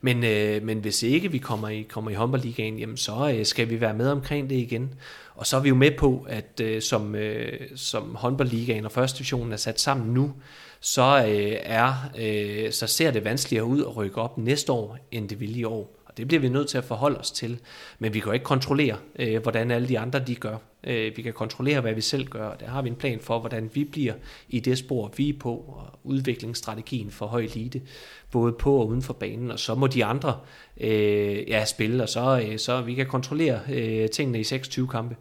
Men, 0.00 0.24
øh, 0.24 0.62
men 0.62 0.78
hvis 0.78 1.02
ikke 1.02 1.32
vi 1.32 1.38
kommer 1.38 1.68
i, 1.68 1.82
kommer 1.82 2.10
i 2.10 2.14
håndboldligaen, 2.14 2.78
jamen 2.78 2.96
så 2.96 3.34
øh, 3.36 3.46
skal 3.46 3.70
vi 3.70 3.80
være 3.80 3.94
med 3.94 4.08
omkring 4.08 4.50
det 4.50 4.56
igen. 4.56 4.94
Og 5.34 5.46
så 5.46 5.56
er 5.56 5.60
vi 5.60 5.68
jo 5.68 5.74
med 5.74 5.90
på, 5.98 6.26
at 6.28 6.60
øh, 6.62 6.82
som, 6.82 7.14
øh, 7.14 7.60
som 7.76 8.14
håndboldligaen 8.14 8.84
og 8.84 8.92
første 8.92 9.18
divisionen 9.18 9.52
er 9.52 9.56
sat 9.56 9.80
sammen 9.80 10.14
nu, 10.14 10.32
så, 10.80 11.24
øh, 11.28 11.56
er, 11.62 12.10
øh, 12.18 12.72
så 12.72 12.86
ser 12.86 13.10
det 13.10 13.24
vanskeligere 13.24 13.64
ud 13.64 13.80
at 13.80 13.96
rykke 13.96 14.16
op 14.16 14.38
næste 14.38 14.72
år, 14.72 14.98
end 15.10 15.28
det 15.28 15.40
ville 15.40 15.58
i 15.58 15.64
år 15.64 15.95
det 16.16 16.28
bliver 16.28 16.40
vi 16.40 16.48
nødt 16.48 16.68
til 16.68 16.78
at 16.78 16.84
forholde 16.84 17.18
os 17.18 17.30
til. 17.30 17.58
Men 17.98 18.14
vi 18.14 18.20
kan 18.20 18.26
jo 18.26 18.32
ikke 18.32 18.44
kontrollere, 18.44 18.96
øh, 19.18 19.42
hvordan 19.42 19.70
alle 19.70 19.88
de 19.88 19.98
andre 19.98 20.18
de 20.18 20.34
gør. 20.34 20.56
Øh, 20.84 21.16
vi 21.16 21.22
kan 21.22 21.32
kontrollere, 21.32 21.80
hvad 21.80 21.94
vi 21.94 22.00
selv 22.00 22.28
gør, 22.28 22.46
og 22.46 22.60
der 22.60 22.66
har 22.66 22.82
vi 22.82 22.88
en 22.88 22.94
plan 22.94 23.20
for, 23.20 23.38
hvordan 23.38 23.70
vi 23.74 23.84
bliver 23.84 24.14
i 24.48 24.60
det 24.60 24.78
spor, 24.78 25.12
vi 25.16 25.28
er 25.28 25.38
på, 25.40 25.52
og 25.52 25.98
udviklingsstrategien 26.04 27.10
for 27.10 27.26
høj 27.26 27.40
elite, 27.40 27.82
både 28.30 28.52
på 28.52 28.76
og 28.76 28.86
uden 28.86 29.02
for 29.02 29.12
banen, 29.12 29.50
og 29.50 29.58
så 29.58 29.74
må 29.74 29.86
de 29.86 30.04
andre 30.04 30.38
øh, 30.80 31.48
ja, 31.48 31.64
spille, 31.64 32.02
og 32.02 32.08
så, 32.08 32.44
øh, 32.48 32.58
så 32.58 32.80
vi 32.80 32.94
kan 32.94 33.06
kontrollere 33.06 33.60
øh, 33.72 34.08
tingene 34.10 34.40
i 34.40 34.44
26 34.44 34.88
kampe 34.88 35.16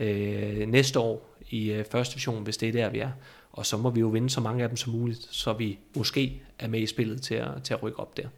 øh, 0.00 0.68
næste 0.68 0.98
år 0.98 1.36
i 1.50 1.72
øh, 1.72 1.84
første 1.84 2.14
division, 2.14 2.42
hvis 2.42 2.56
det 2.56 2.68
er 2.68 2.72
der, 2.72 2.90
vi 2.90 2.98
er. 2.98 3.10
Og 3.52 3.66
så 3.66 3.76
må 3.76 3.90
vi 3.90 4.00
jo 4.00 4.08
vinde 4.08 4.30
så 4.30 4.40
mange 4.40 4.62
af 4.62 4.68
dem 4.68 4.76
som 4.76 4.92
muligt, 4.92 5.28
så 5.30 5.52
vi 5.52 5.78
måske 5.96 6.42
er 6.58 6.68
med 6.68 6.80
i 6.80 6.86
spillet 6.86 7.22
til 7.22 7.34
at, 7.34 7.48
til 7.64 7.74
at 7.74 7.82
rykke 7.82 8.00
op 8.00 8.16
der. 8.16 8.28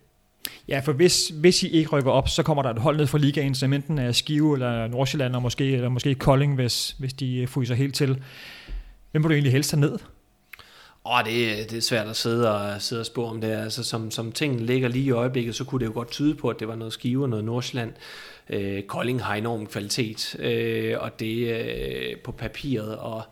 Ja, 0.69 0.81
for 0.81 0.93
hvis, 0.93 1.29
hvis 1.29 1.63
I 1.63 1.69
ikke 1.69 1.91
rykker 1.91 2.11
op, 2.11 2.29
så 2.29 2.43
kommer 2.43 2.63
der 2.63 2.71
et 2.71 2.79
hold 2.79 2.97
ned 2.97 3.07
fra 3.07 3.19
ligaen, 3.19 3.55
som 3.55 3.73
enten 3.73 3.99
er 3.99 4.13
Skive 4.13 4.55
eller 4.55 4.87
Nordsjælland, 4.87 5.37
og 5.37 5.43
måske, 5.43 5.73
eller 5.73 5.89
måske 5.89 6.15
Kolding, 6.15 6.55
hvis, 6.55 6.97
hvis 6.99 7.13
de 7.13 7.37
øh, 7.37 7.49
fryser 7.49 7.75
helt 7.75 7.95
til. 7.95 8.23
Hvem 9.11 9.23
vil 9.23 9.29
du 9.29 9.33
egentlig 9.33 9.53
helst 9.53 9.71
have 9.71 9.81
ned? 9.81 9.99
Åh, 11.07 11.25
det, 11.25 11.71
det 11.71 11.77
er 11.79 11.83
svært 11.83 12.09
at 12.09 12.17
sidde 12.17 12.55
og, 12.55 12.83
sidde 12.83 13.03
og 13.03 13.07
spå 13.07 13.27
om 13.27 13.41
det. 13.41 13.51
Altså, 13.51 13.85
som, 13.85 14.11
som 14.11 14.33
tingene 14.33 14.67
ligger 14.67 14.89
lige 14.89 15.05
i 15.05 15.11
øjeblikket, 15.11 15.55
så 15.55 15.65
kunne 15.65 15.81
det 15.81 15.87
jo 15.87 15.93
godt 15.95 16.11
tyde 16.11 16.35
på, 16.35 16.49
at 16.49 16.61
det 16.61 16.69
var 16.69 16.77
noget 16.77 16.93
Skive 16.93 17.23
og 17.23 17.29
noget 17.29 17.45
Nordsjælland. 17.45 17.93
Øh, 18.51 18.83
Kolding 18.83 19.25
har 19.25 19.35
enorm 19.35 19.67
kvalitet, 19.67 20.37
øh, 20.39 20.97
og 21.01 21.21
det 21.21 21.49
øh, 21.49 22.17
på 22.25 22.33
papiret, 22.33 22.97
og 22.97 23.23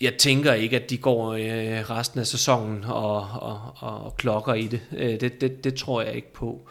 jeg 0.00 0.14
tænker 0.14 0.52
ikke, 0.52 0.76
at 0.76 0.90
de 0.90 0.98
går 0.98 1.32
øh, 1.32 1.90
resten 1.90 2.20
af 2.20 2.26
sæsonen 2.26 2.84
og, 2.84 3.16
og, 3.16 3.60
og, 3.76 4.04
og 4.04 4.16
klokker 4.16 4.54
i 4.54 4.66
det. 4.66 4.80
Øh, 4.96 5.20
det, 5.20 5.40
det. 5.40 5.64
Det 5.64 5.74
tror 5.74 6.02
jeg 6.02 6.14
ikke 6.14 6.32
på. 6.32 6.68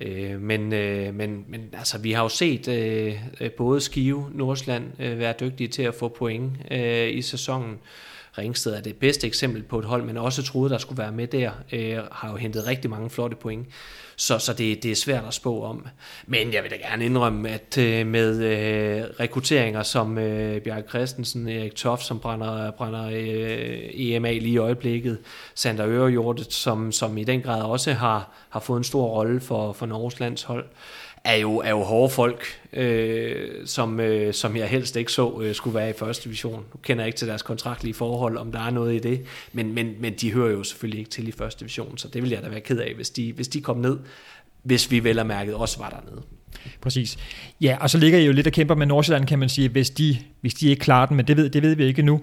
Øh, 0.00 0.40
men, 0.40 0.72
øh, 0.72 1.14
men, 1.14 1.44
men 1.48 1.68
altså, 1.72 1.98
vi 1.98 2.12
har 2.12 2.22
jo 2.22 2.28
set 2.28 2.68
øh, 2.68 3.14
øh 3.40 3.50
både 3.50 3.80
Skive, 3.80 4.30
Nordsland 4.32 4.84
øh, 4.98 5.18
være 5.18 5.34
dygtige 5.40 5.68
til 5.68 5.82
at 5.82 5.94
få 5.94 6.08
point 6.08 6.52
øh, 6.70 7.16
i 7.16 7.22
sæsonen. 7.22 7.78
Ringsted 8.38 8.74
er 8.74 8.80
det 8.80 8.96
bedste 8.96 9.26
eksempel 9.26 9.62
på 9.62 9.78
et 9.78 9.84
hold, 9.84 10.02
men 10.02 10.16
også 10.16 10.42
troede, 10.42 10.70
der 10.70 10.78
skulle 10.78 10.98
være 10.98 11.12
med 11.12 11.26
der, 11.26 11.50
øh, 11.72 11.98
har 12.12 12.30
jo 12.30 12.36
hentet 12.36 12.66
rigtig 12.66 12.90
mange 12.90 13.10
flotte 13.10 13.36
point. 13.36 13.66
Så, 14.16 14.38
så 14.38 14.52
det, 14.52 14.82
det 14.82 14.90
er 14.90 14.94
svært 14.94 15.24
at 15.24 15.34
spå 15.34 15.62
om. 15.62 15.86
Men 16.26 16.52
jeg 16.52 16.62
vil 16.62 16.70
da 16.70 16.76
gerne 16.76 17.04
indrømme, 17.04 17.48
at 17.48 17.78
øh, 17.78 18.06
med 18.06 18.42
øh, 18.42 19.04
rekrutteringer 19.20 19.82
som 19.82 20.18
øh, 20.18 20.60
Bjarke 20.60 20.88
Christensen, 20.88 21.48
Erik 21.48 21.74
Toft, 21.74 22.04
som 22.04 22.18
brænder, 22.18 22.70
brænder 22.70 23.06
øh, 23.12 23.78
EMA 23.92 24.32
lige 24.32 24.54
i 24.54 24.58
øjeblikket, 24.58 25.18
Sander 25.54 25.86
Ørejordet, 25.88 26.52
som, 26.52 26.92
som 26.92 27.18
i 27.18 27.24
den 27.24 27.42
grad 27.42 27.62
også 27.62 27.92
har, 27.92 28.30
har 28.48 28.60
fået 28.60 28.78
en 28.78 28.84
stor 28.84 29.06
rolle 29.06 29.40
for, 29.40 29.72
for 29.72 29.86
Norges 29.86 30.20
landshold, 30.20 30.64
er 31.24 31.34
jo, 31.34 31.56
er 31.56 31.70
jo 31.70 31.82
hårde 31.82 32.12
folk, 32.12 32.44
øh, 32.72 33.66
som, 33.66 34.00
øh, 34.00 34.34
som 34.34 34.56
jeg 34.56 34.68
helst 34.68 34.96
ikke 34.96 35.12
så 35.12 35.40
øh, 35.42 35.54
skulle 35.54 35.74
være 35.74 35.90
i 35.90 35.92
første 35.92 36.24
division. 36.24 36.64
Nu 36.74 36.80
kender 36.82 37.04
jeg 37.04 37.06
ikke 37.06 37.18
til 37.18 37.28
deres 37.28 37.42
kontraktlige 37.42 37.94
forhold, 37.94 38.36
om 38.36 38.52
der 38.52 38.60
er 38.60 38.70
noget 38.70 38.94
i 38.94 38.98
det, 38.98 39.20
men, 39.52 39.74
men, 39.74 39.94
men 39.98 40.14
de 40.20 40.32
hører 40.32 40.50
jo 40.50 40.62
selvfølgelig 40.62 40.98
ikke 40.98 41.10
til 41.10 41.28
i 41.28 41.32
første 41.32 41.60
division, 41.60 41.98
så 41.98 42.08
det 42.08 42.22
vil 42.22 42.30
jeg 42.30 42.42
da 42.42 42.48
være 42.48 42.60
ked 42.60 42.78
af, 42.78 42.94
hvis 42.94 43.10
de, 43.10 43.32
hvis 43.32 43.48
de 43.48 43.60
kom 43.60 43.76
ned, 43.76 43.98
hvis 44.62 44.90
vi 44.90 45.04
vel 45.04 45.18
og 45.18 45.26
mærket 45.26 45.54
også 45.54 45.78
var 45.78 45.88
dernede. 45.88 46.22
Præcis. 46.80 47.16
Ja, 47.60 47.76
og 47.80 47.90
så 47.90 47.98
ligger 47.98 48.18
I 48.18 48.26
jo 48.26 48.32
lidt 48.32 48.46
og 48.46 48.52
kæmper 48.52 48.74
med 48.74 48.86
Nordsjælland, 48.86 49.26
kan 49.26 49.38
man 49.38 49.48
sige, 49.48 49.68
hvis 49.68 49.90
de, 49.90 50.18
hvis 50.40 50.54
de 50.54 50.68
ikke 50.68 50.80
klarer 50.80 51.06
den, 51.06 51.16
men 51.16 51.26
det 51.26 51.36
ved, 51.36 51.50
det 51.50 51.62
ved 51.62 51.76
vi 51.76 51.84
ikke 51.84 52.02
nu 52.02 52.20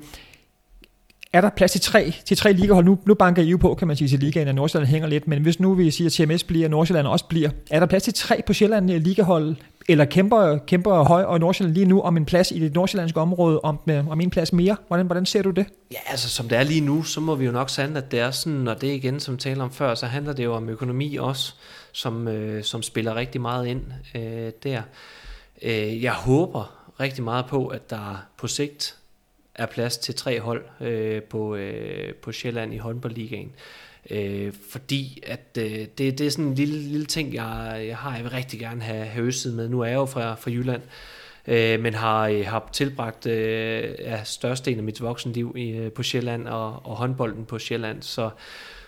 er 1.34 1.42
der 1.42 1.50
plads 1.50 1.72
til 1.72 1.82
tre, 1.82 2.14
til 2.26 2.38
tre 2.38 2.54
ligahold? 2.54 2.86
Nu, 2.86 3.00
nu 3.06 3.14
banker 3.14 3.42
I 3.42 3.46
jo 3.46 3.58
på, 3.58 3.74
kan 3.74 3.88
man 3.88 3.98
sige, 3.98 4.08
til 4.08 4.20
ligaen, 4.20 4.48
at 4.48 4.56
Nordsjælland 4.56 4.90
hænger 4.90 5.08
lidt, 5.08 5.28
men 5.28 5.42
hvis 5.42 5.60
nu 5.60 5.74
vi 5.74 5.92
siger, 5.92 6.08
at 6.08 6.30
TMS 6.30 6.44
bliver, 6.44 6.66
og 6.66 6.72
Nordsjælland 6.72 7.08
også 7.08 7.26
bliver, 7.26 7.50
er 7.70 7.80
der 7.80 7.88
plads 7.88 8.04
til 8.04 8.14
tre 8.14 8.42
på 8.48 8.54
Sjælland 8.54 8.92
eh, 8.92 9.02
ligahold, 9.02 9.56
eller 9.90 10.06
kæmper, 10.06 10.58
kæmper 10.58 11.04
Høj 11.04 11.24
og 11.24 11.40
Nordsjælland 11.40 11.76
lige 11.76 11.86
nu 11.86 12.02
om 12.02 12.18
en 12.18 12.26
plads 12.26 12.52
i 12.52 12.60
det 12.60 12.74
nordsjællandske 12.74 13.20
område, 13.20 13.60
om, 13.60 13.80
eh, 13.90 14.08
om 14.08 14.22
en 14.22 14.30
plads 14.30 14.54
mere? 14.54 14.78
Hvordan, 14.88 15.06
hvordan 15.06 15.26
ser 15.26 15.42
du 15.42 15.50
det? 15.50 15.66
Ja, 15.92 15.98
altså 16.08 16.30
som 16.30 16.50
det 16.50 16.58
er 16.58 16.64
lige 16.64 16.82
nu, 16.82 17.04
så 17.04 17.22
må 17.22 17.36
vi 17.36 17.46
jo 17.46 17.52
nok 17.52 17.70
sande, 17.70 17.98
at 17.98 18.12
det 18.12 18.20
er 18.20 18.32
sådan, 18.32 18.68
og 18.68 18.82
det 18.82 18.88
igen, 18.88 19.20
som 19.20 19.38
taler 19.38 19.64
om 19.64 19.72
før, 19.72 19.96
så 19.96 20.06
handler 20.06 20.34
det 20.34 20.44
jo 20.44 20.54
om 20.54 20.70
økonomi 20.70 21.16
også, 21.16 21.54
som, 21.92 22.28
øh, 22.28 22.64
som 22.64 22.84
spiller 22.84 23.16
rigtig 23.16 23.42
meget 23.42 23.68
ind 23.68 23.82
øh, 24.16 24.52
der. 24.64 24.82
Øh, 25.62 26.04
jeg 26.04 26.14
håber 26.14 26.92
rigtig 27.00 27.24
meget 27.24 27.46
på, 27.46 27.68
at 27.68 27.90
der 27.90 28.26
på 28.38 28.48
sigt 28.48 28.96
er 29.56 29.66
plads 29.66 29.98
til 29.98 30.16
tre 30.16 30.40
hold 30.40 30.64
øh, 30.82 31.24
på, 31.24 31.56
øh, 31.56 32.14
på 32.14 32.32
Sjælland 32.32 32.74
i 32.74 32.78
håndboldligaen. 32.78 33.52
Øh, 34.10 34.54
fordi 34.70 35.24
at 35.28 35.58
øh, 35.58 35.72
det, 35.72 35.98
det 35.98 36.22
er 36.22 36.30
sådan 36.30 36.46
en 36.46 36.56
lille, 36.56 36.80
lille 36.80 37.06
ting, 37.06 37.34
jeg, 37.34 37.84
jeg 37.88 37.98
har. 37.98 38.16
Jeg 38.16 38.24
vil 38.24 38.32
rigtig 38.32 38.60
gerne 38.60 38.82
have, 38.82 39.06
have 39.06 39.26
Østed 39.26 39.54
med. 39.54 39.70
Nu 39.70 39.82
er 39.82 39.86
jeg 39.86 39.96
jo 39.96 40.06
fra, 40.06 40.36
fra 40.36 40.52
Jylland, 40.52 40.82
øh, 41.48 41.80
men 41.80 41.94
har, 41.94 42.28
øh, 42.28 42.46
har 42.46 42.70
tilbragt 42.74 43.26
øh, 43.26 43.96
ja, 44.00 44.24
størstedelen 44.24 44.80
af 44.80 44.84
mit 44.84 45.02
voksenliv 45.02 45.54
i, 45.58 45.70
øh, 45.70 45.92
på 45.92 46.04
Sjælland 46.04 46.48
og, 46.48 46.86
og 46.86 46.96
håndbolden 46.96 47.46
på 47.46 47.60
Sjælland. 47.60 48.02
Så, 48.02 48.30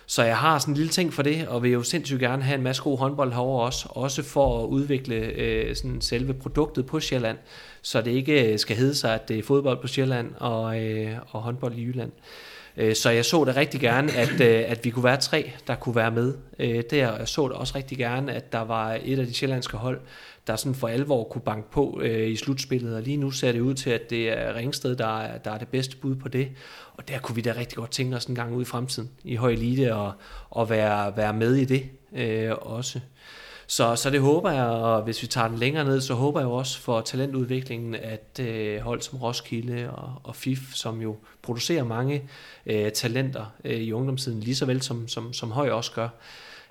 så 0.06 0.22
jeg 0.22 0.36
har 0.36 0.58
sådan 0.58 0.72
en 0.72 0.76
lille 0.76 0.90
ting 0.90 1.12
for 1.12 1.22
det, 1.22 1.48
og 1.48 1.62
vil 1.62 1.70
jo 1.70 1.82
sindssygt 1.82 2.20
gerne 2.20 2.42
have 2.42 2.54
en 2.54 2.62
masse 2.62 2.82
god 2.82 2.98
håndbold 2.98 3.32
herovre 3.32 3.66
også, 3.66 3.86
også 3.90 4.22
for 4.22 4.62
at 4.62 4.66
udvikle 4.66 5.14
øh, 5.14 5.76
sådan 5.76 6.00
selve 6.00 6.34
produktet 6.34 6.86
på 6.86 7.00
Sjælland, 7.00 7.38
så 7.82 8.00
det 8.00 8.10
ikke 8.10 8.52
øh, 8.52 8.58
skal 8.58 8.76
hedde 8.76 8.94
sig, 8.94 9.14
at 9.14 9.28
det 9.28 9.38
er 9.38 9.42
fodbold 9.42 9.80
på 9.80 9.86
Sjælland 9.86 10.34
og, 10.36 10.84
øh, 10.84 11.16
og 11.30 11.42
håndbold 11.42 11.74
i 11.74 11.84
Jylland. 11.84 12.12
Øh, 12.12 12.53
Øh, 12.76 12.94
så 12.94 13.10
jeg 13.10 13.24
så 13.24 13.44
det 13.44 13.56
rigtig 13.56 13.80
gerne, 13.80 14.12
at, 14.12 14.40
øh, 14.40 14.64
at 14.70 14.84
vi 14.84 14.90
kunne 14.90 15.04
være 15.04 15.16
tre, 15.16 15.52
der 15.66 15.74
kunne 15.74 15.94
være 15.94 16.10
med 16.10 16.34
øh, 16.58 16.82
der. 16.90 17.16
Jeg 17.16 17.28
så 17.28 17.48
det 17.48 17.56
også 17.56 17.76
rigtig 17.76 17.98
gerne, 17.98 18.32
at 18.32 18.52
der 18.52 18.60
var 18.60 18.98
et 19.04 19.18
af 19.18 19.26
de 19.26 19.34
sjællandske 19.34 19.76
hold, 19.76 20.00
der 20.46 20.56
sådan 20.56 20.74
for 20.74 20.88
alvor 20.88 21.24
kunne 21.24 21.42
banke 21.42 21.70
på 21.70 22.00
i 22.02 22.36
slutspillet. 22.36 22.96
Og 22.96 23.02
lige 23.02 23.16
nu 23.16 23.30
ser 23.30 23.52
det 23.52 23.60
ud 23.60 23.74
til, 23.74 23.90
at 23.90 24.10
det 24.10 24.38
er 24.38 24.54
Ringsted, 24.54 24.96
der 24.96 25.20
er, 25.20 25.38
der 25.38 25.50
er 25.50 25.58
det 25.58 25.68
bedste 25.68 25.96
bud 25.96 26.14
på 26.14 26.28
det. 26.28 26.48
Og 26.96 27.08
der 27.08 27.18
kunne 27.18 27.36
vi 27.36 27.40
da 27.40 27.54
rigtig 27.56 27.76
godt 27.76 27.90
tænke 27.90 28.16
os 28.16 28.24
en 28.24 28.34
gang 28.34 28.54
ud 28.54 28.62
i 28.62 28.64
fremtiden 28.64 29.10
i 29.24 29.36
høj 29.36 29.52
elite 29.52 29.94
og, 29.94 30.12
og 30.50 30.70
være, 30.70 31.16
være 31.16 31.32
med 31.32 31.54
i 31.54 31.64
det 31.64 31.88
øh, 32.12 32.52
også. 32.60 33.00
Så, 33.66 33.96
så 33.96 34.10
det 34.10 34.20
håber 34.20 34.50
jeg, 34.50 34.64
og 34.64 35.02
hvis 35.02 35.22
vi 35.22 35.26
tager 35.26 35.48
den 35.48 35.58
længere 35.58 35.84
ned, 35.84 36.00
så 36.00 36.14
håber 36.14 36.40
jeg 36.40 36.48
også 36.48 36.80
for 36.80 37.00
talentudviklingen, 37.00 37.94
at 37.94 38.40
øh, 38.40 38.80
hold 38.80 39.00
som 39.00 39.18
Roskilde 39.18 39.90
og, 39.90 40.12
og 40.22 40.36
FIF, 40.36 40.74
som 40.74 41.00
jo 41.00 41.16
producerer 41.42 41.84
mange 41.84 42.22
øh, 42.66 42.92
talenter 42.92 43.52
øh, 43.64 43.80
i 43.80 43.92
ungdomstiden, 43.92 44.40
lige 44.40 44.54
så 44.54 44.66
vel 44.66 44.82
som, 44.82 45.08
som, 45.08 45.32
som 45.32 45.50
Høj 45.50 45.70
også 45.70 45.92
gør, 45.92 46.08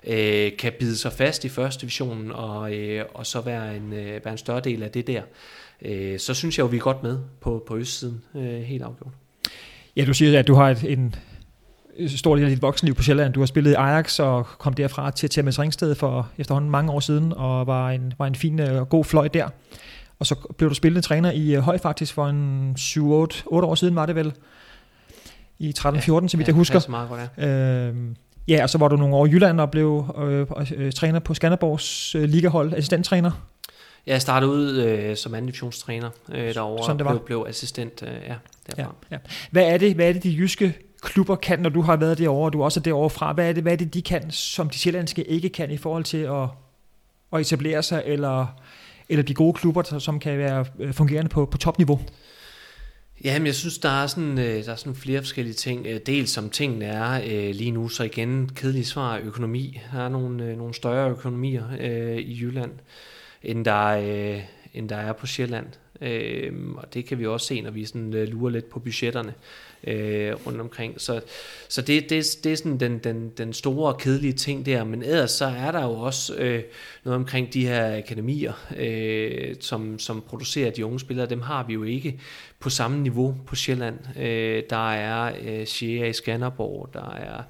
øh, 0.06 0.56
kan 0.56 0.72
bide 0.78 0.96
sig 0.96 1.12
fast 1.12 1.44
i 1.44 1.48
første 1.48 1.80
division 1.80 2.32
og, 2.32 2.74
øh, 2.74 3.04
og 3.14 3.26
så 3.26 3.40
være 3.40 3.76
en, 3.76 3.92
øh, 3.92 4.24
være 4.24 4.32
en 4.32 4.38
større 4.38 4.60
del 4.60 4.82
af 4.82 4.90
det 4.90 5.06
der. 5.06 5.22
Øh, 5.82 6.18
så 6.18 6.34
synes 6.34 6.58
jeg 6.58 6.62
jo, 6.62 6.68
vi 6.68 6.76
er 6.76 6.80
godt 6.80 7.02
med 7.02 7.18
på, 7.40 7.64
på 7.66 7.76
østsiden, 7.76 8.22
øh, 8.34 8.60
helt 8.60 8.82
afgjort. 8.82 9.12
Ja, 9.96 10.04
du 10.04 10.14
siger, 10.14 10.38
at 10.38 10.46
du 10.46 10.54
har 10.54 10.70
et, 10.70 10.84
en 10.92 11.14
stor 12.08 12.36
del 12.36 12.44
af 12.44 12.50
dit 12.50 12.62
voksenliv 12.62 12.94
på 12.94 13.02
Sjælland. 13.02 13.32
Du 13.32 13.40
har 13.40 13.46
spillet 13.46 13.70
i 13.70 13.74
Ajax 13.74 14.20
og 14.20 14.46
kom 14.46 14.74
derfra 14.74 15.10
til 15.10 15.30
TMS 15.30 15.58
Ringsted 15.58 15.94
for 15.94 16.28
efterhånden 16.38 16.70
mange 16.70 16.92
år 16.92 17.00
siden, 17.00 17.32
og 17.32 17.66
var 17.66 17.90
en, 17.90 18.12
var 18.18 18.26
en 18.26 18.34
fin 18.34 18.60
og 18.60 18.88
god 18.88 19.04
fløj 19.04 19.28
der. 19.28 19.48
Og 20.18 20.26
så 20.26 20.34
blev 20.58 20.70
du 20.70 20.74
spillende 20.74 21.00
træner 21.00 21.30
i 21.30 21.54
øh, 21.54 21.62
Høj 21.62 21.78
faktisk 21.78 22.14
for 22.14 22.26
en 22.26 22.76
7-8 22.78 23.00
år 23.00 23.74
siden, 23.74 23.94
var 23.94 24.06
det 24.06 24.14
vel? 24.14 24.32
I 25.58 25.74
13-14, 25.78 25.94
ja, 25.94 26.00
så 26.00 26.18
vidt 26.18 26.32
ja, 26.32 26.44
jeg 26.46 26.54
husker. 26.54 26.80
Meget 26.88 27.08
godt, 27.08 27.20
ja. 27.38 27.48
Øhm, 27.48 28.16
ja, 28.48 28.62
og 28.62 28.70
så 28.70 28.78
var 28.78 28.88
du 28.88 28.96
nogle 28.96 29.14
år 29.14 29.26
i 29.26 29.30
Jylland 29.30 29.60
og 29.60 29.70
blev 29.70 30.14
øh, 30.18 30.46
øh, 30.76 30.92
træner 30.92 31.18
på 31.18 31.34
Skanderborgs 31.34 32.14
øh, 32.14 32.24
ligahold, 32.24 32.72
assistenttræner. 32.72 33.30
Ja, 34.06 34.12
jeg 34.12 34.22
startede 34.22 34.52
ud 34.52 34.76
øh, 34.76 35.16
som 35.16 35.34
anden 35.34 35.46
divisionstræner 35.46 36.10
øh, 36.32 36.54
derovre, 36.54 36.84
Sådan 36.84 36.98
det 36.98 37.04
var. 37.04 37.12
Blev, 37.12 37.24
blev 37.24 37.46
assistent 37.48 38.02
øh, 38.02 38.08
ja, 38.08 38.34
derfra. 38.66 38.94
Ja, 39.10 39.16
ja. 39.16 39.18
Hvad, 39.50 39.72
er 39.72 39.78
det, 39.78 39.94
hvad 39.94 40.08
er 40.08 40.12
det, 40.12 40.22
de 40.22 40.36
jyske 40.38 40.74
klubber 41.04 41.36
kan, 41.36 41.58
når 41.58 41.70
du 41.70 41.80
har 41.80 41.96
været 41.96 42.18
derovre, 42.18 42.48
og 42.48 42.52
du 42.52 42.64
også 42.64 42.80
er 42.80 42.82
derovre 42.82 43.10
fra? 43.10 43.32
Hvad 43.32 43.48
er, 43.48 43.52
det, 43.52 43.62
hvad 43.62 43.72
er 43.72 43.76
det, 43.76 43.94
de 43.94 44.02
kan, 44.02 44.30
som 44.30 44.70
de 44.70 44.78
sjællandske 44.78 45.24
ikke 45.24 45.48
kan 45.48 45.70
i 45.70 45.76
forhold 45.76 46.04
til 46.04 46.18
at, 46.18 46.48
at 47.32 47.40
etablere 47.40 47.82
sig, 47.82 48.02
eller, 48.06 48.46
eller 49.08 49.22
de 49.22 49.34
gode 49.34 49.52
klubber, 49.52 49.98
som 49.98 50.20
kan 50.20 50.38
være 50.38 50.66
øh, 50.78 50.94
fungerende 50.94 51.28
på, 51.28 51.46
på 51.46 51.58
topniveau? 51.58 52.00
Jamen, 53.24 53.46
jeg 53.46 53.54
synes, 53.54 53.78
der 53.78 54.02
er, 54.02 54.06
sådan, 54.06 54.38
øh, 54.38 54.64
der 54.64 54.72
er 54.72 54.76
sådan 54.76 54.94
flere 54.94 55.20
forskellige 55.20 55.54
ting. 55.54 55.86
Øh, 55.86 56.00
dels 56.06 56.30
som 56.30 56.50
tingene 56.50 56.84
er 56.84 57.52
lige 57.52 57.70
nu, 57.70 57.88
så 57.88 58.04
igen, 58.04 58.50
kedeligt 58.54 58.86
svar, 58.86 59.20
økonomi. 59.24 59.80
Der 59.92 60.00
er 60.00 60.08
nogle, 60.08 60.56
nogle 60.56 60.74
større 60.74 61.10
økonomier 61.10 61.64
øh, 61.80 62.16
i 62.16 62.40
Jylland, 62.40 62.72
end 63.42 63.64
der, 63.64 63.86
øh, 63.86 64.40
end 64.74 64.88
der 64.88 64.96
er 64.96 65.12
på 65.12 65.26
Sjælland. 65.26 65.66
Øh, 66.00 66.52
og 66.76 66.94
det 66.94 67.06
kan 67.06 67.18
vi 67.18 67.26
også 67.26 67.46
se, 67.46 67.60
når 67.60 67.70
vi 67.70 67.84
sådan, 67.84 68.10
lurer 68.10 68.50
lidt 68.50 68.70
på 68.70 68.78
budgetterne 68.80 69.34
øh, 69.86 70.46
rundt 70.46 70.60
omkring. 70.60 71.00
Så, 71.00 71.20
så 71.68 71.82
det, 71.82 72.10
det, 72.10 72.24
det 72.44 72.52
er 72.52 72.56
sådan 72.56 72.80
den, 72.80 72.98
den, 72.98 73.28
den 73.28 73.52
store 73.52 73.92
og 73.92 73.98
kedelige 73.98 74.32
ting 74.32 74.66
der. 74.66 74.84
Men 74.84 75.02
ellers 75.02 75.30
så 75.30 75.44
er 75.44 75.72
der 75.72 75.82
jo 75.82 75.92
også 75.92 76.34
øh, 76.34 76.62
noget 77.04 77.16
omkring 77.16 77.52
de 77.52 77.66
her 77.66 77.96
akademier, 77.96 78.52
øh, 78.76 79.54
som, 79.60 79.98
som 79.98 80.24
producerer 80.28 80.70
de 80.70 80.86
unge 80.86 81.00
spillere. 81.00 81.26
Dem 81.26 81.40
har 81.40 81.66
vi 81.66 81.72
jo 81.72 81.82
ikke 81.82 82.20
på 82.58 82.70
samme 82.70 83.02
niveau 83.02 83.36
på 83.46 83.56
Sjælland. 83.56 83.98
Øh, 84.18 84.62
der 84.70 84.92
er 84.92 85.32
øh, 85.44 85.66
Shea 85.66 86.08
i 86.08 86.12
Skanderborg, 86.12 86.90
der 86.92 87.10
er 87.14 87.42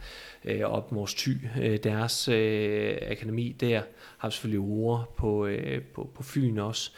øh, 0.44 0.92
mod 0.92 1.16
Thy, 1.16 1.36
øh, 1.62 1.78
deres 1.84 2.28
øh, 2.28 2.96
akademi 3.10 3.56
der, 3.60 3.82
har 4.18 4.30
selvfølgelig 4.30 4.60
ord 4.60 5.14
på, 5.16 5.46
øh, 5.46 5.82
på, 5.82 6.10
på 6.14 6.22
Fyn 6.22 6.58
også. 6.58 6.90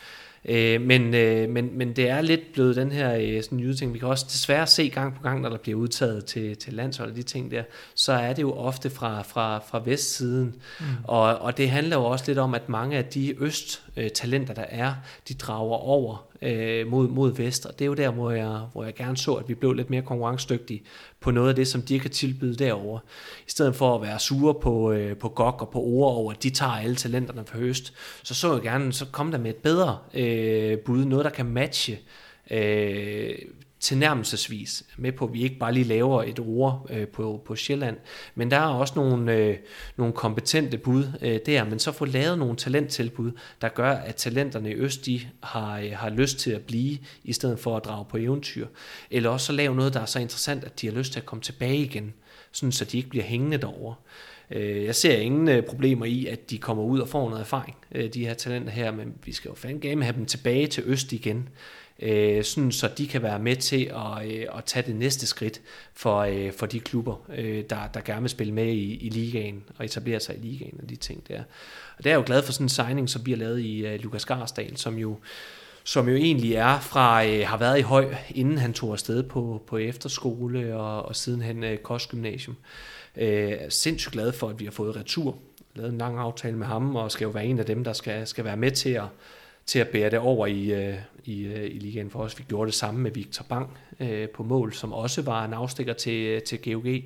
Øh, 0.49 0.81
men, 0.81 1.15
øh, 1.15 1.49
men, 1.51 1.79
men 1.79 1.93
det 1.93 2.09
er 2.09 2.21
lidt 2.21 2.53
blevet 2.53 2.77
den 2.77 2.93
her 2.93 3.15
øh, 3.15 3.43
sådan 3.43 3.59
nye 3.59 3.75
ting. 3.75 3.95
Vi 3.95 3.99
kan 3.99 4.09
også 4.09 4.27
desværre 4.29 4.67
se 4.67 4.89
gang 4.89 5.15
på 5.15 5.23
gang, 5.23 5.41
når 5.41 5.49
der 5.49 5.57
bliver 5.57 5.79
udtaget 5.79 6.25
til, 6.25 6.57
til 6.57 6.73
landshold 6.73 7.11
og 7.11 7.17
de 7.17 7.23
ting 7.23 7.51
der, 7.51 7.63
så 7.95 8.13
er 8.13 8.33
det 8.33 8.43
jo 8.43 8.53
ofte 8.53 8.91
fra, 8.91 9.23
fra, 9.23 9.59
fra 9.59 9.83
vestsiden. 9.85 10.55
Mm. 10.81 10.87
Og, 11.05 11.39
og 11.39 11.57
det 11.57 11.71
handler 11.71 11.97
jo 11.97 12.05
også 12.05 12.25
lidt 12.27 12.39
om, 12.39 12.55
at 12.55 12.69
mange 12.69 12.97
af 12.97 13.05
de 13.05 13.35
øst-talenter, 13.39 14.55
der 14.55 14.65
er, 14.69 14.95
de 15.29 15.35
drager 15.35 15.77
over 15.77 16.27
øh, 16.42 16.87
mod, 16.87 17.09
mod 17.09 17.33
vest. 17.33 17.66
Og 17.66 17.79
det 17.79 17.85
er 17.85 17.87
jo 17.87 17.94
der, 17.94 18.11
hvor 18.11 18.31
jeg, 18.31 18.61
hvor 18.72 18.85
jeg 18.85 18.94
gerne 18.94 19.16
så, 19.16 19.35
at 19.35 19.49
vi 19.49 19.55
blev 19.55 19.72
lidt 19.72 19.90
mere 19.90 20.03
konkurrencedygtige 20.03 20.83
på 21.20 21.31
noget 21.31 21.49
af 21.49 21.55
det, 21.55 21.68
som 21.68 21.83
de 21.83 22.01
kan 22.01 22.11
tilbyde 22.11 22.57
derover. 22.57 22.99
I 23.46 23.51
stedet 23.51 23.75
for 23.75 23.94
at 23.94 24.03
være 24.03 24.18
sure 24.18 24.55
på, 24.55 24.92
øh, 24.92 25.16
på 25.16 25.29
GOG 25.29 25.61
og 25.61 25.70
på 25.70 25.81
ord 25.81 26.14
over, 26.14 26.33
at 26.33 26.42
de 26.42 26.51
tager 26.51 26.72
alle 26.72 26.96
talenterne 26.96 27.44
for 27.46 27.59
høst, 27.59 27.94
så 28.22 28.35
så 28.35 28.53
jeg 28.53 28.62
gerne, 28.62 28.92
så 28.92 29.07
kom 29.12 29.31
der 29.31 29.38
med 29.38 29.51
et 29.51 29.57
bedre 29.57 29.99
øh, 30.14 30.79
bud, 30.79 31.05
noget 31.05 31.25
der 31.25 31.31
kan 31.31 31.46
matche 31.46 31.99
øh, 32.51 33.35
tilnærmelsesvis 33.81 34.85
med 34.97 35.12
på, 35.12 35.25
at 35.25 35.33
vi 35.33 35.43
ikke 35.43 35.59
bare 35.59 35.73
lige 35.73 35.85
laver 35.85 36.23
et 36.23 36.39
ord 36.39 36.87
øh, 36.91 37.09
på, 37.09 37.43
på 37.45 37.57
Sjælland, 37.57 37.97
men 38.35 38.51
der 38.51 38.57
er 38.57 38.67
også 38.67 38.93
nogle, 38.97 39.33
øh, 39.33 39.57
nogle 39.97 40.12
kompetente 40.12 40.79
bud 40.79 41.05
øh, 41.23 41.41
der, 41.47 41.65
men 41.65 41.79
så 41.79 41.93
få 41.93 42.05
lavet 42.05 42.39
nogle 42.39 42.57
talenttilbud, 42.57 43.33
der 43.61 43.69
gør, 43.69 43.91
at 43.91 44.15
talenterne 44.15 44.71
i 44.71 44.75
Øst, 44.75 45.07
de 45.07 45.21
har, 45.43 45.79
øh, 45.79 45.93
har 45.93 46.11
lyst 46.11 46.39
til 46.39 46.51
at 46.51 46.62
blive, 46.62 46.99
i 47.25 47.33
stedet 47.33 47.59
for 47.59 47.77
at 47.77 47.85
drage 47.85 48.05
på 48.05 48.17
eventyr. 48.17 48.67
Eller 49.11 49.31
også 49.31 49.47
så 49.47 49.53
lave 49.53 49.75
noget, 49.75 49.95
der 49.95 50.01
er 50.01 50.07
så 50.07 50.19
interessant, 50.19 50.65
at 50.65 50.81
de 50.81 50.87
har 50.87 50.95
lyst 50.95 51.12
til 51.12 51.21
at 51.21 51.27
komme 51.27 51.43
tilbage 51.43 51.77
igen, 51.77 52.15
sådan 52.53 52.73
så 52.73 52.85
de 52.85 52.97
ikke 52.97 53.09
bliver 53.11 53.25
hængende 53.25 53.57
derovre. 53.57 53.95
Øh, 54.51 54.85
jeg 54.85 54.95
ser 54.95 55.17
ingen 55.17 55.49
øh, 55.49 55.63
problemer 55.63 56.07
i, 56.07 56.27
at 56.27 56.51
de 56.51 56.59
kommer 56.59 56.83
ud 56.83 57.01
og 57.01 57.09
får 57.09 57.29
noget 57.29 57.41
erfaring, 57.41 57.77
øh, 57.93 58.15
de 58.15 58.27
her 58.27 58.35
talenter 58.35 58.71
her, 58.71 58.91
men 58.91 59.15
vi 59.25 59.33
skal 59.33 59.49
jo 59.49 59.55
fandme 59.55 60.05
have 60.05 60.17
dem 60.17 60.27
tilbage 60.27 60.67
til 60.67 60.83
Øst 60.87 61.13
igen 61.13 61.49
øh, 62.03 62.45
sådan 62.45 62.73
så 62.73 62.91
de 62.99 63.07
kan 63.09 63.23
være 63.23 63.39
med 63.39 63.57
til 63.57 63.93
at, 63.95 64.33
øh, 64.33 64.47
at 64.59 64.65
tage 64.65 64.87
det 64.87 64.97
næste 64.97 65.27
skridt 65.27 65.61
for, 65.95 66.19
øh, 66.21 66.53
for 66.53 66.67
de 66.67 66.81
klubber, 66.81 67.31
øh, 67.37 67.65
der, 67.71 67.87
der 67.95 68.01
gerne 68.01 68.21
vil 68.21 68.31
spille 68.31 68.53
med 68.53 68.67
i, 68.67 68.95
i 68.95 69.09
ligaen 69.09 69.65
og 69.79 69.85
etablere 69.85 70.21
sig 70.21 70.37
i 70.37 70.41
ligaen 70.41 70.79
og 70.83 70.89
de 70.89 70.97
ting 70.97 71.29
der. 71.29 71.43
Og 71.99 72.05
der 72.05 72.11
er 72.11 72.15
jeg 72.15 72.19
jo 72.19 72.27
glad 72.27 72.43
for 72.43 72.53
sådan 72.53 72.65
en 72.65 72.69
signing, 72.69 73.11
som 73.11 73.23
bliver 73.23 73.39
lavet 73.39 73.61
i 73.61 73.87
øh, 73.87 74.01
Lukas 74.01 74.25
Garsdal, 74.25 74.77
som 74.77 74.99
jo 74.99 75.19
som 75.85 76.09
jo 76.09 76.15
egentlig 76.15 76.55
er 76.55 76.81
fra, 76.81 77.27
øh, 77.27 77.47
har 77.47 77.57
været 77.57 77.79
i 77.79 77.83
høj, 77.83 78.15
inden 78.35 78.59
han 78.59 78.73
tog 78.73 78.93
afsted 78.93 79.23
på, 79.23 79.63
på 79.67 79.77
efterskole 79.77 80.77
og, 80.77 81.03
og 81.03 81.17
sidenhen 81.17 81.65
øh, 81.65 81.79
kostgymnasium. 81.79 82.57
Øh, 83.16 83.52
sindssygt 83.68 84.12
glad 84.12 84.33
for, 84.33 84.48
at 84.48 84.61
vi 84.61 84.64
har 84.64 84.72
fået 84.72 84.96
retur, 84.96 85.38
lavet 85.74 85.92
en 85.92 85.98
lang 85.98 86.18
aftale 86.18 86.57
med 86.57 86.66
ham, 86.66 86.96
og 86.96 87.12
skal 87.12 87.24
jo 87.24 87.31
være 87.31 87.46
en 87.46 87.59
af 87.59 87.66
dem, 87.66 87.85
der 87.85 87.92
skal, 87.92 88.26
skal 88.26 88.44
være 88.44 88.57
med 88.57 88.70
til 88.70 88.90
at, 88.90 89.05
til 89.66 89.79
at 89.79 89.88
bære 89.88 90.11
det 90.11 90.18
over 90.18 90.46
i, 90.46 90.72
øh, 90.72 90.94
i, 91.24 91.44
øh, 91.44 91.64
i 91.64 91.79
ligaen 91.79 92.11
for 92.11 92.18
os. 92.18 92.38
Vi 92.38 92.44
gjorde 92.48 92.66
det 92.66 92.74
samme 92.74 93.00
med 93.00 93.11
Victor 93.11 93.44
Bang 93.48 93.79
øh, 94.00 94.29
på 94.29 94.42
mål, 94.42 94.72
som 94.72 94.92
også 94.92 95.22
var 95.22 95.44
en 95.44 95.52
afstikker 95.52 95.92
til, 95.92 96.42
til 96.42 96.62
GOG. 96.62 96.85
Mm. 96.85 97.02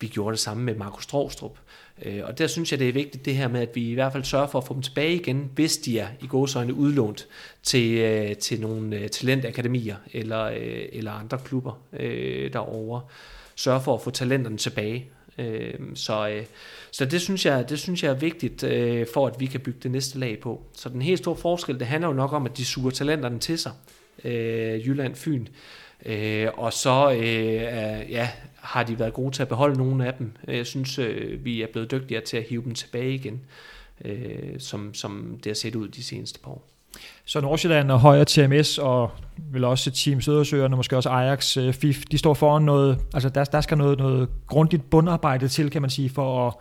Vi 0.00 0.06
gjorde 0.06 0.32
det 0.32 0.40
samme 0.40 0.62
med 0.62 0.74
Markus 0.74 1.04
Strostrup. 1.04 1.58
Øh, 2.02 2.20
og 2.24 2.38
der 2.38 2.46
synes 2.46 2.72
jeg, 2.72 2.78
det 2.78 2.88
er 2.88 2.92
vigtigt 2.92 3.24
det 3.24 3.34
her 3.34 3.48
med, 3.48 3.60
at 3.60 3.68
vi 3.74 3.90
i 3.90 3.94
hvert 3.94 4.12
fald 4.12 4.24
sørger 4.24 4.46
for 4.46 4.58
at 4.58 4.66
få 4.66 4.74
dem 4.74 4.82
tilbage 4.82 5.14
igen, 5.14 5.50
hvis 5.54 5.76
de 5.76 5.98
er 5.98 6.08
i 6.22 6.26
gåsøjne 6.26 6.74
udlånt 6.74 7.28
til, 7.62 7.98
øh, 7.98 8.36
til 8.36 8.60
nogle 8.60 8.96
øh, 8.96 9.08
talentakademier 9.08 9.96
eller, 10.12 10.44
øh, 10.44 10.82
eller 10.92 11.12
andre 11.12 11.38
klubber 11.44 11.80
øh, 11.92 12.52
derovre. 12.52 13.00
Sørge 13.54 13.80
for 13.80 13.94
at 13.94 14.02
få 14.02 14.10
talenterne 14.10 14.56
tilbage. 14.56 15.08
Øh, 15.38 15.74
så, 15.94 16.28
øh, 16.28 16.44
så 16.90 17.04
det 17.04 17.20
synes 17.20 17.46
jeg, 17.46 17.68
det 17.68 17.78
synes 17.78 18.02
jeg 18.02 18.10
er 18.10 18.14
vigtigt 18.14 18.62
øh, 18.62 19.06
for, 19.14 19.26
at 19.26 19.40
vi 19.40 19.46
kan 19.46 19.60
bygge 19.60 19.78
det 19.82 19.90
næste 19.90 20.18
lag 20.18 20.40
på. 20.40 20.62
Så 20.72 20.88
den 20.88 21.02
helt 21.02 21.18
store 21.18 21.36
forskel, 21.36 21.78
det 21.78 21.86
handler 21.86 22.08
jo 22.08 22.14
nok 22.14 22.32
om, 22.32 22.46
at 22.46 22.56
de 22.56 22.64
suger 22.64 22.90
talenterne 22.90 23.38
til 23.38 23.58
sig. 23.58 23.72
Øh, 24.24 24.86
Jylland, 24.86 25.14
Fyn. 25.14 25.46
Øh, 26.06 26.48
og 26.54 26.72
så 26.72 27.12
øh, 27.12 28.10
ja, 28.10 28.30
har 28.54 28.82
de 28.82 28.98
været 28.98 29.12
gode 29.12 29.34
til 29.34 29.42
at 29.42 29.48
beholde 29.48 29.78
nogle 29.78 30.06
af 30.06 30.14
dem. 30.14 30.32
Jeg 30.46 30.66
synes, 30.66 30.98
øh, 30.98 31.44
vi 31.44 31.62
er 31.62 31.66
blevet 31.72 31.90
dygtigere 31.90 32.24
til 32.24 32.36
at 32.36 32.42
hive 32.42 32.62
dem 32.64 32.74
tilbage 32.74 33.14
igen, 33.14 33.40
øh, 34.04 34.58
som, 34.58 34.94
som 34.94 35.38
det 35.44 35.50
har 35.50 35.54
set 35.54 35.74
ud 35.74 35.88
de 35.88 36.04
seneste 36.04 36.40
par 36.40 36.50
år. 36.50 36.68
Så 37.24 37.40
Nordsjælland 37.40 37.90
og 37.90 38.00
Højre 38.00 38.24
TMS 38.24 38.78
og 38.78 39.10
vel 39.52 39.64
også 39.64 39.90
Team 39.90 40.20
Sødersøerne, 40.20 40.76
måske 40.76 40.96
også 40.96 41.08
Ajax, 41.08 41.56
øh, 41.56 41.72
FIF, 41.72 42.04
de 42.10 42.18
står 42.18 42.34
foran 42.34 42.62
noget, 42.62 42.98
altså 43.14 43.28
der, 43.28 43.44
der 43.44 43.60
skal 43.60 43.78
noget, 43.78 43.98
noget 43.98 44.28
grundigt 44.46 44.90
bundarbejde 44.90 45.48
til, 45.48 45.70
kan 45.70 45.82
man 45.82 45.90
sige, 45.90 46.10
for 46.10 46.46
at 46.46 46.54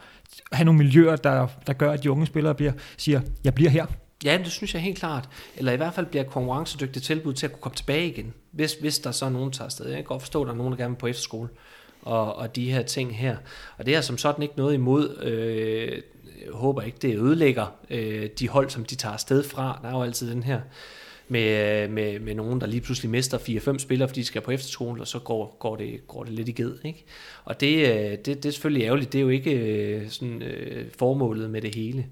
have 0.52 0.66
nogle 0.66 0.78
miljøer, 0.78 1.16
der, 1.16 1.48
der 1.68 1.74
gør, 1.74 1.92
at 1.92 2.04
de 2.04 2.12
unge 2.12 2.26
spillere 2.26 2.56
bliver, 2.56 2.72
siger, 2.98 3.22
jeg 3.44 3.54
bliver 3.54 3.70
her. 3.70 3.86
Ja, 4.24 4.38
det 4.44 4.52
synes 4.52 4.74
jeg 4.74 4.82
helt 4.82 4.98
klart. 4.98 5.30
Eller 5.58 5.72
i 5.72 5.76
hvert 5.76 5.94
fald 5.94 6.06
bliver 6.06 6.24
konkurrencedygtigt 6.24 7.06
tilbud 7.06 7.34
til 7.34 7.46
at 7.46 7.52
kunne 7.52 7.62
komme 7.62 7.76
tilbage 7.76 8.08
igen, 8.08 8.34
hvis, 8.52 8.74
hvis 8.74 9.00
der 9.00 9.12
så 9.12 9.26
er 9.26 9.30
nogen, 9.30 9.50
der 9.50 9.58
tager 9.58 9.66
afsted. 9.66 9.86
Jeg 9.86 9.96
kan 9.96 10.04
godt 10.04 10.22
forstå, 10.22 10.42
at 10.42 10.48
der 10.48 10.54
er 10.54 10.58
nogen, 10.58 10.72
der 10.72 10.78
gerne 10.78 10.94
vil 10.94 11.00
på 11.00 11.08
efterskole 11.08 11.50
og, 12.02 12.36
og 12.36 12.56
de 12.56 12.72
her 12.72 12.82
ting 12.82 13.18
her. 13.18 13.38
Og 13.78 13.86
det 13.86 13.96
er 13.96 14.02
som 14.02 14.18
sådan 14.18 14.44
ikke 14.44 14.58
noget 14.58 14.74
imod. 14.74 15.24
Øh, 15.24 16.02
Øh, 16.46 16.54
håber 16.54 16.82
ikke, 16.82 16.98
det 17.02 17.16
ødelægger 17.16 17.76
øh, 17.90 18.30
de 18.40 18.50
hold, 18.50 18.70
som 18.70 18.86
de 18.86 18.96
tager 18.96 19.14
afsted 19.14 19.44
fra. 19.44 19.80
Der 19.82 19.90
er 19.90 19.94
jo 19.94 20.04
altid 20.04 20.32
den 20.32 20.44
her 20.44 20.62
med, 21.28 21.84
øh, 21.84 21.92
med, 21.92 22.20
med 22.20 22.36
nogen, 22.36 22.62
der 22.62 22.68
lige 22.68 22.82
pludselig 22.82 23.12
mister 23.12 23.38
4-5 23.38 23.78
spillere, 23.78 24.08
fordi 24.08 24.20
de 24.20 24.26
skal 24.26 24.42
på 24.42 24.52
efterskole, 24.52 25.02
og 25.02 25.08
så 25.08 25.20
går, 25.20 25.56
går, 25.60 25.76
det, 25.76 26.08
går 26.08 26.24
det 26.24 26.34
lidt 26.34 26.50
i 26.50 26.52
ged. 26.52 26.76
Ikke? 26.84 27.06
Og 27.46 27.60
det, 27.60 27.88
øh, 27.90 28.12
det, 28.12 28.26
det 28.26 28.46
er 28.46 28.52
selvfølgelig 28.52 28.86
ærgerligt. 28.86 29.14
Det 29.14 29.20
er 29.20 29.24
jo 29.24 29.30
ikke 29.30 30.06
sådan, 30.10 30.42
øh, 30.42 30.86
formålet 30.98 31.50
med 31.50 31.62
det 31.62 31.76
hele. 31.76 32.06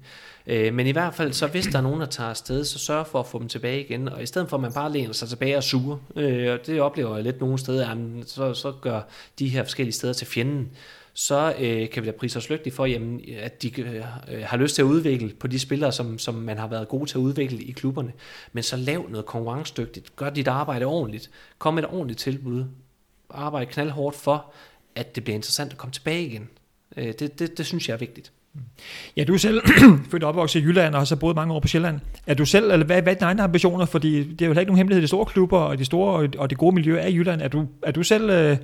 Øh, 0.46 0.74
men 0.74 0.86
i 0.86 0.90
hvert 0.90 1.14
fald, 1.14 1.32
så 1.32 1.46
hvis 1.46 1.66
der 1.66 1.78
er 1.78 1.82
nogen, 1.82 2.00
der 2.00 2.06
tager 2.06 2.30
afsted, 2.30 2.64
så 2.64 2.78
sørg 2.78 3.06
for 3.06 3.20
at 3.20 3.26
få 3.26 3.38
dem 3.38 3.48
tilbage 3.48 3.84
igen. 3.84 4.08
Og 4.08 4.22
i 4.22 4.26
stedet 4.26 4.48
for, 4.48 4.56
at 4.56 4.60
man 4.60 4.72
bare 4.72 4.92
læner 4.92 5.12
sig 5.12 5.28
tilbage 5.28 5.56
og 5.56 5.62
suger, 5.62 5.96
øh, 6.16 6.52
og 6.52 6.66
det 6.66 6.80
oplever 6.80 7.14
jeg 7.14 7.24
lidt 7.24 7.40
nogle 7.40 7.58
steder, 7.58 7.88
jamen, 7.88 8.22
så, 8.26 8.54
så 8.54 8.72
gør 8.80 9.00
de 9.38 9.48
her 9.48 9.62
forskellige 9.62 9.94
steder 9.94 10.12
til 10.12 10.26
fjenden 10.26 10.70
så 11.20 11.54
øh, 11.58 11.90
kan 11.90 12.02
vi 12.02 12.06
da 12.06 12.12
prise 12.12 12.38
os 12.38 12.50
lykkelige 12.50 12.74
for, 12.74 12.86
jamen, 12.86 13.20
at 13.40 13.62
de 13.62 13.80
øh, 13.80 14.02
har 14.42 14.56
lyst 14.56 14.74
til 14.74 14.82
at 14.82 14.86
udvikle 14.86 15.32
på 15.40 15.46
de 15.46 15.58
spillere, 15.58 15.92
som, 15.92 16.18
som 16.18 16.34
man 16.34 16.58
har 16.58 16.66
været 16.66 16.88
gode 16.88 17.06
til 17.06 17.18
at 17.18 17.20
udvikle 17.20 17.62
i 17.62 17.70
klubberne. 17.70 18.12
Men 18.52 18.62
så 18.62 18.76
lav 18.76 19.06
noget 19.08 19.26
konkurrencedygtigt. 19.26 20.16
Gør 20.16 20.30
dit 20.30 20.48
arbejde 20.48 20.84
ordentligt. 20.84 21.30
Kom 21.58 21.74
med 21.74 21.82
et 21.82 21.88
ordentligt 21.90 22.20
tilbud. 22.20 22.64
Arbejde 23.30 23.70
knaldhårdt 23.70 24.16
for, 24.16 24.52
at 24.94 25.14
det 25.14 25.24
bliver 25.24 25.34
interessant 25.34 25.72
at 25.72 25.78
komme 25.78 25.92
tilbage 25.92 26.26
igen. 26.26 26.48
Øh, 26.96 27.12
det, 27.18 27.38
det, 27.38 27.58
det 27.58 27.66
synes 27.66 27.88
jeg 27.88 27.94
er 27.94 27.98
vigtigt. 27.98 28.32
Mm. 28.54 28.60
Ja, 29.16 29.24
du 29.24 29.34
er 29.34 29.38
selv 29.38 29.62
født 30.10 30.22
og 30.22 30.28
opvokset 30.28 30.60
i 30.60 30.62
Jylland 30.62 30.94
og 30.94 31.00
har 31.00 31.04
så 31.04 31.16
boet 31.16 31.36
mange 31.36 31.54
år 31.54 31.60
på 31.60 31.68
Sjælland. 31.68 32.00
Er 32.26 32.34
du 32.34 32.44
selv, 32.44 32.70
eller 32.70 32.86
hvad, 32.86 33.02
hvad 33.02 33.12
er 33.12 33.18
dine 33.18 33.26
egne 33.26 33.42
ambitioner? 33.42 33.86
Fordi 33.86 34.32
det 34.32 34.42
er 34.42 34.46
jo 34.46 34.52
ikke 34.52 34.64
nogen 34.64 34.76
hemmelighed, 34.76 35.02
de 35.02 35.08
store 35.08 35.26
klubber 35.26 35.58
og 35.58 35.78
de 35.78 35.84
store 35.84 36.30
og 36.38 36.50
de 36.50 36.54
gode 36.54 36.74
miljøer 36.74 37.00
er 37.00 37.06
i 37.06 37.14
Jylland. 37.14 37.42
Er 37.42 37.48
du, 37.48 37.66
er 37.82 37.92
du 37.92 38.02
selv 38.02 38.30
øh, 38.30 38.56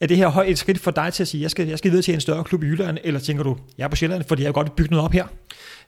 er 0.00 0.06
det 0.06 0.16
her 0.16 0.28
et 0.28 0.58
skridt 0.58 0.80
for 0.80 0.90
dig 0.90 1.12
til 1.12 1.22
at 1.22 1.28
sige, 1.28 1.42
jeg 1.42 1.50
skal, 1.50 1.68
jeg 1.68 1.78
skal 1.78 1.90
videre 1.90 2.02
til 2.02 2.14
en 2.14 2.20
større 2.20 2.44
klub 2.44 2.62
i 2.62 2.66
Jylland, 2.66 2.98
eller 3.04 3.20
tænker 3.20 3.44
du, 3.44 3.56
jeg 3.78 3.84
er 3.84 3.88
på 3.88 3.96
Sjælland, 3.96 4.24
fordi 4.24 4.42
jeg 4.42 4.48
har 4.48 4.52
godt 4.52 4.76
bygget 4.76 4.90
noget 4.90 5.04
op 5.04 5.12
her? 5.12 5.26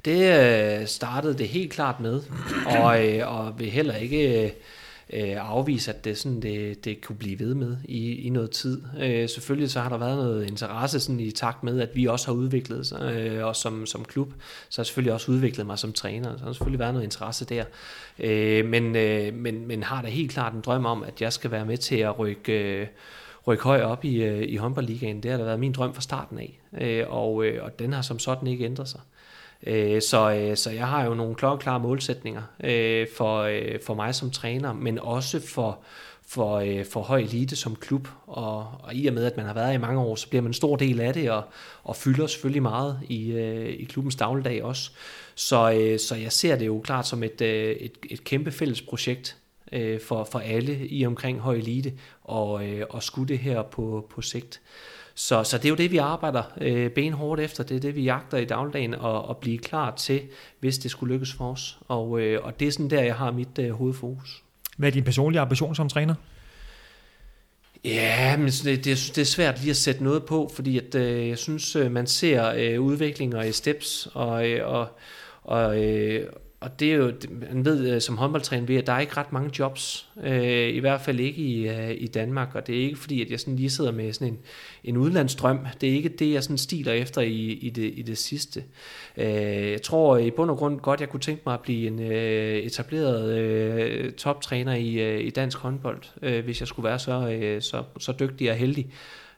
Det 0.04 0.80
øh, 0.80 0.86
startede 0.86 1.38
det 1.38 1.48
helt 1.48 1.72
klart 1.72 2.00
med, 2.00 2.22
og, 2.66 3.06
øh, 3.06 3.34
og 3.34 3.58
vil 3.58 3.70
heller 3.70 3.94
ikke 3.94 4.52
øh, 5.12 5.36
afvise, 5.38 5.92
at 5.92 6.04
det, 6.04 6.18
sådan, 6.18 6.42
det, 6.42 6.84
det 6.84 7.00
kunne 7.00 7.16
blive 7.16 7.38
ved 7.38 7.54
med 7.54 7.76
i, 7.84 8.14
i 8.14 8.30
noget 8.30 8.50
tid. 8.50 8.82
Øh, 9.00 9.28
selvfølgelig 9.28 9.70
så 9.70 9.80
har 9.80 9.88
der 9.88 9.98
været 9.98 10.16
noget 10.16 10.46
interesse 10.48 11.00
sådan, 11.00 11.20
i 11.20 11.30
takt 11.30 11.62
med, 11.62 11.80
at 11.80 11.88
vi 11.94 12.04
også 12.04 12.26
har 12.26 12.32
udviklet 12.32 12.80
os, 12.80 12.94
øh, 13.12 13.44
og 13.44 13.56
som, 13.56 13.86
som 13.86 14.04
klub, 14.04 14.32
så 14.68 14.78
har 14.78 14.82
jeg 14.82 14.86
selvfølgelig 14.86 15.12
også 15.12 15.32
udviklet 15.32 15.66
mig 15.66 15.78
som 15.78 15.92
træner, 15.92 16.36
så 16.38 16.44
har 16.44 16.52
selvfølgelig 16.52 16.80
været 16.80 16.94
noget 16.94 17.04
interesse 17.04 17.44
der. 17.44 17.64
Øh, 18.18 18.66
men, 18.66 18.96
øh, 18.96 19.34
men, 19.34 19.66
men 19.66 19.82
har 19.82 20.02
da 20.02 20.08
helt 20.08 20.30
klart 20.30 20.52
en 20.52 20.60
drøm 20.60 20.86
om, 20.86 21.02
at 21.02 21.20
jeg 21.20 21.32
skal 21.32 21.50
være 21.50 21.64
med 21.64 21.76
til 21.76 21.96
at 21.96 22.18
rykke... 22.18 22.52
Øh, 22.52 22.86
rykke 23.46 23.64
højt 23.64 23.82
op 23.82 24.04
i, 24.04 24.22
øh, 24.22 24.42
i 24.48 24.56
håndboldligaen. 24.56 25.22
Det 25.22 25.30
har 25.30 25.38
da 25.38 25.44
været 25.44 25.60
min 25.60 25.72
drøm 25.72 25.94
fra 25.94 26.00
starten 26.00 26.38
af, 26.38 26.60
øh, 26.80 27.04
og, 27.08 27.44
øh, 27.44 27.64
og 27.64 27.78
den 27.78 27.92
har 27.92 28.02
som 28.02 28.18
sådan 28.18 28.48
ikke 28.48 28.64
ændret 28.64 28.88
sig. 28.88 29.00
Øh, 29.66 30.02
så, 30.02 30.32
øh, 30.32 30.56
så 30.56 30.70
jeg 30.70 30.86
har 30.86 31.04
jo 31.04 31.14
nogle 31.14 31.34
klokkeklare 31.34 31.80
målsætninger 31.80 32.42
for, 33.16 33.50
for 33.86 33.94
mig 33.94 34.14
som 34.14 34.30
træner, 34.30 34.72
men 34.72 34.98
også 34.98 35.40
for, 35.46 35.78
for, 36.28 36.64
for 36.90 37.00
høj 37.00 37.18
elite 37.18 37.56
som 37.56 37.76
klub. 37.76 38.08
Og, 38.26 38.58
og 38.82 38.94
i 38.94 39.06
og 39.06 39.14
med, 39.14 39.24
at 39.24 39.36
man 39.36 39.46
har 39.46 39.54
været 39.54 39.74
i 39.74 39.78
mange 39.78 40.00
år, 40.00 40.14
så 40.14 40.28
bliver 40.28 40.42
man 40.42 40.50
en 40.50 40.54
stor 40.54 40.76
del 40.76 41.00
af 41.00 41.14
det, 41.14 41.30
og, 41.30 41.42
og 41.84 41.96
fylder 41.96 42.26
selvfølgelig 42.26 42.62
meget 42.62 43.00
i, 43.08 43.38
i 43.68 43.84
klubbens 43.84 44.16
dagligdag 44.16 44.62
også. 44.62 44.90
Så, 45.34 45.96
så 46.08 46.14
jeg 46.14 46.32
ser 46.32 46.56
det 46.56 46.66
jo 46.66 46.80
klart 46.84 47.06
som 47.06 47.22
et, 47.22 47.42
et, 47.42 47.92
et 48.10 48.24
kæmpe 48.24 48.52
fælles 48.52 48.82
projekt, 48.82 49.36
øh, 49.72 50.00
for, 50.00 50.24
for 50.24 50.38
alle 50.38 50.88
i 50.88 51.06
omkring 51.06 51.40
høj 51.40 51.54
elite 51.54 51.92
og, 52.22 52.68
øh, 52.68 52.86
og 52.90 53.02
skulle 53.02 53.28
det 53.28 53.38
her 53.38 53.62
på, 53.62 54.06
på 54.10 54.22
sigt. 54.22 54.60
Så, 55.14 55.44
så 55.44 55.58
det 55.58 55.64
er 55.64 55.68
jo 55.68 55.74
det, 55.74 55.90
vi 55.90 55.96
arbejder 55.96 56.42
øh, 56.60 56.90
benhårdt 56.90 57.40
efter. 57.40 57.64
Det 57.64 57.76
er 57.76 57.80
det, 57.80 57.96
vi 57.96 58.02
jagter 58.02 58.38
i 58.38 58.44
dagligdagen 58.44 58.94
og, 58.94 59.24
og 59.24 59.36
blive 59.36 59.58
klar 59.58 59.94
til, 59.94 60.20
hvis 60.60 60.78
det 60.78 60.90
skulle 60.90 61.14
lykkes 61.14 61.32
for 61.32 61.52
os. 61.52 61.78
Og, 61.88 62.20
øh, 62.20 62.44
og 62.44 62.60
det 62.60 62.68
er 62.68 62.72
sådan 62.72 62.90
der, 62.90 63.02
jeg 63.02 63.14
har 63.14 63.30
mit 63.30 63.58
øh, 63.58 63.70
hovedfokus. 63.70 64.42
Hvad 64.76 64.88
er 64.88 64.92
din 64.92 65.04
personlige 65.04 65.40
ambition 65.40 65.74
som 65.74 65.88
træner? 65.88 66.14
Ja, 67.84 68.36
men 68.36 68.46
det, 68.46 68.64
det, 68.64 69.12
det 69.14 69.18
er 69.18 69.24
svært 69.24 69.60
lige 69.60 69.70
at 69.70 69.76
sætte 69.76 70.04
noget 70.04 70.24
på, 70.24 70.50
fordi 70.54 70.78
at, 70.78 70.94
øh, 70.94 71.28
jeg 71.28 71.38
synes, 71.38 71.76
øh, 71.76 71.90
man 71.92 72.06
ser 72.06 72.52
øh, 72.56 72.80
udviklinger 72.80 73.42
i 73.42 73.52
steps, 73.52 74.08
og, 74.14 74.48
øh, 74.48 74.68
og, 74.68 74.88
og, 75.42 75.84
øh, 75.84 76.26
og 76.66 76.80
det 76.80 76.92
er 76.92 76.96
jo, 76.96 77.12
man 77.30 77.64
ved 77.64 77.90
øh, 77.90 78.00
som 78.00 78.18
håndboldtræner 78.18 78.66
ved, 78.66 78.76
at 78.76 78.86
der 78.86 78.92
er 78.92 79.00
ikke 79.00 79.16
ret 79.16 79.32
mange 79.32 79.50
jobs, 79.58 80.08
øh, 80.24 80.68
i 80.68 80.78
hvert 80.78 81.00
fald 81.00 81.20
ikke 81.20 81.42
i, 81.42 81.68
øh, 81.68 81.90
i 81.98 82.06
Danmark, 82.06 82.54
og 82.54 82.66
det 82.66 82.76
er 82.76 82.82
ikke 82.82 82.96
fordi, 82.96 83.22
at 83.22 83.30
jeg 83.30 83.40
sådan 83.40 83.56
lige 83.56 83.70
sidder 83.70 83.92
med 83.92 84.12
sådan 84.12 84.28
en, 84.28 84.38
en 84.84 84.96
udlandsdrøm. 84.96 85.58
Det 85.80 85.88
er 85.88 85.92
ikke 85.92 86.08
det, 86.08 86.32
jeg 86.32 86.42
sådan 86.42 86.58
stiler 86.58 86.92
efter 86.92 87.20
i, 87.20 87.50
i, 87.52 87.70
det, 87.70 87.92
i 87.96 88.02
det 88.02 88.18
sidste. 88.18 88.64
Øh, 89.16 89.70
jeg 89.70 89.82
tror 89.82 90.18
i 90.18 90.30
bund 90.30 90.50
og 90.50 90.56
grund 90.56 90.80
godt, 90.80 91.00
jeg 91.00 91.08
kunne 91.08 91.20
tænke 91.20 91.42
mig 91.46 91.54
at 91.54 91.60
blive 91.60 91.86
en 91.86 92.00
øh, 92.00 92.58
etableret 92.58 93.38
øh, 93.38 94.12
toptræner 94.12 94.74
i, 94.74 94.94
øh, 94.94 95.20
i 95.20 95.30
dansk 95.30 95.58
håndbold, 95.58 96.02
øh, 96.22 96.44
hvis 96.44 96.60
jeg 96.60 96.68
skulle 96.68 96.88
være 96.88 96.98
så, 96.98 97.28
øh, 97.28 97.62
så, 97.62 97.82
så 97.98 98.12
dygtig 98.20 98.50
og 98.50 98.56
heldig 98.56 98.86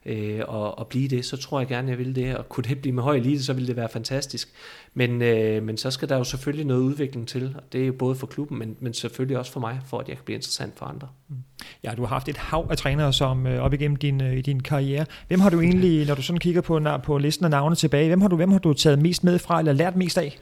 øh, 0.06 0.40
og, 0.48 0.78
og 0.78 0.86
blive 0.86 1.08
det, 1.08 1.24
så 1.24 1.36
tror 1.36 1.60
jeg 1.60 1.68
gerne, 1.68 1.90
jeg 1.90 1.98
vil 1.98 2.16
det. 2.16 2.36
Og 2.36 2.48
kunne 2.48 2.64
det 2.64 2.80
blive 2.80 2.94
med 2.94 3.02
høj 3.02 3.16
elite, 3.16 3.44
så 3.44 3.52
ville 3.52 3.66
det 3.66 3.76
være 3.76 3.88
fantastisk. 3.88 4.48
Men, 4.94 5.22
øh, 5.22 5.62
men 5.62 5.76
så 5.76 5.90
skal 5.90 6.08
der 6.08 6.16
jo 6.16 6.24
selvfølgelig 6.24 6.66
noget 6.66 6.80
udvikling 6.80 7.28
til, 7.28 7.54
og 7.56 7.62
det 7.72 7.82
er 7.82 7.86
jo 7.86 7.92
både 7.92 8.14
for 8.14 8.26
klubben, 8.26 8.58
men, 8.58 8.76
men 8.80 8.94
selvfølgelig 8.94 9.38
også 9.38 9.52
for 9.52 9.60
mig, 9.60 9.80
for 9.86 9.98
at 9.98 10.08
jeg 10.08 10.16
kan 10.16 10.24
blive 10.24 10.36
interessant 10.36 10.78
for 10.78 10.86
andre. 10.86 11.08
Mm. 11.28 11.36
Ja, 11.84 11.94
du 11.96 12.02
har 12.02 12.08
haft 12.08 12.28
et 12.28 12.36
hav 12.36 12.66
af 12.70 12.76
trænere 12.76 13.12
som 13.12 13.46
øh, 13.46 13.62
op 13.62 13.72
igennem 13.72 13.96
din, 13.96 14.22
øh, 14.22 14.44
din 14.44 14.60
karriere. 14.60 15.06
Hvem 15.28 15.40
har 15.40 15.50
du 15.50 15.60
egentlig, 15.60 16.06
når 16.06 16.14
du 16.14 16.22
sådan 16.22 16.40
kigger 16.40 16.60
på, 16.60 16.80
på 17.04 17.18
listen 17.18 17.44
af 17.44 17.50
navne 17.50 17.76
tilbage, 17.76 18.08
hvem 18.08 18.20
har, 18.20 18.28
du, 18.28 18.36
hvem 18.36 18.52
har 18.52 18.58
du 18.58 18.72
taget 18.72 18.98
mest 18.98 19.24
med 19.24 19.38
fra, 19.38 19.58
eller 19.58 19.72
lært 19.72 19.96
mest 19.96 20.18
af? 20.18 20.38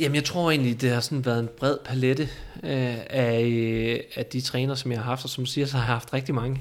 Jamen, 0.00 0.14
jeg 0.14 0.24
tror 0.24 0.50
egentlig, 0.50 0.80
det 0.80 0.90
har 0.90 1.00
sådan 1.00 1.24
været 1.24 1.40
en 1.40 1.48
bred 1.58 1.76
palette 1.84 2.22
øh, 2.62 2.96
af, 3.10 4.04
af 4.16 4.26
de 4.26 4.40
træner, 4.40 4.74
som 4.74 4.92
jeg 4.92 5.00
har 5.00 5.04
haft, 5.04 5.24
og 5.24 5.30
som 5.30 5.46
siger, 5.46 5.66
så 5.66 5.76
har 5.76 5.84
jeg 5.84 5.94
haft 5.94 6.12
rigtig 6.12 6.34
mange. 6.34 6.60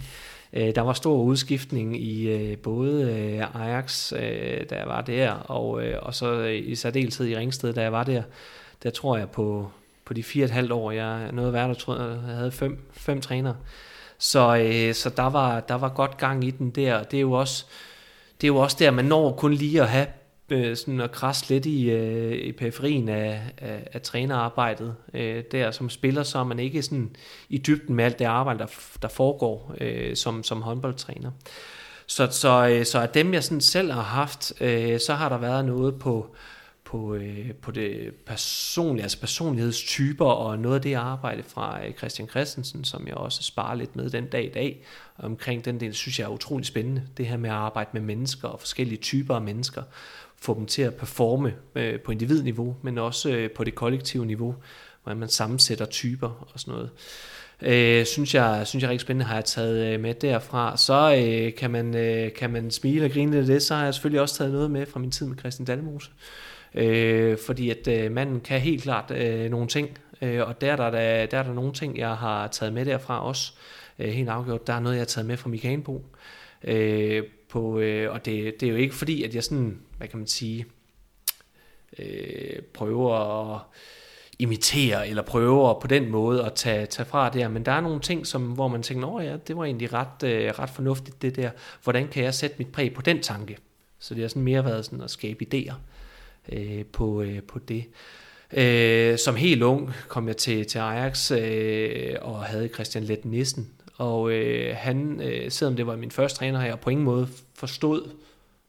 Øh, 0.54 0.76
der 0.76 0.82
var 0.82 0.94
stor 0.94 1.18
udskiftning 1.18 2.02
i 2.02 2.28
øh, 2.30 2.58
både 2.58 3.04
øh, 3.04 3.62
Ajax, 3.62 4.14
øh, 4.14 4.70
da 4.70 4.76
jeg 4.76 4.88
var 4.88 5.02
der, 5.02 5.32
og, 5.32 5.84
øh, 5.84 6.00
og 6.02 6.16
så 6.16 6.32
øh, 6.32 6.70
i 6.70 6.76
særdeleshed 6.76 7.28
i 7.28 7.38
Ringsted, 7.38 7.74
da 7.74 7.82
jeg 7.82 7.92
var 7.92 8.04
der. 8.04 8.24
Der 8.84 8.90
tror 8.90 9.18
jeg 9.18 9.30
på, 9.30 9.72
på 10.06 10.14
de 10.14 10.24
fire 10.24 10.44
og 10.44 10.46
et 10.46 10.52
halvt 10.52 10.72
år, 10.72 10.92
jeg 10.92 11.32
nåede 11.32 11.54
værd, 11.54 11.68
der 11.68 11.76
tror 11.76 11.96
jeg, 11.96 12.20
jeg 12.28 12.36
havde 12.36 12.52
fem, 12.52 12.80
fem 12.92 13.22
trænere. 13.22 13.56
Så, 14.18 14.58
øh, 14.58 14.94
så 14.94 15.10
der, 15.10 15.30
var, 15.30 15.60
der 15.60 15.76
var 15.76 15.90
godt 15.90 16.18
gang 16.18 16.44
i 16.44 16.52
den 16.52 16.70
der. 16.70 17.04
Det 17.04 17.18
er 17.18 17.22
jo 17.22 17.32
også, 17.32 17.66
det 18.42 18.48
er 18.48 18.52
jo 18.52 18.58
også 18.58 18.78
der, 18.80 18.92
man 18.92 19.06
når 19.06 19.32
kun 19.32 19.54
lige 19.54 19.82
at 19.82 19.90
have 19.90 20.08
øh, 20.50 20.78
sådan 20.78 21.02
at 21.02 21.12
krasse 21.12 21.50
lidt 21.50 21.66
i, 21.66 21.90
øh, 21.90 22.34
i 22.34 22.52
periferien 22.52 23.10
af, 23.10 23.42
af, 23.58 23.88
af 23.94 24.02
trænerarbejdet 24.02 24.96
øh, 25.14 25.44
der 25.52 25.72
som 25.72 25.90
spiller, 25.90 26.24
så 26.24 26.40
er 26.40 26.44
man 26.44 26.60
ikke 26.60 26.84
sådan 26.84 27.16
i 27.50 27.58
dybden 27.58 27.96
med 27.96 28.06
alt 28.06 28.20
det 28.20 28.26
arbejde, 28.26 28.60
der, 28.60 28.68
der 29.02 29.08
foregår 29.08 29.76
øh, 29.82 30.16
som, 30.16 30.44
som 30.44 30.62
håndboldtræner. 30.62 31.32
Så, 32.08 32.28
så, 32.32 32.68
øh, 32.68 32.86
så 32.86 33.00
af 33.00 33.10
dem, 33.10 33.34
jeg 33.34 33.44
sådan 33.44 33.62
selv 33.62 33.92
har 33.92 34.02
haft, 34.02 34.54
øh, 34.62 35.00
så 35.00 35.14
har 35.14 35.30
der 35.30 35.38
været 35.38 35.66
noget 35.66 36.00
på, 36.00 36.36
på, 36.88 37.16
øh, 37.16 37.54
på 37.62 37.72
det 37.72 38.14
personlige, 38.26 39.04
altså 39.04 39.20
personlighedstyper, 39.20 40.26
og 40.26 40.60
noget 40.60 40.76
af 40.76 40.82
det 40.82 40.94
arbejde 40.94 41.44
fra 41.44 41.86
øh, 41.86 41.94
Christian 41.94 42.30
Christensen, 42.30 42.84
som 42.84 43.08
jeg 43.08 43.16
også 43.16 43.44
sparer 43.44 43.76
lidt 43.76 43.96
med 43.96 44.10
den 44.10 44.26
dag 44.26 44.46
i 44.46 44.50
dag, 44.50 44.86
omkring 45.18 45.66
den 45.66 45.80
del, 45.80 45.94
synes 45.94 46.20
jeg 46.20 46.26
er 46.26 46.30
utrolig 46.30 46.66
spændende, 46.66 47.04
det 47.18 47.26
her 47.26 47.38
med 47.38 47.50
at 47.50 47.56
arbejde 47.56 47.90
med 47.94 48.02
mennesker 48.02 48.48
og 48.48 48.60
forskellige 48.60 48.98
typer 48.98 49.36
af 49.36 49.42
mennesker, 49.42 49.84
få 50.42 50.54
dem 50.54 50.66
til 50.66 50.82
at 50.82 50.96
performe 50.96 51.54
øh, 51.76 52.00
på 52.00 52.12
individniveau, 52.12 52.76
men 52.82 52.98
også 52.98 53.30
øh, 53.30 53.52
på 53.52 53.64
det 53.64 53.76
kollektive 53.76 54.26
niveau, 54.26 54.56
hvor 55.04 55.14
man 55.14 55.30
sammensætter 55.30 55.86
typer 55.86 56.48
og 56.54 56.60
sådan 56.60 56.74
noget. 56.74 56.90
Øh, 57.62 58.06
synes, 58.06 58.36
jeg, 58.36 58.68
synes 58.68 58.82
jeg 58.82 58.88
er 58.88 58.92
rigtig 58.92 59.06
spændende, 59.06 59.26
har 59.26 59.36
jeg 59.36 59.46
taget 59.46 59.94
øh, 59.94 60.00
med 60.00 60.14
derfra. 60.14 60.78
Så 60.78 61.16
øh, 61.16 61.56
kan, 61.56 61.72
man, 61.72 61.96
øh, 61.96 62.34
kan 62.34 62.50
man 62.50 62.72
smile 62.72 63.06
og 63.06 63.12
grine 63.12 63.32
lidt 63.32 63.42
af 63.42 63.48
det, 63.48 63.64
så 63.64 63.76
har 63.76 63.84
jeg 63.84 63.94
selvfølgelig 63.94 64.22
også 64.22 64.36
taget 64.36 64.54
noget 64.54 64.72
med 64.72 64.86
fra 64.86 65.00
min 65.00 65.12
tid 65.12 65.26
med 65.26 65.38
Christian 65.38 65.66
Dalmose. 65.66 66.12
Øh, 66.12 66.57
Øh, 66.74 67.38
fordi 67.46 67.70
at 67.70 67.88
øh, 67.88 68.12
manden 68.12 68.42
kan 68.42 68.62
helt 68.62 68.84
klart 68.84 69.12
øh, 69.12 69.52
nogle 69.52 69.68
ting, 69.68 69.98
øh, 70.22 70.48
og 70.48 70.62
der 70.62 70.76
der, 70.76 70.90
der, 70.90 71.26
der 71.26 71.38
er 71.38 71.44
der 71.44 71.54
nogle 71.54 71.74
ting, 71.74 71.98
jeg 71.98 72.16
har 72.16 72.48
taget 72.48 72.74
med 72.74 72.86
derfra 72.86 73.24
også. 73.28 73.54
Øh, 74.00 74.10
helt 74.10 74.30
afgjort. 74.30 74.68
Der 74.68 74.74
er 74.74 74.80
noget, 74.80 74.96
jeg 74.96 75.02
har 75.02 75.06
taget 75.06 75.28
med 75.28 75.38
fra 75.38 75.50
Mikael 75.50 75.74
Anbo. 75.74 76.06
Øh, 76.64 77.24
på, 77.50 77.80
øh, 77.80 78.14
og 78.14 78.26
det, 78.26 78.60
det 78.60 78.68
er 78.68 78.72
jo 78.72 78.78
ikke 78.78 78.96
fordi, 78.96 79.24
at 79.24 79.36
jeg 79.36 79.44
sådan, 79.44 79.80
hvad 79.98 80.08
kan 80.08 80.20
man 80.20 80.28
sige, 80.28 80.66
øh, 82.00 82.62
prøver 82.74 83.16
at 83.56 83.62
imitere 84.40 85.08
eller 85.08 85.24
prøver 85.24 85.80
på 85.80 85.88
den 85.88 86.10
måde 86.10 86.46
at 86.46 86.54
tage, 86.54 86.86
tage 86.86 87.06
fra 87.06 87.30
der. 87.30 87.48
Men 87.48 87.66
der 87.66 87.72
er 87.72 87.82
nogle 87.82 88.00
ting, 88.00 88.28
som, 88.28 88.52
hvor 88.52 88.68
man 88.68 88.84
tænker, 88.84 89.18
at 89.18 89.26
ja, 89.26 89.38
det 89.48 89.58
var 89.58 89.66
egentlig 89.66 89.94
ret, 89.94 90.24
øh, 90.24 90.50
ret 90.60 90.70
fornuftigt 90.70 91.22
det 91.22 91.36
der. 91.36 91.50
Hvordan 91.84 92.08
kan 92.08 92.24
jeg 92.24 92.34
sætte 92.34 92.56
mit 92.58 92.72
præg 92.72 92.94
på 92.94 93.02
den 93.02 93.22
tanke? 93.22 93.58
Så 94.00 94.14
det 94.14 94.22
har 94.22 94.30
sådan 94.30 94.44
mere 94.44 94.66
været 94.66 94.86
sådan 94.86 95.02
at 95.02 95.12
skabe 95.12 95.46
idéer 95.54 95.74
øh, 96.52 96.86
på, 96.86 97.22
øh, 97.22 97.44
på 97.44 97.60
det. 97.60 97.86
Øh, 98.54 99.18
som 99.18 99.36
helt 99.36 99.64
ung 99.64 99.94
kom 100.08 100.28
jeg 100.28 100.38
til, 100.38 100.66
til 100.66 100.80
Ajax 100.80 101.32
øh, 101.32 102.16
og 102.22 102.44
havde 102.44 102.68
Christian 102.68 103.04
Let 103.04 103.26
Nissen. 103.26 103.70
Og 103.98 104.32
øh, 104.32 104.76
han, 104.76 105.22
øh, 105.22 105.52
selvom 105.52 105.76
det 105.76 105.88
var 105.88 105.96
min 105.96 106.12
første 106.12 106.38
træner, 106.38 106.60
har 106.60 106.66
jeg 106.66 106.80
på 106.80 106.90
ingen 106.90 107.06
måde 107.06 107.28
forstod 107.54 108.10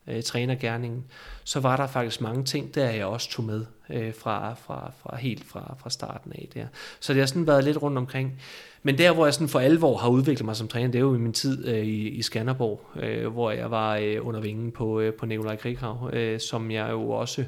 øh, 0.09 0.23
trænergærningen, 0.23 1.05
så 1.44 1.61
var 1.61 1.77
der 1.77 1.87
faktisk 1.87 2.21
mange 2.21 2.44
ting, 2.44 2.75
der 2.75 2.90
jeg 2.90 3.07
også 3.07 3.31
tog 3.31 3.44
med 3.44 3.64
øh, 3.90 4.14
fra, 4.14 4.55
fra, 4.55 4.92
fra 5.03 5.16
helt 5.16 5.44
fra, 5.44 5.77
fra 5.83 5.90
starten 5.90 6.33
af 6.33 6.49
der. 6.55 6.66
Så 7.01 7.12
det 7.12 7.21
har 7.21 7.27
sådan 7.27 7.47
været 7.47 7.64
lidt 7.64 7.83
rundt 7.83 7.99
omkring. 7.99 8.40
Men 8.83 8.99
der, 8.99 9.12
hvor 9.12 9.27
jeg 9.27 9.35
sådan 9.35 9.49
for 9.49 9.61
alvor 9.61 9.97
har 9.97 10.09
udviklet 10.09 10.44
mig 10.44 10.57
som 10.57 10.68
træner, 10.68 10.87
det 10.87 10.99
er 10.99 11.03
jo 11.03 11.14
i 11.14 11.18
min 11.18 11.33
tid 11.33 11.68
øh, 11.68 11.87
i, 11.87 12.09
i 12.09 12.23
Skanderborg, 12.23 12.81
øh, 13.03 13.27
hvor 13.27 13.51
jeg 13.51 13.71
var 13.71 13.97
øh, 13.97 14.27
under 14.27 14.40
vingen 14.40 14.73
på, 14.73 15.01
øh, 15.01 15.14
på 15.14 15.27
Nikolaj 15.27 15.57
Krighav, 15.57 16.11
øh, 16.12 16.40
som 16.40 16.71
jeg 16.71 16.90
jo 16.90 17.11
også 17.11 17.44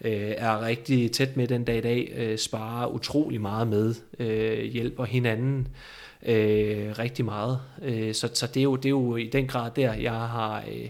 øh, 0.00 0.34
er 0.36 0.62
rigtig 0.62 1.12
tæt 1.12 1.36
med 1.36 1.48
den 1.48 1.64
dag 1.64 1.78
i 1.78 1.80
dag, 1.80 2.12
øh, 2.16 2.38
sparer 2.38 2.86
utrolig 2.86 3.40
meget 3.40 3.68
med, 3.68 3.94
øh, 4.18 4.64
hjælper 4.64 5.04
hinanden 5.04 5.68
øh, 6.26 6.98
rigtig 6.98 7.24
meget. 7.24 7.60
Øh, 7.82 8.14
så 8.14 8.30
så 8.34 8.46
det, 8.46 8.56
er 8.56 8.64
jo, 8.64 8.76
det 8.76 8.86
er 8.86 8.90
jo 8.90 9.16
i 9.16 9.26
den 9.26 9.46
grad 9.46 9.70
der, 9.76 9.92
jeg 9.94 10.12
har, 10.12 10.64
øh, 10.68 10.88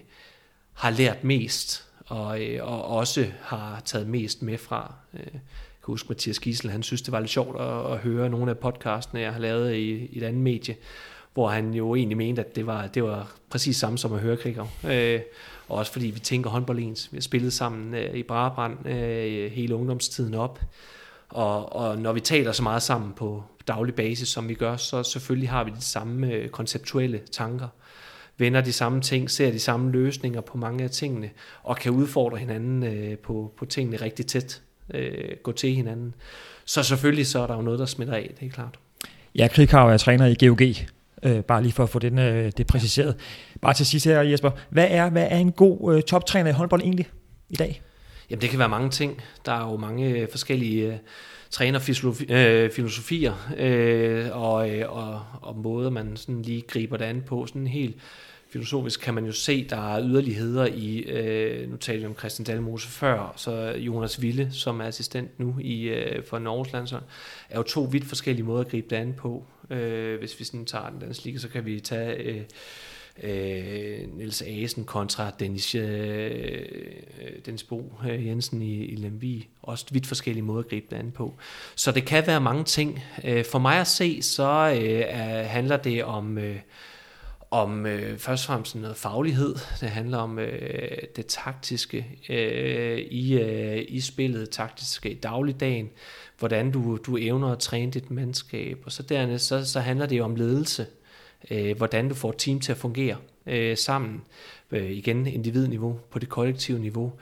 har 0.78 0.90
lært 0.90 1.24
mest, 1.24 1.84
og, 2.06 2.42
øh, 2.42 2.68
og 2.72 2.84
også 2.84 3.26
har 3.42 3.82
taget 3.84 4.06
mest 4.06 4.42
med 4.42 4.58
fra. 4.58 4.94
Øh, 5.14 5.20
jeg 5.20 5.40
kan 5.84 5.92
huske 5.92 6.08
Mathias 6.08 6.38
Gissel, 6.38 6.70
han 6.70 6.82
synes, 6.82 7.02
det 7.02 7.12
var 7.12 7.20
lidt 7.20 7.30
sjovt 7.30 7.60
at, 7.60 7.92
at 7.92 7.98
høre 7.98 8.30
nogle 8.30 8.50
af 8.50 8.58
podcastene, 8.58 9.20
jeg 9.20 9.32
har 9.32 9.40
lavet 9.40 9.74
i, 9.74 10.06
i 10.06 10.18
et 10.18 10.22
andet 10.22 10.42
medie, 10.42 10.76
hvor 11.34 11.48
han 11.48 11.74
jo 11.74 11.94
egentlig 11.94 12.16
mente, 12.16 12.44
at 12.44 12.56
det 12.56 12.66
var, 12.66 12.86
det 12.86 13.04
var 13.04 13.32
præcis 13.50 13.76
samme 13.76 13.98
som 13.98 14.12
at 14.12 14.20
høre 14.20 14.36
Krigger. 14.36 14.66
Øh, 14.84 15.20
og 15.68 15.78
også 15.78 15.92
fordi 15.92 16.06
vi 16.06 16.20
tænker 16.20 16.50
håndbold 16.50 16.78
ens. 16.78 17.08
Vi 17.12 17.16
har 17.16 17.22
spillet 17.22 17.52
sammen 17.52 17.94
øh, 17.94 18.14
i 18.14 18.22
Brabrand 18.22 18.88
øh, 18.88 19.52
hele 19.52 19.74
ungdomstiden 19.74 20.34
op. 20.34 20.60
Og, 21.28 21.76
og 21.76 21.98
når 21.98 22.12
vi 22.12 22.20
taler 22.20 22.52
så 22.52 22.62
meget 22.62 22.82
sammen 22.82 23.12
på 23.12 23.44
daglig 23.68 23.94
basis, 23.94 24.28
som 24.28 24.48
vi 24.48 24.54
gør, 24.54 24.76
så 24.76 25.02
selvfølgelig 25.02 25.50
har 25.50 25.64
vi 25.64 25.70
de 25.70 25.80
samme 25.80 26.32
øh, 26.32 26.48
konceptuelle 26.48 27.18
tanker. 27.18 27.68
Vender 28.38 28.61
de 28.61 28.72
samme 28.72 29.01
ting, 29.01 29.31
ser 29.31 29.51
de 29.51 29.59
samme 29.59 29.92
løsninger 29.92 30.40
på 30.40 30.59
mange 30.59 30.85
af 30.85 30.90
tingene, 30.90 31.31
og 31.62 31.77
kan 31.77 31.92
udfordre 31.92 32.38
hinanden 32.38 32.83
øh, 32.83 33.18
på, 33.18 33.53
på 33.57 33.64
tingene 33.64 33.96
rigtig 33.96 34.27
tæt. 34.27 34.62
Øh, 34.94 35.37
gå 35.42 35.53
til 35.53 35.74
hinanden. 35.74 36.14
Så 36.64 36.83
selvfølgelig 36.83 37.27
så 37.27 37.38
er 37.38 37.46
der 37.46 37.55
jo 37.55 37.62
noget, 37.62 37.79
der 37.79 37.87
smitter 37.87 38.14
af, 38.14 38.35
det 38.40 38.46
er 38.46 38.51
klart. 38.51 38.79
Ja, 39.35 39.48
Krighav 39.48 39.88
er 39.88 39.96
træner 39.96 40.27
i 40.27 40.46
GOG, 40.46 40.61
øh, 41.22 41.40
bare 41.40 41.62
lige 41.62 41.72
for 41.72 41.83
at 41.83 41.88
få 41.88 41.98
den, 41.98 42.18
øh, 42.18 42.53
det 42.57 42.66
præciseret. 42.66 43.16
Bare 43.61 43.74
til 43.74 43.87
sidst 43.87 44.07
her, 44.07 44.20
Jesper, 44.20 44.51
hvad 44.70 44.87
er, 44.90 45.11
hvad 45.11 45.27
er 45.31 45.38
en 45.38 45.53
god 45.53 45.94
øh, 45.94 46.03
toptræner 46.03 46.51
i 46.51 46.53
håndbold 46.53 46.83
egentlig 46.83 47.09
i 47.48 47.57
dag? 47.57 47.83
Jamen 48.31 48.42
det 48.42 48.51
kan 48.51 48.59
være 48.59 48.68
mange 48.68 48.90
ting. 48.90 49.22
Der 49.46 49.53
er 49.53 49.70
jo 49.70 49.77
mange 49.77 50.29
forskellige 50.31 50.87
øh, 50.87 50.98
trænerfilosofier 51.51 53.35
øh, 53.57 54.27
og, 54.33 54.70
øh, 54.70 54.92
og, 54.92 55.22
og 55.42 55.57
måder, 55.57 55.90
man 55.90 56.16
sådan 56.16 56.42
lige 56.42 56.62
griber 56.62 56.96
det 56.96 57.05
an 57.05 57.22
på. 57.27 57.46
Sådan 57.46 57.66
helt 57.66 57.96
filosofisk 58.50 59.00
kan 59.00 59.14
man 59.14 59.26
jo 59.26 59.32
se, 59.32 59.68
der 59.68 59.94
er 59.94 60.02
yderligheder 60.02 60.66
i, 60.66 60.98
øh, 60.98 61.70
nu 61.70 61.76
taler 61.76 62.00
vi 62.00 62.06
om 62.06 62.18
Christian 62.18 62.44
Dalmose 62.44 62.88
før, 62.88 63.32
så 63.37 63.74
Jonas 63.76 64.22
Ville, 64.22 64.52
som 64.52 64.80
er 64.80 64.84
assistent 64.84 65.38
nu 65.40 65.56
i, 65.61 65.82
øh, 65.82 66.24
for 66.24 66.38
Norges 66.38 66.72
landshold, 66.72 67.02
er 67.50 67.58
jo 67.58 67.62
to 67.62 67.82
vidt 67.82 68.04
forskellige 68.04 68.44
måder 68.44 68.61
at 68.61 68.68
gribe 68.68 68.87
det 68.90 68.96
an 68.96 69.14
på. 69.14 69.44
Øh, 69.70 70.18
hvis 70.18 70.38
vi 70.38 70.44
sådan 70.44 70.64
tager 70.64 70.90
den 70.90 70.98
danske 71.00 71.24
liga, 71.24 71.38
så 71.38 71.48
kan 71.48 71.66
vi 71.66 71.80
tage... 71.80 72.14
Øh, 72.14 72.42
øh, 73.22 74.16
Niels 74.16 74.42
Asen 74.42 74.84
kontra 74.84 75.30
Dennis, 75.40 75.74
øh, 75.74 76.30
øh, 76.30 77.32
Dennis 77.46 77.62
Bo 77.62 77.92
øh, 78.08 78.26
Jensen 78.26 78.62
i, 78.62 78.84
i 78.84 78.96
Lemvi. 78.96 79.48
Også 79.62 79.87
vidt 79.90 80.06
forskellige 80.06 80.44
måder 80.44 80.61
at 80.61 80.68
gribe 80.68 80.87
det 80.90 80.96
an 80.96 81.11
på. 81.11 81.34
Så 81.74 81.92
det 81.92 82.04
kan 82.04 82.26
være 82.26 82.40
mange 82.40 82.64
ting. 82.64 83.02
Øh, 83.24 83.44
for 83.44 83.58
mig 83.58 83.80
at 83.80 83.87
se, 83.87 84.22
så 84.22 84.80
øh, 84.82 85.04
handler 85.46 85.76
det 85.76 86.04
om... 86.04 86.38
Øh, 86.38 86.56
om 87.50 87.87
øh, 87.87 88.18
først 88.18 88.44
og 88.44 88.46
fremmest 88.46 88.76
noget 88.76 88.96
faglighed. 88.96 89.54
Det 89.80 89.88
handler 89.88 90.18
om 90.18 90.38
øh, 90.38 90.98
det 91.16 91.26
taktiske 91.26 92.06
øh, 92.28 92.98
i, 92.98 93.38
øh, 93.38 93.84
i 93.88 94.00
spillet, 94.00 94.50
taktiske 94.50 95.11
i 95.11 95.14
dagligdagen, 95.14 95.90
hvordan 96.38 96.70
du, 96.70 96.98
du 97.06 97.16
evner 97.16 97.52
at 97.52 97.58
træne 97.58 97.92
dit 97.92 98.11
mandskab. 98.11 98.78
Og 98.84 98.92
så 98.92 99.02
dernæst 99.02 99.46
så, 99.46 99.64
så 99.64 99.80
handler 99.80 100.06
det 100.06 100.18
jo 100.18 100.24
om 100.24 100.34
ledelse 100.34 100.87
øh, 101.50 101.76
hvordan 101.76 102.08
du 102.08 102.14
får 102.14 102.30
et 102.30 102.37
team 102.38 102.61
til 102.61 102.72
at 102.72 102.78
fungere 102.78 103.16
øh, 103.46 103.76
sammen, 103.76 104.22
øh, 104.70 104.90
igen 104.90 105.26
individniveau, 105.26 106.00
på 106.11 106.18
det 106.18 106.28
kollektive 106.28 106.78
niveau, 106.78 107.12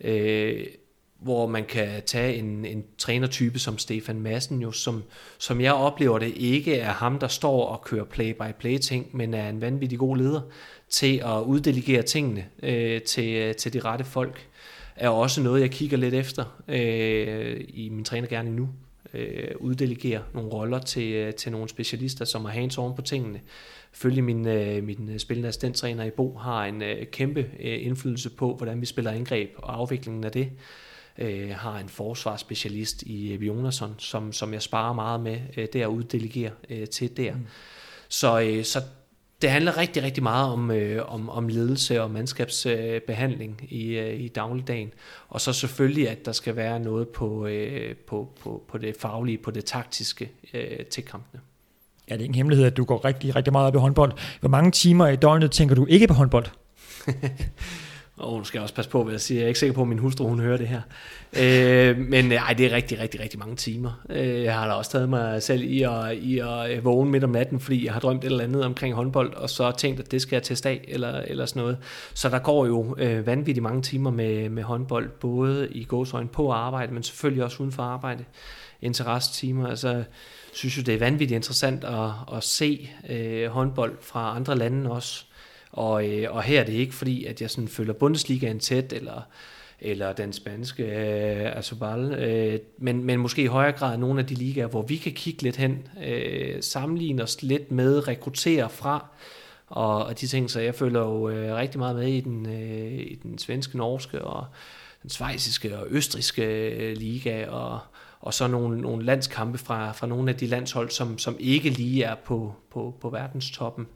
øh, 0.00 0.66
hvor 1.20 1.46
man 1.46 1.64
kan 1.64 2.02
tage 2.06 2.36
en, 2.36 2.64
en 2.64 2.84
trænertype 2.98 3.58
som 3.58 3.78
Stefan 3.78 4.20
Madsen, 4.20 4.62
jo, 4.62 4.72
som, 4.72 5.02
som 5.38 5.60
jeg 5.60 5.72
oplever 5.72 6.18
det, 6.18 6.32
ikke 6.36 6.76
er 6.76 6.92
ham, 6.92 7.18
der 7.18 7.28
står 7.28 7.66
og 7.66 7.82
kører 7.84 8.04
play-by-play 8.04 8.78
ting, 8.78 9.16
men 9.16 9.34
er 9.34 9.48
en 9.48 9.60
vanvittig 9.60 9.98
god 9.98 10.16
leder 10.16 10.40
til 10.88 11.22
at 11.24 11.42
uddelegere 11.42 12.02
tingene 12.02 12.44
øh, 12.62 13.02
til, 13.02 13.34
øh, 13.34 13.54
til 13.54 13.72
de 13.72 13.80
rette 13.80 14.04
folk, 14.04 14.48
er 14.96 15.08
også 15.08 15.42
noget, 15.42 15.60
jeg 15.60 15.70
kigger 15.70 15.96
lidt 15.96 16.14
efter 16.14 16.44
øh, 16.68 17.60
i 17.68 17.88
min 17.88 18.04
trænergærning 18.04 18.54
nu 18.54 18.68
øh, 19.14 19.48
uddelegere 19.58 20.22
nogle 20.34 20.50
roller 20.50 20.78
til, 20.78 21.12
øh, 21.12 21.34
til 21.34 21.52
nogle 21.52 21.68
specialister, 21.68 22.24
som 22.24 22.44
har 22.44 22.52
hands 22.52 22.78
on 22.78 22.96
på 22.96 23.02
tingene. 23.02 23.40
Følge 23.92 24.22
min, 24.22 24.46
øh, 24.48 24.84
min 24.84 25.18
spillende 25.18 25.48
assistenttræner 25.48 26.04
i 26.04 26.10
Bo 26.10 26.36
har 26.36 26.64
en 26.64 26.82
øh, 26.82 27.06
kæmpe 27.06 27.40
øh, 27.40 27.86
indflydelse 27.86 28.30
på, 28.30 28.54
hvordan 28.54 28.80
vi 28.80 28.86
spiller 28.86 29.10
angreb 29.10 29.50
og 29.56 29.76
afviklingen 29.76 30.24
af 30.24 30.32
det. 30.32 30.46
Øh, 30.46 30.89
har 31.52 31.78
en 31.78 31.88
forsvarsspecialist 31.88 33.02
i 33.02 33.32
øh, 33.32 33.46
Jonasson, 33.46 33.94
som, 33.98 34.32
som 34.32 34.52
jeg 34.52 34.62
sparer 34.62 34.92
meget 34.92 35.20
med 35.20 35.38
øh, 35.56 35.68
der 35.72 35.86
at 35.86 35.90
uddelegere 35.90 36.50
øh, 36.70 36.86
til 36.86 37.16
der. 37.16 37.34
Mm. 37.34 37.46
Så, 38.08 38.40
øh, 38.40 38.64
så 38.64 38.82
det 39.42 39.50
handler 39.50 39.78
rigtig, 39.78 40.02
rigtig 40.02 40.22
meget 40.22 40.52
om, 40.52 40.70
øh, 40.70 41.12
om, 41.14 41.28
om 41.28 41.48
ledelse 41.48 42.02
og 42.02 42.10
mandskabsbehandling 42.10 43.60
øh, 43.62 43.72
i, 43.72 43.98
øh, 43.98 44.20
i 44.20 44.28
dagligdagen. 44.28 44.92
Og 45.28 45.40
så 45.40 45.52
selvfølgelig, 45.52 46.08
at 46.08 46.26
der 46.26 46.32
skal 46.32 46.56
være 46.56 46.80
noget 46.80 47.08
på, 47.08 47.46
øh, 47.46 47.94
på, 47.96 48.28
på, 48.42 48.62
på 48.68 48.78
det 48.78 48.96
faglige, 49.00 49.38
på 49.38 49.50
det 49.50 49.64
taktiske 49.64 50.30
øh, 50.54 50.84
til 50.90 51.04
kampene. 51.04 51.42
Ja, 52.10 52.14
det 52.14 52.20
er 52.20 52.24
ingen 52.24 52.34
hemmelighed, 52.34 52.66
at 52.66 52.76
du 52.76 52.84
går 52.84 53.04
rigtig, 53.04 53.36
rigtig 53.36 53.52
meget 53.52 53.66
op 53.66 53.74
i 53.74 53.78
håndbold. 53.78 54.12
Hvor 54.40 54.48
mange 54.48 54.70
timer 54.70 55.08
i 55.08 55.16
døgnet 55.16 55.50
tænker 55.50 55.74
du 55.74 55.86
ikke 55.86 56.06
på 56.06 56.14
håndbold? 56.14 56.46
Og 58.20 58.38
nu 58.38 58.44
skal 58.44 58.58
jeg 58.58 58.62
også 58.62 58.74
passe 58.74 58.90
på, 58.90 59.02
hvad 59.02 59.12
jeg 59.12 59.20
siger. 59.20 59.38
Jeg 59.38 59.44
er 59.44 59.48
ikke 59.48 59.60
sikker 59.60 59.74
på, 59.74 59.82
at 59.82 59.88
min 59.88 59.98
hustru 59.98 60.28
hun 60.28 60.40
hører 60.40 60.56
det 60.56 60.68
her. 60.68 60.80
Øh, 61.40 61.98
men 61.98 62.32
øh, 62.32 62.38
ej, 62.38 62.52
det 62.52 62.66
er 62.66 62.76
rigtig, 62.76 62.98
rigtig, 62.98 63.20
rigtig 63.20 63.38
mange 63.38 63.56
timer. 63.56 64.00
Øh, 64.10 64.42
jeg 64.42 64.54
har 64.54 64.66
da 64.66 64.72
også 64.72 64.90
taget 64.90 65.08
mig 65.08 65.42
selv 65.42 65.62
i 65.62 65.82
at, 65.82 66.12
i 66.12 66.38
at 66.38 66.70
øh, 66.70 66.84
vågne 66.84 67.10
midt 67.10 67.24
om 67.24 67.30
natten, 67.30 67.60
fordi 67.60 67.84
jeg 67.84 67.92
har 67.92 68.00
drømt 68.00 68.24
et 68.24 68.30
eller 68.30 68.44
andet 68.44 68.64
omkring 68.64 68.94
håndbold, 68.94 69.34
og 69.34 69.50
så 69.50 69.72
tænkt, 69.78 70.00
at 70.00 70.10
det 70.10 70.22
skal 70.22 70.36
jeg 70.36 70.42
teste 70.42 70.68
af, 70.68 70.84
eller, 70.88 71.20
eller 71.20 71.46
sådan 71.46 71.62
noget. 71.62 71.78
Så 72.14 72.28
der 72.28 72.38
går 72.38 72.66
jo 72.66 72.96
øh, 72.98 73.26
vanvittigt 73.26 73.62
mange 73.62 73.82
timer 73.82 74.10
med, 74.10 74.48
med 74.48 74.62
håndbold, 74.62 75.08
både 75.08 75.68
i 75.70 75.84
gåsøjne 75.84 76.28
på 76.28 76.50
arbejde, 76.50 76.94
men 76.94 77.02
selvfølgelig 77.02 77.44
også 77.44 77.56
uden 77.60 77.72
for 77.72 77.82
arbejde. 77.82 78.24
Interessetimer, 78.82 79.68
altså 79.68 80.04
synes 80.52 80.76
jo, 80.76 80.82
det 80.82 80.94
er 80.94 80.98
vanvittigt 80.98 81.36
interessant 81.36 81.84
at, 81.84 82.36
at 82.36 82.44
se 82.44 82.90
øh, 83.08 83.46
håndbold 83.46 83.96
fra 84.00 84.36
andre 84.36 84.56
lande 84.56 84.90
også 84.90 85.24
og, 85.72 86.08
øh, 86.08 86.34
og 86.34 86.42
her 86.42 86.60
er 86.60 86.64
det 86.64 86.72
ikke 86.72 86.94
fordi, 86.94 87.24
at 87.24 87.40
jeg 87.40 87.50
sådan 87.50 87.68
følger 87.68 87.92
Bundesligaen 87.92 88.58
tæt, 88.58 88.92
eller, 88.92 89.22
eller 89.80 90.12
den 90.12 90.32
spanske 90.32 90.82
øh, 90.82 91.56
altså 91.56 91.58
Asobal, 91.58 92.12
øh, 92.12 92.58
men, 92.78 93.04
men 93.04 93.18
måske 93.18 93.42
i 93.42 93.46
højere 93.46 93.72
grad 93.72 93.98
nogle 93.98 94.20
af 94.20 94.26
de 94.26 94.34
ligaer, 94.34 94.66
hvor 94.66 94.82
vi 94.82 94.96
kan 94.96 95.12
kigge 95.12 95.42
lidt 95.42 95.56
hen, 95.56 95.88
øh, 96.06 96.62
sammenligne 96.62 97.22
os 97.22 97.42
lidt 97.42 97.70
med, 97.70 98.08
rekruttere 98.08 98.70
fra, 98.70 99.06
og, 99.66 100.04
og 100.04 100.20
de 100.20 100.26
ting, 100.26 100.50
så 100.50 100.60
jeg 100.60 100.74
følger 100.74 101.00
jo 101.00 101.28
øh, 101.28 101.56
rigtig 101.56 101.78
meget 101.78 101.96
med 101.96 102.08
i 102.08 102.20
den, 102.20 102.46
øh, 102.46 102.92
i 102.92 103.18
den 103.22 103.38
svenske, 103.38 103.76
norske 103.76 104.24
og 104.24 104.46
den 105.02 105.10
svejsiske 105.10 105.78
og 105.78 105.86
østriske 105.90 106.44
øh, 106.70 106.96
liga, 106.96 107.48
og, 107.48 107.78
og 108.20 108.34
så 108.34 108.46
nogle, 108.46 108.80
nogle 108.80 109.04
landskampe 109.04 109.58
fra, 109.58 109.92
fra 109.92 110.06
nogle 110.06 110.30
af 110.30 110.36
de 110.36 110.46
landshold, 110.46 110.90
som, 110.90 111.18
som 111.18 111.36
ikke 111.38 111.70
lige 111.70 112.04
er 112.04 112.14
på, 112.14 112.54
på, 112.70 112.94
på 113.00 113.10
verdenstoppen 113.10 113.86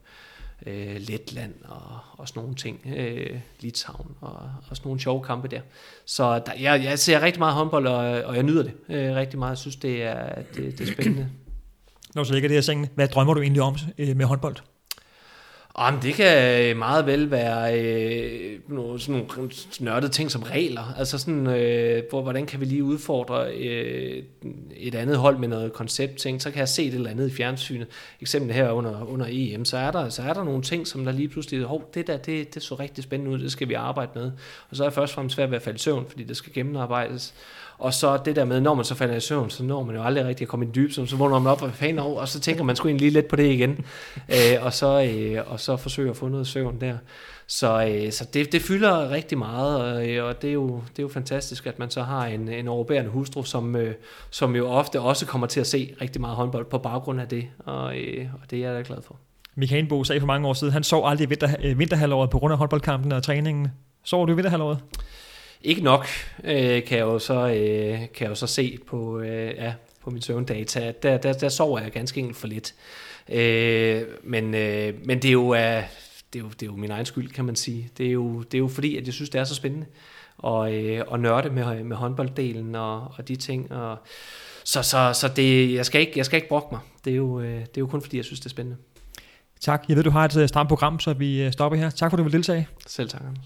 øh, 0.65 0.95
Letland 0.99 1.53
og, 1.63 1.99
og 2.11 2.27
sådan 2.27 2.39
nogle 2.39 2.55
ting, 2.55 2.79
øh, 2.95 3.39
Litauen 3.59 4.15
og, 4.21 4.51
og 4.69 4.77
sådan 4.77 4.87
nogle 4.87 5.01
sjove 5.01 5.23
kampe 5.23 5.47
der. 5.47 5.61
Så 6.05 6.39
der, 6.45 6.51
jeg, 6.59 6.83
jeg 6.83 6.99
ser 6.99 7.21
rigtig 7.21 7.39
meget 7.39 7.53
håndbold, 7.53 7.87
og, 7.87 8.23
og 8.23 8.35
jeg 8.35 8.43
nyder 8.43 8.63
det 8.63 8.73
øh, 8.89 9.15
rigtig 9.15 9.39
meget. 9.39 9.49
Jeg 9.49 9.57
synes, 9.57 9.75
det 9.75 10.03
er, 10.03 10.41
det, 10.55 10.79
det 10.79 10.89
er 10.89 10.93
spændende. 10.93 11.29
Når 12.15 12.23
så 12.23 12.33
ligger 12.33 12.49
det 12.49 12.55
her 12.55 12.61
sengen, 12.61 12.87
hvad 12.95 13.07
drømmer 13.07 13.33
du 13.33 13.41
egentlig 13.41 13.61
om 13.61 13.75
øh, 13.97 14.17
med 14.17 14.25
håndbold? 14.25 14.55
Jamen, 15.79 16.01
det 16.01 16.13
kan 16.13 16.61
øh, 16.61 16.77
meget 16.77 17.05
vel 17.05 17.31
være 17.31 17.79
øh, 17.79 18.59
nogle, 18.67 18.99
sådan 18.99 19.25
nogle 19.29 19.51
nørdede 19.79 20.11
ting 20.11 20.31
som 20.31 20.43
regler. 20.43 20.93
Altså 20.97 21.17
sådan, 21.17 21.47
øh, 21.47 22.03
hvor, 22.09 22.21
hvordan 22.21 22.45
kan 22.45 22.59
vi 22.59 22.65
lige 22.65 22.83
udfordre 22.83 23.53
øh, 23.53 24.23
et 24.75 24.95
andet 24.95 25.17
hold 25.17 25.37
med 25.37 25.47
noget 25.47 25.73
konceptting. 25.73 26.41
Så 26.41 26.51
kan 26.51 26.59
jeg 26.59 26.69
se 26.69 26.85
det 26.85 26.93
eller 26.93 27.09
andet 27.09 27.29
i 27.29 27.33
fjernsynet. 27.33 27.87
Eksempel 28.21 28.53
her 28.53 28.71
under, 28.71 29.05
under 29.05 29.25
EM, 29.29 29.65
så 29.65 29.77
er, 29.77 29.91
der, 29.91 30.09
så 30.09 30.21
er 30.21 30.33
der 30.33 30.43
nogle 30.43 30.61
ting, 30.61 30.87
som 30.87 31.05
der 31.05 31.11
lige 31.11 31.29
pludselig, 31.29 31.63
hov, 31.63 31.89
det 31.93 32.07
der, 32.07 32.17
det, 32.17 32.55
det 32.55 32.63
så 32.63 32.75
rigtig 32.75 33.03
spændende 33.03 33.31
ud, 33.31 33.39
det 33.39 33.51
skal 33.51 33.69
vi 33.69 33.73
arbejde 33.73 34.11
med. 34.15 34.31
Og 34.69 34.75
så 34.75 34.83
er 34.83 34.87
jeg 34.87 34.93
først 34.93 35.11
og 35.11 35.15
fremmest 35.15 35.35
svært 35.35 35.49
ved 35.51 35.57
at 35.57 35.63
falde 35.63 35.75
i 35.75 35.79
søvn, 35.79 36.05
fordi 36.09 36.23
det 36.23 36.37
skal 36.37 36.53
gennemarbejdes. 36.53 37.33
Og 37.77 37.93
så 37.93 38.17
det 38.25 38.35
der 38.35 38.45
med, 38.45 38.61
når 38.61 38.73
man 38.73 38.85
så 38.85 38.95
falder 38.95 39.15
i 39.15 39.19
søvn, 39.19 39.49
så 39.49 39.63
når 39.63 39.83
man 39.83 39.95
jo 39.95 40.03
aldrig 40.03 40.25
rigtig 40.25 40.45
at 40.45 40.49
komme 40.49 40.65
i 40.65 40.69
dyb, 40.75 40.91
så 40.91 41.15
vågner 41.15 41.39
man 41.39 41.51
op 41.51 41.61
og 41.61 41.71
fanden 41.73 41.99
over, 41.99 42.21
og 42.21 42.27
så 42.27 42.39
tænker 42.39 42.63
man 42.63 42.75
sgu 42.75 42.87
egentlig 42.87 43.05
lige 43.05 43.13
lidt 43.13 43.27
på 43.27 43.35
det 43.35 43.51
igen. 43.51 43.71
øh, 44.35 44.65
og, 44.65 44.73
så, 44.73 45.03
øh, 45.03 45.51
og 45.51 45.59
så 45.59 45.77
forsøger 45.77 46.11
at 46.11 46.17
få 46.17 46.27
noget 46.27 46.47
søvn 46.47 46.81
der. 46.81 46.97
Så, 47.47 47.87
øh, 47.87 48.11
så 48.11 48.27
det, 48.33 48.51
det 48.51 48.61
fylder 48.61 49.09
rigtig 49.09 49.37
meget, 49.37 49.81
og, 49.81 50.09
øh, 50.09 50.25
og 50.25 50.41
det, 50.41 50.49
er 50.49 50.53
jo, 50.53 50.67
det 50.67 50.99
er 50.99 51.03
jo 51.03 51.09
fantastisk, 51.09 51.67
at 51.67 51.79
man 51.79 51.89
så 51.89 52.03
har 52.03 52.25
en, 52.25 52.49
en 52.49 52.67
overbærende 52.67 53.11
hustru, 53.11 53.43
som, 53.43 53.75
øh, 53.75 53.93
som 54.29 54.55
jo 54.55 54.67
ofte 54.67 55.01
også 55.01 55.25
kommer 55.25 55.47
til 55.47 55.59
at 55.59 55.67
se 55.67 55.95
rigtig 56.01 56.21
meget 56.21 56.35
håndbold 56.35 56.65
på 56.65 56.77
baggrund 56.77 57.21
af 57.21 57.27
det, 57.27 57.47
og, 57.59 57.97
øh, 57.97 58.27
og 58.33 58.51
det 58.51 58.59
er 58.63 58.67
jeg 58.67 58.75
da 58.75 58.83
glad 58.87 59.01
for. 59.01 59.15
Michael 59.55 59.87
Bo 59.87 60.03
sagde 60.03 60.19
for 60.19 60.27
mange 60.27 60.47
år 60.47 60.53
siden, 60.53 60.73
han 60.73 60.83
sov 60.83 61.09
aldrig 61.09 61.29
vinter, 61.29 61.49
øh, 61.63 61.79
vinterhalvåret 61.79 62.29
på 62.29 62.39
grund 62.39 62.51
af 62.51 62.57
håndboldkampen 62.57 63.11
og 63.11 63.23
træningen. 63.23 63.67
Sover 64.03 64.25
du 64.25 64.31
i 64.31 64.35
vinterhalvåret? 64.35 64.79
Ikke 65.65 65.81
nok, 65.81 66.07
øh, 66.43 66.83
kan, 66.83 66.97
jeg 66.97 67.03
jo 67.03 67.19
så, 67.19 67.33
øh, 67.33 67.99
kan 67.99 68.09
jeg 68.19 68.29
jo 68.29 68.35
så 68.35 68.47
se 68.47 68.79
på, 68.87 69.19
øh, 69.19 69.55
ja, 69.55 69.73
på 70.03 70.09
min 70.09 70.21
søvndata. 70.21 70.93
Der, 71.03 71.17
der, 71.17 71.33
der 71.33 71.49
sover 71.49 71.79
jeg 71.79 71.91
ganske 71.91 72.19
enkelt 72.19 72.37
for 72.37 72.47
lidt. 72.47 72.73
Øh, 73.29 74.01
men, 74.23 74.55
øh, 74.55 74.93
men 75.05 75.21
det 75.21 75.27
er 75.27 75.33
jo... 75.33 75.55
Øh, 75.55 75.83
det 76.33 76.39
er, 76.41 76.43
jo, 76.43 76.49
det 76.49 76.61
er 76.61 76.65
jo 76.65 76.75
min 76.75 76.91
egen 76.91 77.05
skyld, 77.05 77.31
kan 77.31 77.45
man 77.45 77.55
sige. 77.55 77.89
Det 77.97 78.07
er 78.07 78.11
jo, 78.11 78.41
det 78.41 78.53
er 78.53 78.59
jo 78.59 78.67
fordi, 78.67 78.97
at 78.97 79.05
jeg 79.05 79.13
synes, 79.13 79.29
det 79.29 79.41
er 79.41 79.43
så 79.43 79.55
spændende 79.55 79.85
at, 80.45 80.73
øh, 80.73 81.01
at 81.13 81.19
nørde 81.19 81.49
med, 81.49 81.83
med 81.83 81.97
håndbolddelen 81.97 82.75
og, 82.75 83.11
og 83.17 83.27
de 83.27 83.35
ting. 83.35 83.71
Og, 83.71 83.97
så 84.63 84.83
så, 84.83 85.13
så 85.13 85.27
det, 85.35 85.73
jeg, 85.73 85.85
skal 85.85 86.01
ikke, 86.01 86.13
jeg 86.15 86.25
skal 86.25 86.37
ikke 86.37 86.49
brokke 86.49 86.67
mig. 86.71 86.79
Det 87.05 87.11
er, 87.11 87.17
jo, 87.17 87.39
øh, 87.39 87.59
det 87.59 87.61
er 87.61 87.79
jo 87.79 87.87
kun 87.87 88.01
fordi, 88.01 88.17
jeg 88.17 88.25
synes, 88.25 88.39
det 88.39 88.45
er 88.45 88.49
spændende. 88.49 88.77
Tak. 89.59 89.85
Jeg 89.89 89.97
ved, 89.97 90.03
du 90.03 90.09
har 90.09 90.25
et 90.25 90.37
øh, 90.37 90.47
stramt 90.47 90.69
program, 90.69 90.99
så 90.99 91.13
vi 91.13 91.41
øh, 91.41 91.51
stopper 91.51 91.77
her. 91.77 91.89
Tak 91.89 92.11
for, 92.11 92.17
at 92.17 92.19
du 92.19 92.23
vil 92.23 92.33
deltage. 92.33 92.67
Selv 92.87 93.09
tak, 93.09 93.21
Anders. 93.21 93.45